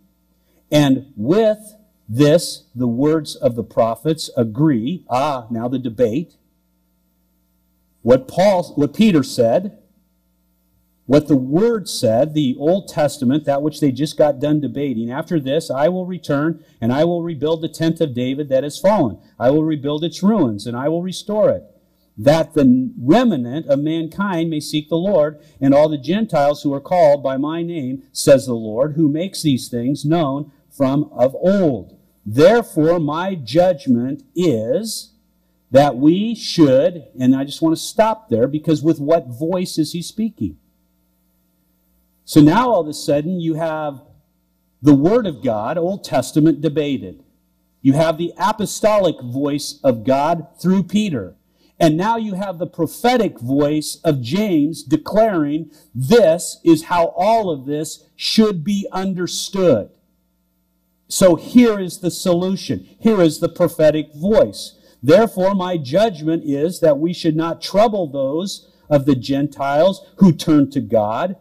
And 0.72 1.14
with 1.16 1.76
this, 2.10 2.64
the 2.74 2.88
words 2.88 3.36
of 3.36 3.56
the 3.56 3.64
prophets 3.64 4.30
agree. 4.36 5.06
Ah, 5.10 5.48
now 5.52 5.68
the 5.68 5.80
debate. 5.80 6.36
What 8.02 8.28
Paul, 8.28 8.74
what 8.76 8.94
Peter 8.94 9.24
said, 9.24 9.78
what 11.08 11.30
the 11.30 11.38
Word 11.38 11.88
said, 11.90 12.34
the 12.34 12.56
Old 12.60 12.90
Testament, 12.90 13.46
that 13.46 13.62
which 13.62 13.80
they 13.80 13.92
just 13.92 14.18
got 14.18 14.42
done 14.42 14.60
debating. 14.60 15.10
After 15.10 15.40
this, 15.40 15.72
I 15.72 15.88
will 15.88 16.06
return 16.06 16.64
and 16.82 16.92
I 16.92 17.06
will 17.06 17.24
rebuild 17.24 17.62
the 17.62 17.70
tent 17.70 18.02
of 18.02 18.14
David 18.14 18.50
that 18.50 18.64
has 18.64 18.78
fallen. 18.78 19.18
I 19.40 19.50
will 19.50 19.64
rebuild 19.64 20.04
its 20.04 20.22
ruins 20.22 20.68
and 20.68 20.76
I 20.76 20.90
will 20.90 21.02
restore 21.02 21.50
it. 21.50 21.64
That 22.18 22.56
the 22.56 22.94
remnant 23.00 23.68
of 23.68 23.80
mankind 23.80 24.50
may 24.50 24.60
seek 24.60 24.90
the 24.90 24.98
Lord 24.98 25.40
and 25.62 25.74
all 25.74 25.88
the 25.88 25.98
Gentiles 25.98 26.64
who 26.64 26.74
are 26.74 26.82
called 26.82 27.24
by 27.24 27.38
my 27.38 27.64
name, 27.64 28.04
says 28.12 28.46
the 28.46 28.54
Lord, 28.54 28.94
who 28.94 29.08
makes 29.08 29.42
these 29.42 29.70
things 29.70 30.04
known 30.04 30.52
from 30.70 31.06
of 31.14 31.34
old. 31.36 31.98
Therefore, 32.26 33.00
my 33.00 33.34
judgment 33.34 34.24
is 34.36 35.14
that 35.72 35.96
we 35.96 36.36
should, 36.36 37.06
and 37.18 37.34
I 37.34 37.46
just 37.46 37.62
want 37.62 37.78
to 37.78 37.82
stop 37.82 38.30
there 38.30 38.48
because 38.48 38.84
with 38.84 39.00
what 39.00 39.28
voice 39.28 39.78
is 39.78 39.94
he 39.94 40.02
speaking? 40.02 40.58
So 42.28 42.42
now 42.42 42.72
all 42.72 42.82
of 42.82 42.90
a 42.90 42.94
sudden 42.94 43.40
you 43.40 43.54
have 43.54 44.02
the 44.82 44.94
Word 44.94 45.26
of 45.26 45.42
God, 45.42 45.78
Old 45.78 46.04
Testament, 46.04 46.60
debated. 46.60 47.24
You 47.82 47.94
have 47.94 48.18
the 48.18 48.34
apostolic 48.38 49.16
voice 49.22 49.80
of 49.82 50.04
God 50.04 50.46
through 50.62 50.84
Peter. 50.84 51.38
And 51.80 51.96
now 51.96 52.18
you 52.18 52.34
have 52.34 52.58
the 52.58 52.68
prophetic 52.68 53.40
voice 53.40 54.02
of 54.04 54.22
James 54.22 54.84
declaring 54.84 55.72
this 55.96 56.60
is 56.66 56.84
how 56.84 57.14
all 57.16 57.50
of 57.50 57.66
this 57.66 58.04
should 58.18 58.62
be 58.62 58.90
understood. 58.92 59.90
So 61.08 61.36
here 61.38 61.80
is 61.80 62.00
the 62.00 62.12
solution. 62.12 62.90
Here 63.00 63.22
is 63.22 63.40
the 63.40 63.48
prophetic 63.48 64.14
voice. 64.14 64.78
Therefore, 65.02 65.56
my 65.56 65.78
judgment 65.78 66.44
is 66.44 66.82
that 66.82 67.00
we 67.00 67.14
should 67.14 67.38
not 67.38 67.62
trouble 67.62 68.06
those 68.06 68.70
of 68.90 69.06
the 69.06 69.16
Gentiles 69.16 70.06
who 70.18 70.34
turn 70.34 70.70
to 70.72 70.82
God 70.82 71.38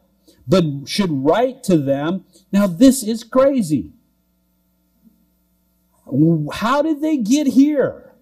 but 0.46 0.64
should 0.86 1.10
write 1.10 1.62
to 1.64 1.76
them. 1.76 2.24
Now, 2.52 2.66
this 2.66 3.02
is 3.02 3.24
crazy. 3.24 3.92
How 6.52 6.82
did 6.82 7.00
they 7.00 7.16
get 7.16 7.48
here? 7.48 8.12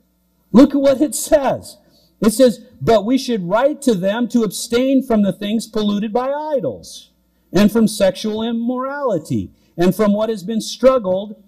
Look 0.52 0.74
at 0.74 0.80
what 0.80 1.00
it 1.00 1.14
says. 1.14 1.78
It 2.20 2.30
says, 2.30 2.60
but 2.80 3.04
we 3.04 3.18
should 3.18 3.48
write 3.48 3.82
to 3.82 3.94
them 3.94 4.28
to 4.28 4.42
abstain 4.42 5.02
from 5.02 5.22
the 5.22 5.32
things 5.32 5.66
polluted 5.66 6.12
by 6.12 6.30
idols 6.30 7.10
and 7.52 7.70
from 7.70 7.86
sexual 7.86 8.42
immorality 8.42 9.50
and 9.76 9.94
from 9.94 10.12
what 10.12 10.28
has 10.28 10.42
been 10.42 10.60
struggled, 10.60 11.42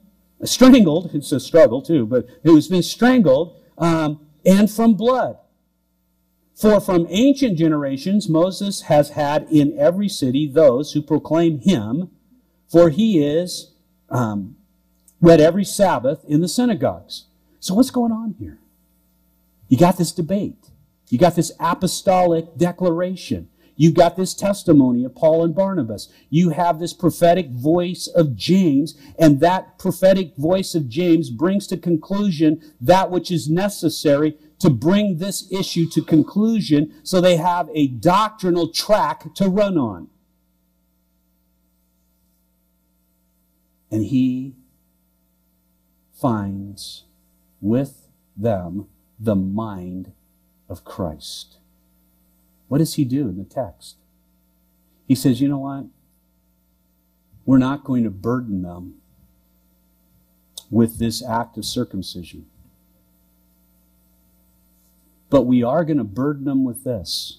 strangled, 0.44 1.10
it's 1.14 1.32
a 1.32 1.40
struggle 1.40 1.80
too, 1.80 2.06
but 2.06 2.26
it 2.42 2.52
has 2.52 2.68
been 2.68 2.82
strangled, 2.82 3.60
um, 3.78 4.26
and 4.44 4.70
from 4.70 4.94
blood. 4.94 5.38
For 6.56 6.80
from 6.80 7.06
ancient 7.10 7.58
generations, 7.58 8.30
Moses 8.30 8.82
has 8.82 9.10
had 9.10 9.46
in 9.50 9.78
every 9.78 10.08
city 10.08 10.48
those 10.48 10.92
who 10.92 11.02
proclaim 11.02 11.60
him, 11.60 12.08
for 12.66 12.88
he 12.88 13.22
is 13.22 13.72
um, 14.08 14.56
read 15.20 15.38
every 15.38 15.64
Sabbath 15.64 16.24
in 16.26 16.40
the 16.40 16.48
synagogues. 16.48 17.26
So 17.60 17.74
what's 17.74 17.90
going 17.90 18.10
on 18.10 18.36
here? 18.38 18.58
You 19.68 19.76
got 19.76 19.98
this 19.98 20.12
debate. 20.12 20.70
You 21.10 21.18
got 21.18 21.36
this 21.36 21.52
apostolic 21.60 22.56
declaration. 22.56 23.50
You 23.76 23.92
got 23.92 24.16
this 24.16 24.32
testimony 24.32 25.04
of 25.04 25.14
Paul 25.14 25.44
and 25.44 25.54
Barnabas. 25.54 26.08
You 26.30 26.50
have 26.50 26.78
this 26.78 26.94
prophetic 26.94 27.50
voice 27.50 28.06
of 28.06 28.34
James, 28.34 28.94
and 29.18 29.40
that 29.40 29.78
prophetic 29.78 30.34
voice 30.36 30.74
of 30.74 30.88
James 30.88 31.28
brings 31.28 31.66
to 31.66 31.76
conclusion 31.76 32.62
that 32.80 33.10
which 33.10 33.30
is 33.30 33.50
necessary 33.50 34.38
to 34.58 34.70
bring 34.70 35.18
this 35.18 35.50
issue 35.52 35.88
to 35.90 36.02
conclusion 36.02 36.94
so 37.02 37.20
they 37.20 37.36
have 37.36 37.68
a 37.74 37.86
doctrinal 37.86 38.68
track 38.68 39.34
to 39.34 39.48
run 39.48 39.76
on. 39.76 40.08
And 43.90 44.04
he 44.04 44.54
finds 46.14 47.04
with 47.60 48.08
them 48.36 48.88
the 49.18 49.36
mind 49.36 50.12
of 50.68 50.84
Christ. 50.84 51.58
What 52.68 52.78
does 52.78 52.94
he 52.94 53.04
do 53.04 53.28
in 53.28 53.38
the 53.38 53.44
text? 53.44 53.96
He 55.06 55.14
says, 55.14 55.40
you 55.40 55.48
know 55.48 55.58
what? 55.58 55.86
We're 57.44 57.58
not 57.58 57.84
going 57.84 58.02
to 58.04 58.10
burden 58.10 58.62
them 58.62 58.96
with 60.68 60.98
this 60.98 61.24
act 61.24 61.56
of 61.56 61.64
circumcision. 61.64 62.46
But 65.28 65.42
we 65.42 65.62
are 65.62 65.84
going 65.84 65.98
to 65.98 66.04
burden 66.04 66.44
them 66.44 66.64
with 66.64 66.84
this. 66.84 67.38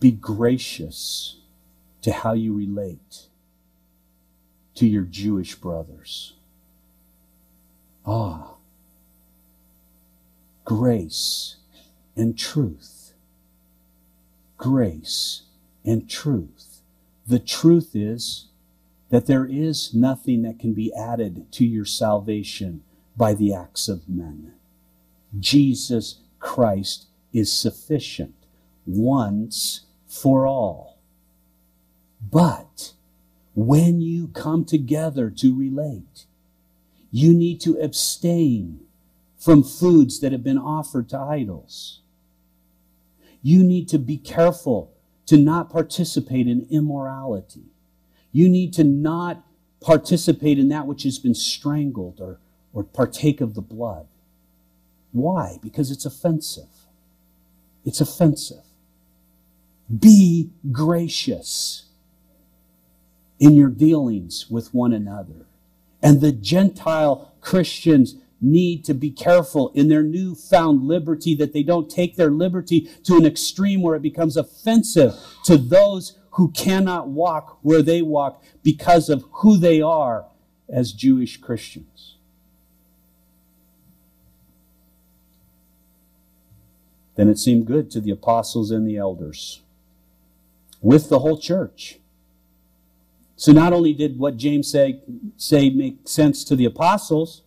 Be 0.00 0.10
gracious 0.10 1.36
to 2.02 2.12
how 2.12 2.32
you 2.32 2.54
relate 2.54 3.26
to 4.74 4.86
your 4.86 5.04
Jewish 5.04 5.54
brothers. 5.54 6.34
Ah, 8.06 8.54
grace 10.64 11.56
and 12.16 12.36
truth. 12.38 13.12
Grace 14.56 15.42
and 15.84 16.08
truth. 16.08 16.80
The 17.26 17.38
truth 17.38 17.90
is 17.94 18.48
that 19.10 19.26
there 19.26 19.44
is 19.44 19.92
nothing 19.92 20.42
that 20.42 20.58
can 20.58 20.72
be 20.72 20.92
added 20.94 21.50
to 21.52 21.66
your 21.66 21.84
salvation 21.84 22.82
by 23.16 23.34
the 23.34 23.52
acts 23.52 23.88
of 23.88 24.08
men. 24.08 24.54
Jesus 25.38 26.20
Christ 26.38 27.06
is 27.32 27.52
sufficient 27.52 28.34
once 28.86 29.86
for 30.06 30.46
all. 30.46 30.98
But 32.20 32.92
when 33.54 34.00
you 34.00 34.28
come 34.28 34.64
together 34.64 35.30
to 35.30 35.56
relate, 35.56 36.26
you 37.10 37.34
need 37.34 37.60
to 37.62 37.78
abstain 37.78 38.80
from 39.38 39.62
foods 39.62 40.20
that 40.20 40.32
have 40.32 40.44
been 40.44 40.58
offered 40.58 41.08
to 41.10 41.18
idols. 41.18 42.00
You 43.42 43.64
need 43.64 43.88
to 43.88 43.98
be 43.98 44.18
careful 44.18 44.92
to 45.26 45.36
not 45.36 45.70
participate 45.70 46.46
in 46.46 46.66
immorality. 46.70 47.64
You 48.32 48.48
need 48.48 48.72
to 48.74 48.84
not 48.84 49.44
participate 49.80 50.58
in 50.58 50.68
that 50.68 50.86
which 50.86 51.04
has 51.04 51.18
been 51.18 51.34
strangled 51.34 52.20
or, 52.20 52.38
or 52.72 52.84
partake 52.84 53.40
of 53.40 53.54
the 53.54 53.62
blood. 53.62 54.06
Why? 55.12 55.58
Because 55.62 55.90
it's 55.90 56.04
offensive. 56.04 56.86
It's 57.84 58.00
offensive. 58.00 58.64
Be 59.98 60.50
gracious 60.70 61.86
in 63.38 63.54
your 63.54 63.70
dealings 63.70 64.48
with 64.50 64.72
one 64.72 64.92
another. 64.92 65.46
And 66.02 66.20
the 66.20 66.32
Gentile 66.32 67.34
Christians 67.40 68.16
need 68.40 68.84
to 68.84 68.94
be 68.94 69.10
careful 69.10 69.70
in 69.74 69.88
their 69.88 70.02
newfound 70.02 70.86
liberty 70.86 71.34
that 71.34 71.52
they 71.52 71.62
don't 71.62 71.90
take 71.90 72.16
their 72.16 72.30
liberty 72.30 72.88
to 73.04 73.16
an 73.16 73.26
extreme 73.26 73.82
where 73.82 73.96
it 73.96 74.02
becomes 74.02 74.36
offensive 74.36 75.14
to 75.44 75.58
those 75.58 76.18
who 76.32 76.50
cannot 76.52 77.08
walk 77.08 77.58
where 77.62 77.82
they 77.82 78.00
walk 78.00 78.42
because 78.62 79.08
of 79.08 79.24
who 79.30 79.58
they 79.58 79.82
are 79.82 80.26
as 80.68 80.92
Jewish 80.92 81.38
Christians. 81.38 82.16
Then 87.20 87.28
it 87.28 87.38
seemed 87.38 87.66
good 87.66 87.90
to 87.90 88.00
the 88.00 88.12
apostles 88.12 88.70
and 88.70 88.88
the 88.88 88.96
elders 88.96 89.60
with 90.80 91.10
the 91.10 91.18
whole 91.18 91.36
church 91.36 91.98
so 93.36 93.52
not 93.52 93.74
only 93.74 93.92
did 93.92 94.18
what 94.18 94.38
James 94.38 94.70
say, 94.70 95.02
say 95.36 95.68
make 95.68 96.08
sense 96.08 96.42
to 96.44 96.56
the 96.56 96.64
apostles 96.64 97.42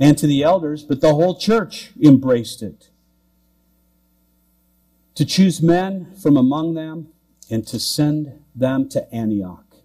and 0.00 0.18
to 0.18 0.26
the 0.26 0.42
elders, 0.42 0.82
but 0.82 1.00
the 1.00 1.14
whole 1.14 1.38
church 1.38 1.92
embraced 2.02 2.60
it. 2.60 2.88
To 5.14 5.24
choose 5.24 5.62
men 5.62 6.12
from 6.16 6.36
among 6.36 6.74
them 6.74 7.06
and 7.48 7.64
to 7.68 7.78
send 7.78 8.42
them 8.52 8.88
to 8.88 9.08
Antioch 9.14 9.76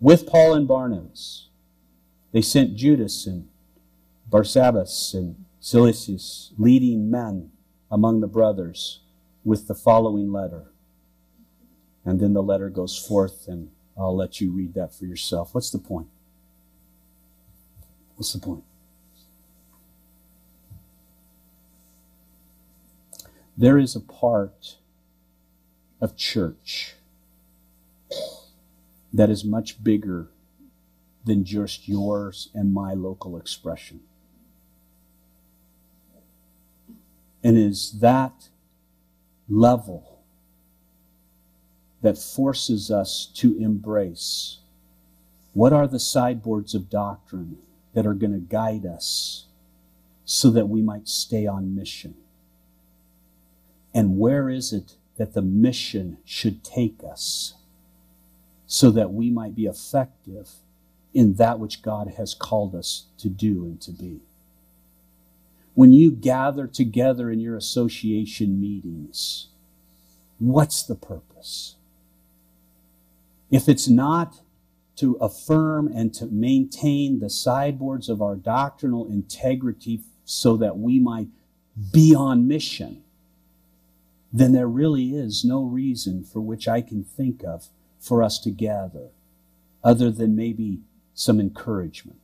with 0.00 0.26
Paul 0.26 0.54
and 0.54 0.66
Barnabas. 0.66 1.48
They 2.32 2.40
sent 2.40 2.74
Judas 2.74 3.26
and 3.26 3.48
Barsabbas 4.30 5.12
and 5.12 5.44
Silas, 5.60 6.52
leading 6.56 7.10
men 7.10 7.50
among 7.96 8.20
the 8.20 8.26
brothers, 8.26 9.00
with 9.42 9.68
the 9.68 9.74
following 9.74 10.30
letter. 10.30 10.66
And 12.04 12.20
then 12.20 12.34
the 12.34 12.42
letter 12.42 12.68
goes 12.68 12.94
forth 12.94 13.48
and 13.48 13.70
I'll 13.96 14.14
let 14.14 14.38
you 14.38 14.52
read 14.52 14.74
that 14.74 14.94
for 14.94 15.06
yourself. 15.06 15.54
What's 15.54 15.70
the 15.70 15.78
point? 15.78 16.08
What's 18.16 18.34
the 18.34 18.38
point? 18.38 18.64
There 23.56 23.78
is 23.78 23.96
a 23.96 24.00
part 24.00 24.76
of 25.98 26.18
church 26.18 26.96
that 29.10 29.30
is 29.30 29.42
much 29.42 29.82
bigger 29.82 30.28
than 31.24 31.46
just 31.46 31.88
yours 31.88 32.50
and 32.52 32.74
my 32.74 32.92
local 32.92 33.38
expression. 33.38 34.00
And 37.46 37.56
is 37.56 38.00
that 38.00 38.48
level 39.48 40.18
that 42.02 42.18
forces 42.18 42.90
us 42.90 43.30
to 43.36 43.56
embrace 43.58 44.58
what 45.52 45.72
are 45.72 45.86
the 45.86 46.00
sideboards 46.00 46.74
of 46.74 46.90
doctrine 46.90 47.58
that 47.94 48.04
are 48.04 48.14
going 48.14 48.32
to 48.32 48.40
guide 48.40 48.84
us 48.84 49.46
so 50.24 50.50
that 50.50 50.68
we 50.68 50.82
might 50.82 51.06
stay 51.06 51.46
on 51.46 51.76
mission? 51.76 52.16
And 53.94 54.18
where 54.18 54.50
is 54.50 54.72
it 54.72 54.96
that 55.16 55.34
the 55.34 55.40
mission 55.40 56.18
should 56.24 56.64
take 56.64 56.96
us 57.08 57.54
so 58.66 58.90
that 58.90 59.12
we 59.12 59.30
might 59.30 59.54
be 59.54 59.66
effective 59.66 60.50
in 61.14 61.34
that 61.34 61.60
which 61.60 61.80
God 61.80 62.14
has 62.16 62.34
called 62.34 62.74
us 62.74 63.04
to 63.18 63.28
do 63.28 63.66
and 63.66 63.80
to 63.82 63.92
be? 63.92 64.25
When 65.76 65.92
you 65.92 66.10
gather 66.10 66.66
together 66.66 67.30
in 67.30 67.38
your 67.38 67.54
association 67.54 68.58
meetings, 68.58 69.48
what's 70.38 70.82
the 70.82 70.94
purpose? 70.94 71.74
If 73.50 73.68
it's 73.68 73.86
not 73.86 74.40
to 74.96 75.16
affirm 75.20 75.88
and 75.88 76.14
to 76.14 76.24
maintain 76.24 77.18
the 77.18 77.28
sideboards 77.28 78.08
of 78.08 78.22
our 78.22 78.36
doctrinal 78.36 79.06
integrity 79.06 80.00
so 80.24 80.56
that 80.56 80.78
we 80.78 80.98
might 80.98 81.28
be 81.92 82.14
on 82.14 82.48
mission, 82.48 83.04
then 84.32 84.52
there 84.52 84.66
really 84.66 85.14
is 85.14 85.44
no 85.44 85.62
reason 85.62 86.24
for 86.24 86.40
which 86.40 86.66
I 86.66 86.80
can 86.80 87.04
think 87.04 87.44
of 87.44 87.68
for 88.00 88.22
us 88.22 88.38
to 88.40 88.50
gather 88.50 89.08
other 89.84 90.10
than 90.10 90.34
maybe 90.34 90.80
some 91.12 91.38
encouragement. 91.38 92.20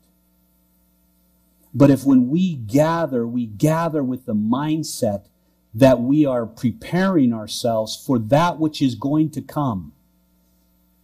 But 1.74 1.90
if 1.90 2.04
when 2.04 2.28
we 2.28 2.54
gather, 2.54 3.26
we 3.26 3.46
gather 3.46 4.02
with 4.02 4.26
the 4.26 4.34
mindset 4.34 5.26
that 5.74 6.00
we 6.00 6.26
are 6.26 6.44
preparing 6.44 7.32
ourselves 7.32 7.96
for 7.96 8.18
that 8.18 8.58
which 8.58 8.82
is 8.82 8.94
going 8.94 9.30
to 9.30 9.40
come, 9.40 9.92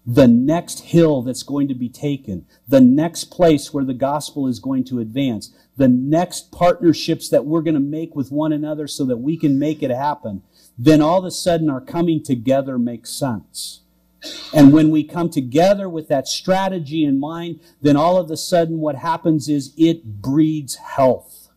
the 0.05 0.29
next 0.29 0.81
hill 0.81 1.23
that's 1.23 1.43
going 1.43 1.69
to 1.69 1.75
be 1.75 1.89
taken, 1.89 2.47
the 2.67 2.81
next 2.81 3.25
place 3.25 3.73
where 3.73 3.85
the 3.85 3.95
gospel 3.95 4.47
is 4.47 4.59
going 4.59 4.85
to 4.85 5.01
advance, 5.01 5.55
the 5.77 5.89
next 5.89 6.53
partnerships 6.53 7.29
that 7.29 7.45
we're 7.45 7.63
going 7.63 7.75
to 7.75 7.81
make 7.81 8.15
with 8.15 8.31
one 8.31 8.53
another 8.53 8.87
so 8.87 9.05
that 9.05 9.19
we 9.19 9.37
can 9.37 9.59
make 9.59 9.83
it 9.83 9.91
happen, 9.91 10.43
then 10.79 11.01
all 11.01 11.19
of 11.19 11.25
a 11.25 11.31
sudden 11.31 11.71
our 11.71 11.81
coming 11.81 12.23
together 12.23 12.79
makes 12.79 13.11
sense. 13.11 13.81
And 14.53 14.73
when 14.73 14.91
we 14.91 15.05
come 15.05 15.31
together 15.31 15.89
with 15.89 16.09
that 16.09 16.29
strategy 16.29 17.05
in 17.05 17.21
mind, 17.21 17.61
then 17.83 17.97
all 17.97 18.17
of 18.17 18.31
a 18.31 18.37
sudden 18.37 18.81
what 18.81 18.97
happens 18.97 19.49
is 19.49 19.75
it 19.77 20.23
breeds 20.23 20.77
health. 20.77 21.49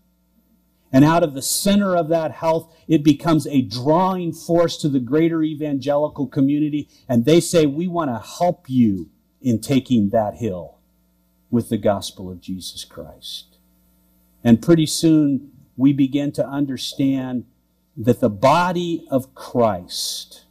And 0.92 1.06
out 1.06 1.24
of 1.24 1.34
the 1.34 1.42
center 1.42 1.96
of 1.96 2.10
that 2.10 2.32
health, 2.32 2.74
it 2.88 3.04
becomes 3.04 3.48
a 3.48 3.62
drawing 3.62 4.34
force 4.34 4.76
to 4.78 4.90
the 4.90 5.00
greater 5.00 5.42
evangelical 5.42 6.28
community. 6.28 6.90
And 7.08 7.24
they 7.24 7.40
say, 7.40 7.66
we 7.66 7.88
want 7.88 8.10
to 8.10 8.20
help 8.38 8.70
you 8.70 9.10
in 9.42 9.62
taking 9.62 10.10
that 10.10 10.36
hill 10.36 10.80
with 11.50 11.70
the 11.70 11.78
gospel 11.78 12.30
of 12.30 12.42
Jesus 12.42 12.84
Christ. 12.84 13.58
And 14.44 14.62
pretty 14.62 14.86
soon 14.86 15.52
we 15.78 15.94
begin 15.94 16.32
to 16.34 16.46
understand 16.46 17.46
that 17.96 18.20
the 18.20 18.30
body 18.30 19.06
of 19.10 19.34
Christ, 19.34 20.46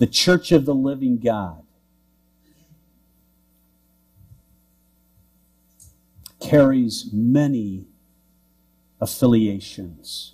the 0.00 0.06
church 0.06 0.50
of 0.50 0.64
the 0.64 0.74
living 0.74 1.18
God, 1.18 1.62
carries 6.40 7.10
many 7.12 7.84
affiliations, 8.98 10.32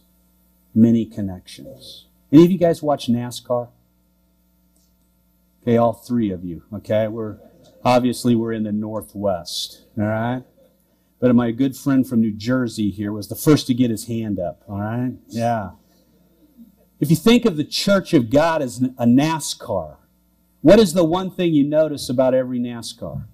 many 0.73 1.05
connections. 1.05 2.07
Any 2.33 2.45
of 2.45 2.53
you 2.53 2.59
guys 2.59 2.81
watch 2.81 3.09
NASCAR? 3.09 3.69
Okay, 5.63 5.77
all 5.77 5.95
three 5.95 6.31
of 6.31 6.45
you. 6.45 6.63
Okay, 6.73 7.09
we're 7.09 7.39
obviously 7.85 8.37
we're 8.37 8.53
in 8.53 8.63
the 8.63 8.73
Northwest. 8.73 9.83
All 9.99 10.05
right. 10.05 10.45
But 11.19 11.35
my 11.35 11.51
good 11.51 11.77
friend 11.77 12.07
from 12.07 12.21
New 12.21 12.31
Jersey 12.31 12.93
here 12.93 13.13
was 13.13 13.27
the 13.27 13.35
first 13.35 13.67
to 13.67 13.75
get 13.75 13.91
his 13.91 14.07
hand 14.07 14.39
up. 14.39 14.63
All 14.69 14.79
right. 14.79 15.15
Yeah. 15.27 15.71
If 16.99 17.11
you 17.11 17.17
think 17.17 17.45
of 17.45 17.57
the 17.57 17.65
Church 17.65 18.15
of 18.15 18.31
God 18.31 18.63
as 18.63 18.83
a 18.83 19.05
NASCAR, 19.05 19.97
what 20.63 20.79
is 20.79 20.95
the 20.95 21.05
one 21.05 21.31
thing 21.31 21.53
you 21.53 21.65
notice 21.65 22.09
about 22.09 22.35
every 22.35 22.59
NASCAR? 22.59 23.25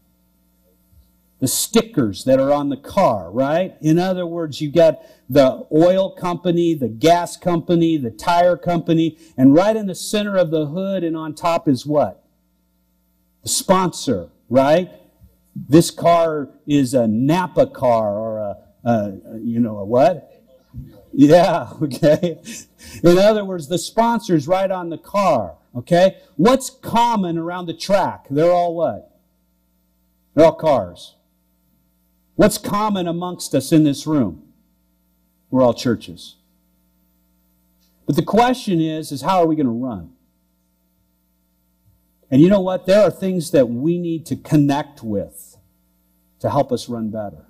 the 1.42 1.48
stickers 1.48 2.22
that 2.22 2.38
are 2.38 2.52
on 2.52 2.68
the 2.68 2.76
car, 2.76 3.28
right? 3.28 3.74
In 3.80 3.98
other 3.98 4.24
words, 4.24 4.60
you've 4.60 4.74
got 4.74 5.00
the 5.28 5.66
oil 5.74 6.14
company, 6.14 6.72
the 6.72 6.86
gas 6.86 7.36
company, 7.36 7.96
the 7.96 8.12
tire 8.12 8.56
company, 8.56 9.18
and 9.36 9.52
right 9.52 9.74
in 9.74 9.88
the 9.88 9.94
center 9.96 10.36
of 10.36 10.52
the 10.52 10.66
hood 10.66 11.02
and 11.02 11.16
on 11.16 11.34
top 11.34 11.66
is 11.66 11.84
what? 11.84 12.24
The 13.42 13.48
sponsor, 13.48 14.28
right? 14.48 14.88
This 15.56 15.90
car 15.90 16.48
is 16.64 16.94
a 16.94 17.08
Napa 17.08 17.66
car 17.66 18.16
or 18.16 18.38
a, 18.38 18.88
a 18.88 19.18
you 19.42 19.58
know, 19.58 19.78
a 19.78 19.84
what? 19.84 20.31
Yeah, 21.12 21.70
okay. 21.82 22.40
In 23.02 23.18
other 23.18 23.44
words, 23.44 23.68
the 23.68 23.78
sponsor's 23.78 24.48
right 24.48 24.70
on 24.70 24.90
the 24.90 24.98
car, 24.98 25.56
okay? 25.76 26.18
What's 26.36 26.70
common 26.70 27.38
around 27.38 27.66
the 27.66 27.74
track? 27.74 28.26
They're 28.30 28.50
all 28.50 28.74
what? 28.74 29.20
They're 30.34 30.46
all 30.46 30.54
cars. 30.54 31.16
What's 32.34 32.58
common 32.58 33.06
amongst 33.06 33.54
us 33.54 33.72
in 33.72 33.84
this 33.84 34.06
room? 34.06 34.42
We're 35.50 35.62
all 35.62 35.74
churches. 35.74 36.36
But 38.06 38.16
the 38.16 38.22
question 38.22 38.80
is, 38.80 39.12
is 39.12 39.20
how 39.22 39.42
are 39.42 39.46
we 39.46 39.54
going 39.54 39.66
to 39.66 39.72
run? 39.72 40.12
And 42.30 42.40
you 42.40 42.48
know 42.48 42.60
what? 42.60 42.86
There 42.86 43.02
are 43.02 43.10
things 43.10 43.50
that 43.50 43.68
we 43.68 43.98
need 43.98 44.24
to 44.26 44.36
connect 44.36 45.02
with 45.02 45.58
to 46.40 46.48
help 46.48 46.72
us 46.72 46.88
run 46.88 47.10
better. 47.10 47.44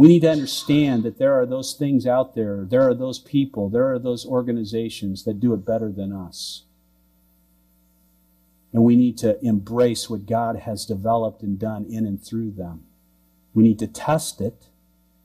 We 0.00 0.08
need 0.08 0.20
to 0.20 0.30
understand 0.30 1.02
that 1.02 1.18
there 1.18 1.38
are 1.38 1.44
those 1.44 1.74
things 1.74 2.06
out 2.06 2.34
there, 2.34 2.64
there 2.64 2.88
are 2.88 2.94
those 2.94 3.18
people, 3.18 3.68
there 3.68 3.92
are 3.92 3.98
those 3.98 4.24
organizations 4.24 5.24
that 5.24 5.40
do 5.40 5.52
it 5.52 5.66
better 5.66 5.92
than 5.92 6.10
us. 6.10 6.62
And 8.72 8.82
we 8.82 8.96
need 8.96 9.18
to 9.18 9.38
embrace 9.44 10.08
what 10.08 10.24
God 10.24 10.60
has 10.60 10.86
developed 10.86 11.42
and 11.42 11.58
done 11.58 11.84
in 11.84 12.06
and 12.06 12.18
through 12.18 12.52
them. 12.52 12.86
We 13.52 13.62
need 13.62 13.78
to 13.80 13.86
test 13.86 14.40
it 14.40 14.68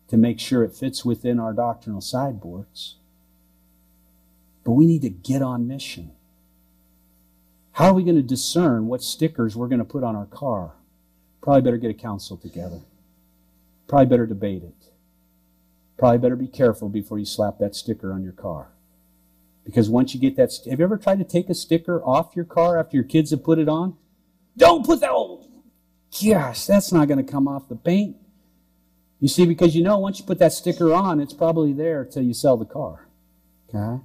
to 0.09 0.17
make 0.17 0.41
sure 0.41 0.61
it 0.65 0.75
fits 0.75 1.05
within 1.05 1.39
our 1.39 1.53
doctrinal 1.53 2.01
sideboards. 2.01 2.97
But 4.65 4.73
we 4.73 4.85
need 4.85 5.03
to 5.03 5.09
get 5.09 5.41
on 5.41 5.69
mission. 5.69 6.11
How 7.71 7.91
are 7.91 7.93
we 7.93 8.03
going 8.03 8.17
to 8.17 8.21
discern 8.21 8.87
what 8.87 9.01
stickers 9.01 9.55
we're 9.55 9.69
going 9.69 9.79
to 9.79 9.85
put 9.85 10.03
on 10.03 10.17
our 10.17 10.25
car? 10.25 10.73
Probably 11.41 11.61
better 11.61 11.77
get 11.77 11.91
a 11.91 11.93
council 11.93 12.35
together. 12.35 12.81
Probably 13.87 14.05
better 14.07 14.25
debate 14.25 14.63
it. 14.63 14.91
Probably 15.97 16.17
better 16.17 16.35
be 16.35 16.47
careful 16.47 16.89
before 16.89 17.19
you 17.19 17.25
slap 17.25 17.59
that 17.59 17.75
sticker 17.75 18.11
on 18.11 18.23
your 18.23 18.33
car. 18.33 18.69
Because 19.63 19.89
once 19.89 20.13
you 20.13 20.19
get 20.19 20.35
that, 20.35 20.51
have 20.69 20.79
you 20.79 20.85
ever 20.85 20.97
tried 20.97 21.19
to 21.19 21.25
take 21.25 21.49
a 21.49 21.55
sticker 21.55 22.03
off 22.03 22.35
your 22.35 22.45
car 22.45 22.79
after 22.79 22.97
your 22.97 23.03
kids 23.03 23.31
have 23.31 23.43
put 23.43 23.57
it 23.57 23.69
on? 23.69 23.97
Don't 24.57 24.85
put 24.85 24.99
that, 25.01 25.11
oh, 25.11 25.45
gosh, 26.23 26.65
that's 26.65 26.91
not 26.91 27.07
going 27.07 27.23
to 27.23 27.31
come 27.31 27.47
off 27.47 27.67
the 27.67 27.75
paint. 27.75 28.15
You 29.19 29.27
see, 29.27 29.45
because 29.45 29.75
you 29.75 29.83
know 29.83 29.97
once 29.97 30.19
you 30.19 30.25
put 30.25 30.39
that 30.39 30.53
sticker 30.53 30.93
on, 30.93 31.19
it's 31.19 31.33
probably 31.33 31.73
there 31.73 32.05
till 32.05 32.23
you 32.23 32.33
sell 32.33 32.57
the 32.57 32.65
car. 32.65 33.07
Okay? 33.69 34.03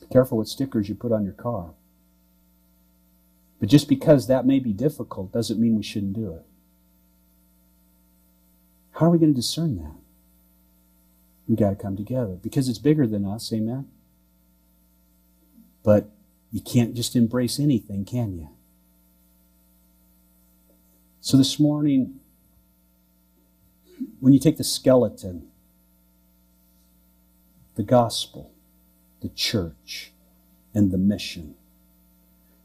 Be 0.00 0.06
careful 0.12 0.38
what 0.38 0.48
stickers 0.48 0.88
you 0.88 0.94
put 0.94 1.12
on 1.12 1.24
your 1.24 1.32
car. 1.32 1.70
But 3.58 3.68
just 3.68 3.88
because 3.88 4.26
that 4.26 4.46
may 4.46 4.58
be 4.58 4.72
difficult 4.72 5.32
doesn't 5.32 5.60
mean 5.60 5.76
we 5.76 5.82
shouldn't 5.82 6.12
do 6.12 6.32
it. 6.32 6.44
How 8.92 9.06
are 9.06 9.10
we 9.10 9.18
going 9.18 9.32
to 9.32 9.40
discern 9.40 9.76
that? 9.76 9.94
We 11.48 11.56
got 11.56 11.70
to 11.70 11.76
come 11.76 11.96
together 11.96 12.38
because 12.42 12.68
it's 12.68 12.78
bigger 12.78 13.06
than 13.06 13.24
us, 13.24 13.52
amen? 13.52 13.88
But 15.82 16.08
you 16.50 16.60
can't 16.60 16.94
just 16.94 17.14
embrace 17.14 17.58
anything, 17.60 18.04
can 18.04 18.36
you? 18.36 18.48
So 21.20 21.36
this 21.36 21.58
morning, 21.58 22.20
when 24.20 24.32
you 24.32 24.38
take 24.38 24.56
the 24.56 24.64
skeleton, 24.64 25.48
the 27.74 27.82
gospel, 27.82 28.52
the 29.20 29.28
church, 29.28 30.12
and 30.72 30.90
the 30.90 30.98
mission, 30.98 31.54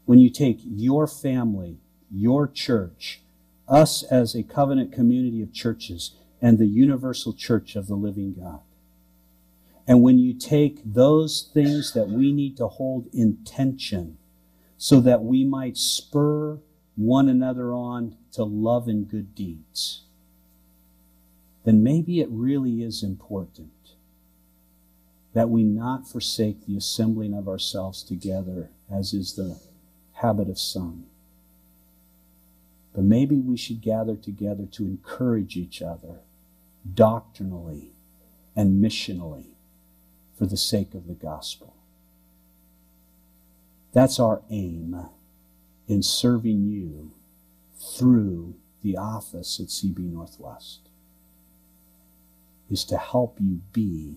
when 0.04 0.18
you 0.18 0.30
take 0.30 0.58
your 0.64 1.06
family, 1.06 1.78
your 2.10 2.48
church, 2.48 3.20
us 3.68 4.02
as 4.04 4.34
a 4.34 4.42
covenant 4.42 4.92
community 4.92 5.42
of 5.42 5.52
churches, 5.52 6.12
and 6.40 6.58
the 6.58 6.66
universal 6.66 7.32
church 7.32 7.76
of 7.76 7.86
the 7.86 7.94
living 7.94 8.34
God, 8.34 8.60
and 9.86 10.02
when 10.02 10.18
you 10.18 10.32
take 10.32 10.80
those 10.84 11.50
things 11.52 11.92
that 11.92 12.08
we 12.08 12.32
need 12.32 12.56
to 12.56 12.68
hold 12.68 13.08
in 13.12 13.38
tension 13.44 14.18
so 14.76 15.00
that 15.00 15.22
we 15.22 15.44
might 15.44 15.76
spur 15.76 16.58
one 16.96 17.28
another 17.28 17.72
on 17.72 18.16
to 18.32 18.44
love 18.44 18.86
and 18.88 19.08
good 19.08 19.34
deeds, 19.34 20.02
then 21.64 21.82
maybe 21.82 22.20
it 22.20 22.28
really 22.30 22.82
is 22.82 23.02
important 23.02 23.70
that 25.34 25.48
we 25.48 25.62
not 25.62 26.06
forsake 26.06 26.66
the 26.66 26.76
assembling 26.76 27.32
of 27.32 27.48
ourselves 27.48 28.02
together, 28.02 28.70
as 28.92 29.14
is 29.14 29.34
the 29.34 29.58
habit 30.22 30.48
of 30.48 30.58
some. 30.58 31.04
But 32.94 33.04
maybe 33.04 33.36
we 33.36 33.56
should 33.56 33.80
gather 33.80 34.14
together 34.16 34.66
to 34.72 34.84
encourage 34.84 35.56
each 35.56 35.82
other 35.82 36.20
doctrinally 36.94 37.92
and 38.54 38.82
missionally 38.82 39.46
for 40.38 40.46
the 40.46 40.56
sake 40.56 40.94
of 40.94 41.06
the 41.06 41.14
gospel. 41.14 41.74
That's 43.92 44.20
our 44.20 44.42
aim 44.50 45.08
in 45.88 46.02
serving 46.02 46.66
you 46.66 47.12
through 47.78 48.54
the 48.82 48.96
office 48.96 49.60
at 49.60 49.66
CB 49.66 49.98
Northwest 50.12 50.80
is 52.70 52.84
to 52.84 52.96
help 52.96 53.38
you 53.40 53.60
be 53.72 54.16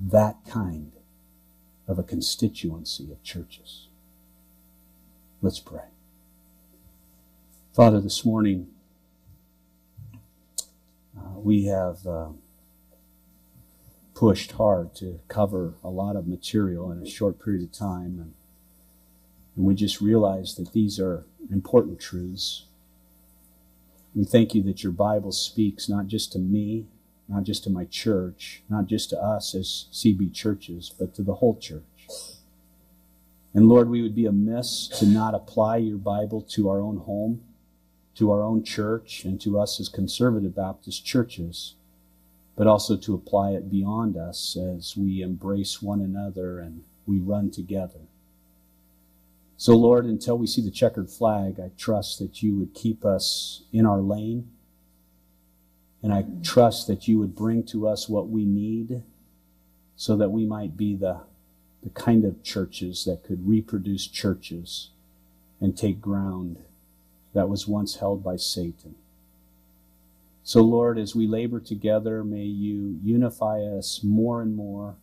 that 0.00 0.36
kind 0.48 0.92
of 1.86 1.98
a 1.98 2.02
constituency 2.02 3.12
of 3.12 3.22
churches. 3.22 3.88
Let's 5.44 5.60
pray. 5.60 5.82
Father, 7.74 8.00
this 8.00 8.24
morning 8.24 8.68
uh, 11.14 11.38
we 11.38 11.66
have. 11.66 12.06
Uh, 12.06 12.28
pushed 14.14 14.52
hard 14.52 14.94
to 14.94 15.18
cover 15.26 15.74
a 15.82 15.88
lot 15.88 16.14
of 16.14 16.28
material 16.28 16.92
in 16.92 17.02
a 17.02 17.10
short 17.10 17.44
period 17.44 17.64
of 17.64 17.72
time. 17.72 18.16
And, 18.20 18.34
and 19.56 19.64
we 19.64 19.74
just 19.74 20.00
realized 20.00 20.56
that 20.56 20.72
these 20.72 21.00
are 21.00 21.26
important 21.50 22.00
truths. 22.00 22.66
We 24.14 24.24
thank 24.24 24.54
you 24.54 24.62
that 24.62 24.84
your 24.84 24.92
Bible 24.92 25.32
speaks 25.32 25.88
not 25.88 26.06
just 26.06 26.30
to 26.32 26.38
me, 26.38 26.86
not 27.28 27.42
just 27.42 27.64
to 27.64 27.70
my 27.70 27.86
church, 27.86 28.62
not 28.68 28.86
just 28.86 29.10
to 29.10 29.20
us 29.20 29.52
as 29.52 29.86
CB 29.92 30.32
churches, 30.32 30.92
but 30.96 31.12
to 31.16 31.22
the 31.22 31.34
whole 31.34 31.58
church. 31.58 31.82
And 33.54 33.68
Lord, 33.68 33.88
we 33.88 34.02
would 34.02 34.16
be 34.16 34.26
amiss 34.26 34.88
to 34.98 35.06
not 35.06 35.34
apply 35.34 35.76
your 35.76 35.96
Bible 35.96 36.42
to 36.50 36.68
our 36.68 36.80
own 36.80 36.98
home, 36.98 37.42
to 38.16 38.32
our 38.32 38.42
own 38.42 38.64
church, 38.64 39.24
and 39.24 39.40
to 39.42 39.60
us 39.60 39.78
as 39.78 39.88
conservative 39.88 40.56
Baptist 40.56 41.06
churches, 41.06 41.74
but 42.56 42.66
also 42.66 42.96
to 42.96 43.14
apply 43.14 43.52
it 43.52 43.70
beyond 43.70 44.16
us 44.16 44.56
as 44.56 44.96
we 44.96 45.22
embrace 45.22 45.80
one 45.80 46.00
another 46.00 46.58
and 46.58 46.82
we 47.06 47.20
run 47.20 47.50
together. 47.50 48.00
So, 49.56 49.76
Lord, 49.76 50.04
until 50.04 50.36
we 50.36 50.48
see 50.48 50.62
the 50.62 50.70
checkered 50.70 51.08
flag, 51.08 51.60
I 51.60 51.70
trust 51.78 52.18
that 52.18 52.42
you 52.42 52.56
would 52.56 52.74
keep 52.74 53.04
us 53.04 53.62
in 53.72 53.86
our 53.86 54.00
lane. 54.00 54.50
And 56.02 56.12
I 56.12 56.24
trust 56.42 56.86
that 56.88 57.08
you 57.08 57.18
would 57.20 57.34
bring 57.34 57.62
to 57.68 57.86
us 57.88 58.08
what 58.08 58.28
we 58.28 58.44
need 58.44 59.02
so 59.96 60.16
that 60.16 60.30
we 60.30 60.44
might 60.44 60.76
be 60.76 60.96
the, 60.96 61.20
the 61.84 61.90
kind 61.90 62.24
of 62.24 62.42
churches 62.42 63.04
that 63.04 63.24
could 63.24 63.48
reproduce 63.48 64.08
churches 64.08 64.90
and 65.60 65.76
take 65.78 66.00
ground 66.00 66.58
that 67.34 67.48
was 67.48 67.68
once 67.68 67.96
held 67.96 68.24
by 68.24 68.36
Satan. 68.36 68.96
So, 70.44 70.62
Lord, 70.62 70.98
as 70.98 71.14
we 71.14 71.26
labor 71.26 71.60
together, 71.60 72.24
may 72.24 72.44
you 72.44 72.98
unify 73.04 73.62
us 73.62 74.00
more 74.02 74.42
and 74.42 74.56
more 74.56 74.96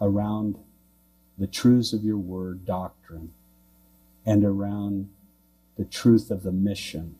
around 0.00 0.58
the 1.38 1.46
truths 1.46 1.92
of 1.92 2.04
your 2.04 2.18
word, 2.18 2.66
doctrine 2.66 3.32
and 4.26 4.44
around 4.44 5.08
the 5.76 5.84
truth 5.84 6.30
of 6.30 6.42
the 6.42 6.52
mission 6.52 7.16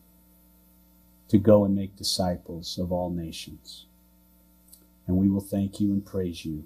to 1.29 1.37
go 1.37 1.65
and 1.65 1.75
make 1.75 1.95
disciples 1.95 2.77
of 2.77 2.91
all 2.91 3.09
nations. 3.09 3.85
And 5.07 5.17
we 5.17 5.29
will 5.29 5.41
thank 5.41 5.79
you 5.79 5.91
and 5.91 6.05
praise 6.05 6.45
you. 6.45 6.65